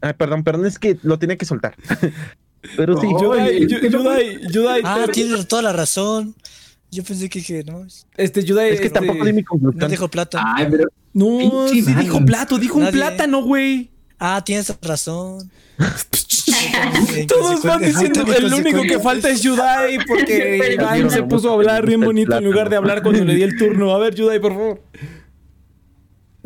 [0.00, 1.74] Ay, perdón, perdón, es que lo tenía que soltar.
[2.76, 3.34] pero sí, No, yo...
[3.34, 6.34] Yudai, Oye, Yu- ¿qué no- Ah, tienes toda la razón.
[6.90, 7.86] Yo pensé que, que no.
[8.16, 9.90] este, Yudai, Es que este, tampoco di mi No conclusión.
[9.90, 10.42] dejo plata.
[10.56, 12.00] Ay, pero No, Pinche sí man.
[12.04, 12.92] dijo plato, dijo un Nadie.
[12.98, 13.90] plátano, güey.
[14.24, 15.50] Ah, tienes razón.
[17.26, 21.54] Todos van diciendo Ay, el único que falta es Yudai porque Iván se puso a
[21.54, 23.92] hablar bien bonito en lugar de hablar cuando le di el turno.
[23.92, 24.80] A ver, Yudai, por favor.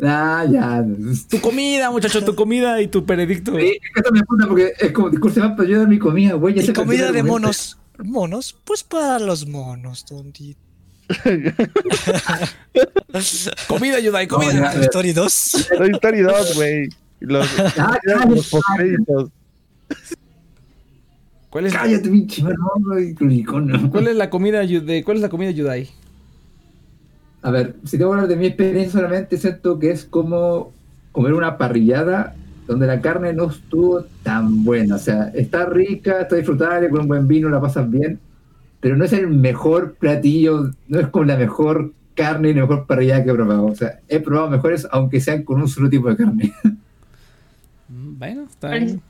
[0.01, 0.83] Ah, ya.
[1.29, 3.51] Tu comida, muchacho, tu comida y tu veredicto.
[3.59, 5.99] Sí, es que eso me puta porque es como discurso más para yo dar mi
[5.99, 6.55] comida, güey.
[6.55, 7.77] ya Y comida de monos.
[8.03, 8.55] ¿Monos?
[8.63, 10.59] Pues para los monos, tontito.
[13.67, 14.53] Comida, Yudai, No, comida.
[14.53, 15.67] ya, Toy Story 2.
[15.77, 16.89] Toy Story 2, güey.
[17.19, 17.97] Los, Ah,
[18.29, 19.31] los postcréditos.
[21.49, 23.89] ¿Cuál es, Cállate, pinche no.
[23.89, 25.89] ¿Cuál es la comida de cuál es la comida Yudai?
[27.41, 30.73] A ver, si tengo que hablar de mi experiencia solamente, siento que es como
[31.11, 32.35] comer una parrillada
[32.67, 34.95] donde la carne no estuvo tan buena.
[34.95, 38.19] O sea, está rica, está disfrutable, con un buen vino la pasas bien,
[38.81, 42.85] pero no es el mejor platillo, no es como la mejor carne y la mejor
[42.85, 43.65] parrillada que he probado.
[43.65, 46.53] O sea, he probado mejores, aunque sean con un solo tipo de carne.
[48.17, 49.01] Bueno, está bien.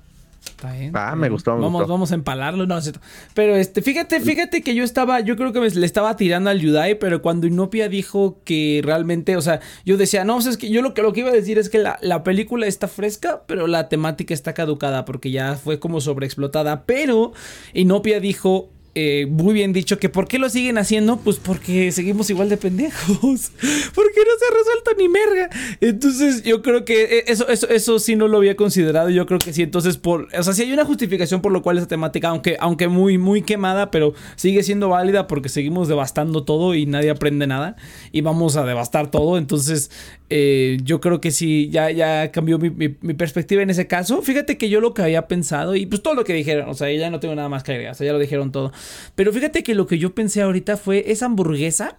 [0.46, 0.92] Está bien.
[0.96, 1.92] Ah, me gustó, me Vamos, gustó.
[1.94, 3.02] vamos a empalarlo, no, es cierto.
[3.34, 6.60] Pero este, fíjate, fíjate que yo estaba, yo creo que me- le estaba tirando al
[6.62, 10.58] Yudai, pero cuando Inopia dijo que realmente, o sea, yo decía, no, o sea, es
[10.58, 12.88] que yo lo que, lo que iba a decir es que la, la película está
[12.88, 16.86] fresca, pero la temática está caducada porque ya fue como sobreexplotada.
[16.86, 17.34] Pero
[17.74, 21.18] Inopia dijo, eh, muy bien dicho, que ¿por qué lo siguen haciendo?
[21.18, 23.52] Pues porque seguimos igual de pendejos.
[23.94, 25.50] Porque no se ha resuelto ni merga.
[25.82, 29.10] Entonces, yo creo que eh, eso, eso, eso sí no lo había considerado.
[29.10, 29.62] Yo creo que sí.
[29.62, 30.28] Entonces, por.
[30.38, 33.44] O sea, sí hay una justificación por lo cual esa temática, aunque, aunque muy, muy
[33.44, 37.76] quemada, pero sigue siendo válida porque seguimos devastando todo y nadie aprende nada.
[38.12, 39.38] Y vamos a devastar todo.
[39.38, 39.92] Entonces,
[40.30, 44.22] eh, yo creo que sí, ya, ya cambió mi, mi- mi perspectiva en ese caso.
[44.22, 46.92] Fíjate que yo lo que había pensado, y pues todo lo que dijeron, o sea,
[46.92, 48.72] ya no tengo nada más que agregar, o sea, ya lo dijeron todo.
[49.16, 51.98] Pero fíjate que lo que yo pensé ahorita fue esa hamburguesa.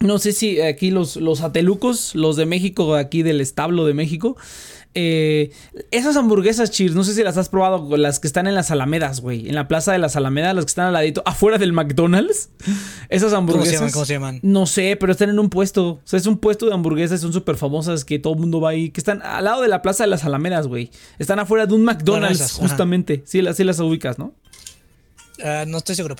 [0.00, 4.34] No sé si aquí los, los atelucos, los de México, aquí del establo de México.
[4.94, 5.50] eh,
[5.90, 9.20] esas hamburguesas, Cheers, no sé si las has probado, las que están en las Alamedas,
[9.20, 9.46] güey.
[9.48, 12.48] En la plaza de las Alamedas, las que están al ladito, afuera del McDonald's.
[13.10, 13.74] Esas ¿Cómo se hamburguesas.
[13.74, 13.90] llaman?
[13.92, 14.40] ¿Cómo se llaman?
[14.42, 15.86] No sé, pero están en un puesto.
[15.86, 18.70] O sea, es un puesto de hamburguesas, son súper famosas que todo el mundo va
[18.70, 18.88] ahí.
[18.90, 20.90] Que están al lado de la plaza de las Alamedas, güey.
[21.18, 22.68] Están afuera de un McDonald's, esas, ajá.
[22.68, 23.22] justamente.
[23.26, 24.32] Sí, las, sí las ubicas, ¿no?
[25.42, 26.16] Ah, no estoy seguro,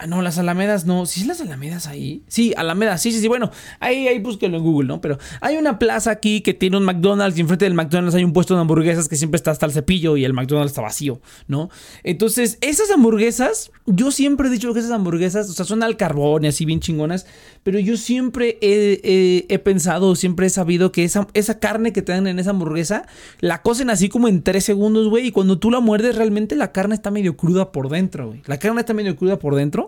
[0.00, 1.06] Ah, no, las Alamedas no.
[1.06, 2.22] ¿Sí es las Alamedas ahí?
[2.28, 3.26] Sí, Alamedas, sí, sí, sí.
[3.28, 3.50] Bueno,
[3.80, 5.00] ahí, ahí búsquenlo en Google, ¿no?
[5.00, 8.32] Pero hay una plaza aquí que tiene un McDonald's y enfrente del McDonald's hay un
[8.32, 11.68] puesto de hamburguesas que siempre está hasta el cepillo y el McDonald's está vacío, ¿no?
[12.04, 16.44] Entonces, esas hamburguesas, yo siempre he dicho que esas hamburguesas, o sea, son al carbón
[16.44, 17.26] y así bien chingonas,
[17.64, 22.02] pero yo siempre he, he- he pensado, siempre he sabido que esa, esa carne que
[22.02, 23.06] te dan en esa hamburguesa,
[23.40, 26.70] la cocen así como en tres segundos, güey, y cuando tú la muerdes, realmente la
[26.72, 28.42] carne está medio cruda por dentro, güey.
[28.46, 29.87] La carne está medio cruda por dentro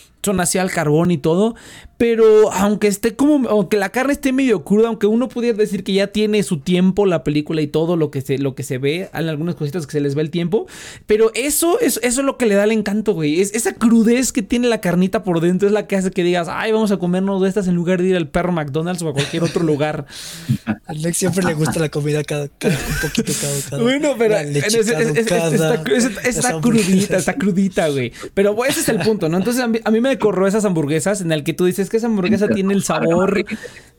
[0.23, 1.55] son así al carbón y todo.
[1.97, 5.93] Pero aunque esté como, aunque la carne esté medio cruda, aunque uno pudiera decir que
[5.93, 9.09] ya tiene su tiempo la película y todo lo que se, lo que se ve,
[9.13, 10.65] hay algunas cositas que se les ve el tiempo.
[11.05, 13.39] Pero eso, es, eso es lo que le da el encanto, güey.
[13.39, 16.47] Es, esa crudez que tiene la carnita por dentro es la que hace que digas,
[16.49, 19.13] ay, vamos a comernos de estas en lugar de ir al perro McDonald's o a
[19.13, 20.07] cualquier otro lugar.
[20.65, 23.83] a Alex siempre le gusta la comida cada, cada- un poquito caducada.
[23.83, 28.11] Bueno, pero La leche es- está, crudita, está crudita, güey.
[28.33, 29.37] Pero bueno, ese es el punto, ¿no?
[29.37, 31.97] Entonces a mí, a mí me corrió esas hamburguesas en el que tú dices que
[31.97, 33.43] esa hamburguesa tiene el sabor,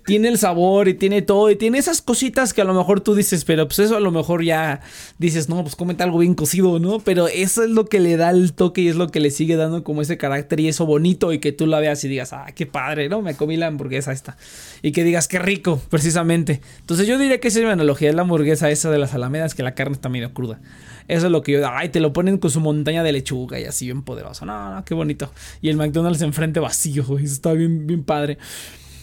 [0.05, 3.14] tiene el sabor y tiene todo y tiene esas cositas que a lo mejor tú
[3.14, 4.80] dices, pero pues eso a lo mejor ya
[5.18, 6.98] dices, no, pues cómete algo bien cocido, ¿no?
[7.01, 9.56] Pero eso es lo que le da el toque y es lo que le sigue
[9.56, 12.47] dando como ese carácter y eso bonito y que tú la veas y digas, ah,
[12.55, 13.22] qué padre, ¿no?
[13.22, 14.36] Me comí la hamburguesa esta.
[14.82, 16.60] Y que digas, qué rico, precisamente.
[16.80, 19.55] Entonces yo diría que esa es mi analogía, es la hamburguesa esa de las alamedas,
[19.55, 20.60] que la carne está medio cruda.
[21.09, 23.65] Eso es lo que yo, ay, te lo ponen con su montaña de lechuga y
[23.65, 24.47] así bien poderoso.
[24.47, 25.31] No, no, qué bonito.
[25.61, 28.39] Y el McDonald's enfrente vacío, eso está bien, bien padre.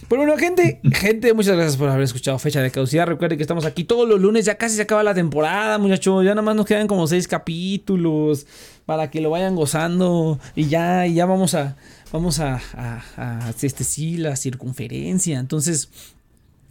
[0.09, 3.05] Pero bueno, gente, gente, muchas gracias por haber escuchado Fecha de Caducidad.
[3.05, 6.25] Recuerden que estamos aquí todos los lunes, ya casi se acaba la temporada, muchachos.
[6.25, 8.47] Ya nada más nos quedan como seis capítulos
[8.85, 10.39] para que lo vayan gozando.
[10.55, 11.77] Y ya, y ya vamos a,
[12.11, 15.39] vamos a, a, a este sí, la circunferencia.
[15.39, 15.89] Entonces,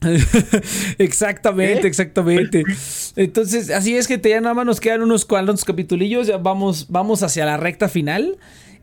[0.99, 2.65] exactamente, exactamente.
[3.17, 7.23] Entonces, así es que ya nada más nos quedan unos cuantos capitulillos, ya vamos, vamos
[7.23, 8.39] hacia la recta final.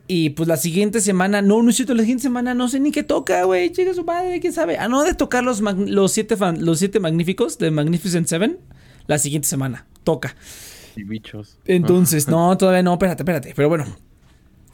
[0.08, 2.92] Y pues la siguiente semana, no, no es cierto, la siguiente semana no sé ni
[2.92, 3.72] qué toca, güey.
[3.72, 4.78] Chica su padre, quién sabe.
[4.78, 8.60] Ah, no, de tocar los, los, siete, los siete magníficos de Magnificent Seven.
[9.08, 10.36] La siguiente semana, toca.
[10.96, 11.58] Y bichos.
[11.66, 13.54] Entonces, no, todavía no, espérate, espérate.
[13.56, 13.86] Pero bueno,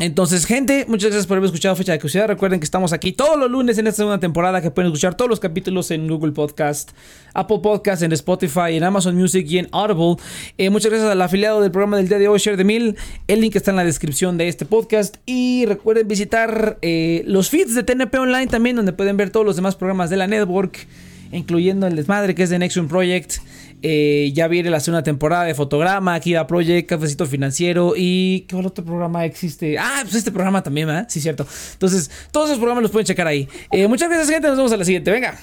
[0.02, 2.28] entonces, gente, muchas gracias por haber escuchado Fecha de Curiosidad.
[2.28, 5.30] Recuerden que estamos aquí todos los lunes en esta segunda temporada, que pueden escuchar todos
[5.30, 6.90] los capítulos en Google Podcast,
[7.36, 10.16] Apple Podcast, en Spotify, en Amazon Music y en Audible.
[10.58, 12.98] Eh, muchas gracias al afiliado del programa del día de hoy, Share the Mill.
[13.28, 15.18] El link está en la descripción de este podcast.
[15.28, 19.56] Y recuerden visitar eh, los feeds de TNP Online también, donde pueden ver todos los
[19.56, 20.88] demás programas de la network,
[21.32, 23.36] incluyendo el desmadre que es de Nexium Project.
[23.82, 28.84] Eh, ya viene la segunda temporada de Fotograma, Kiva Project, Cafecito Financiero y ¿qué otro
[28.84, 29.78] programa existe?
[29.78, 31.06] Ah, pues este programa también, ¿verdad?
[31.10, 31.46] Sí, cierto.
[31.74, 33.48] Entonces, todos esos programas los pueden checar ahí.
[33.72, 34.48] Eh, muchas gracias, gente.
[34.48, 35.12] Nos vemos a la siguiente.
[35.12, 35.40] Venga.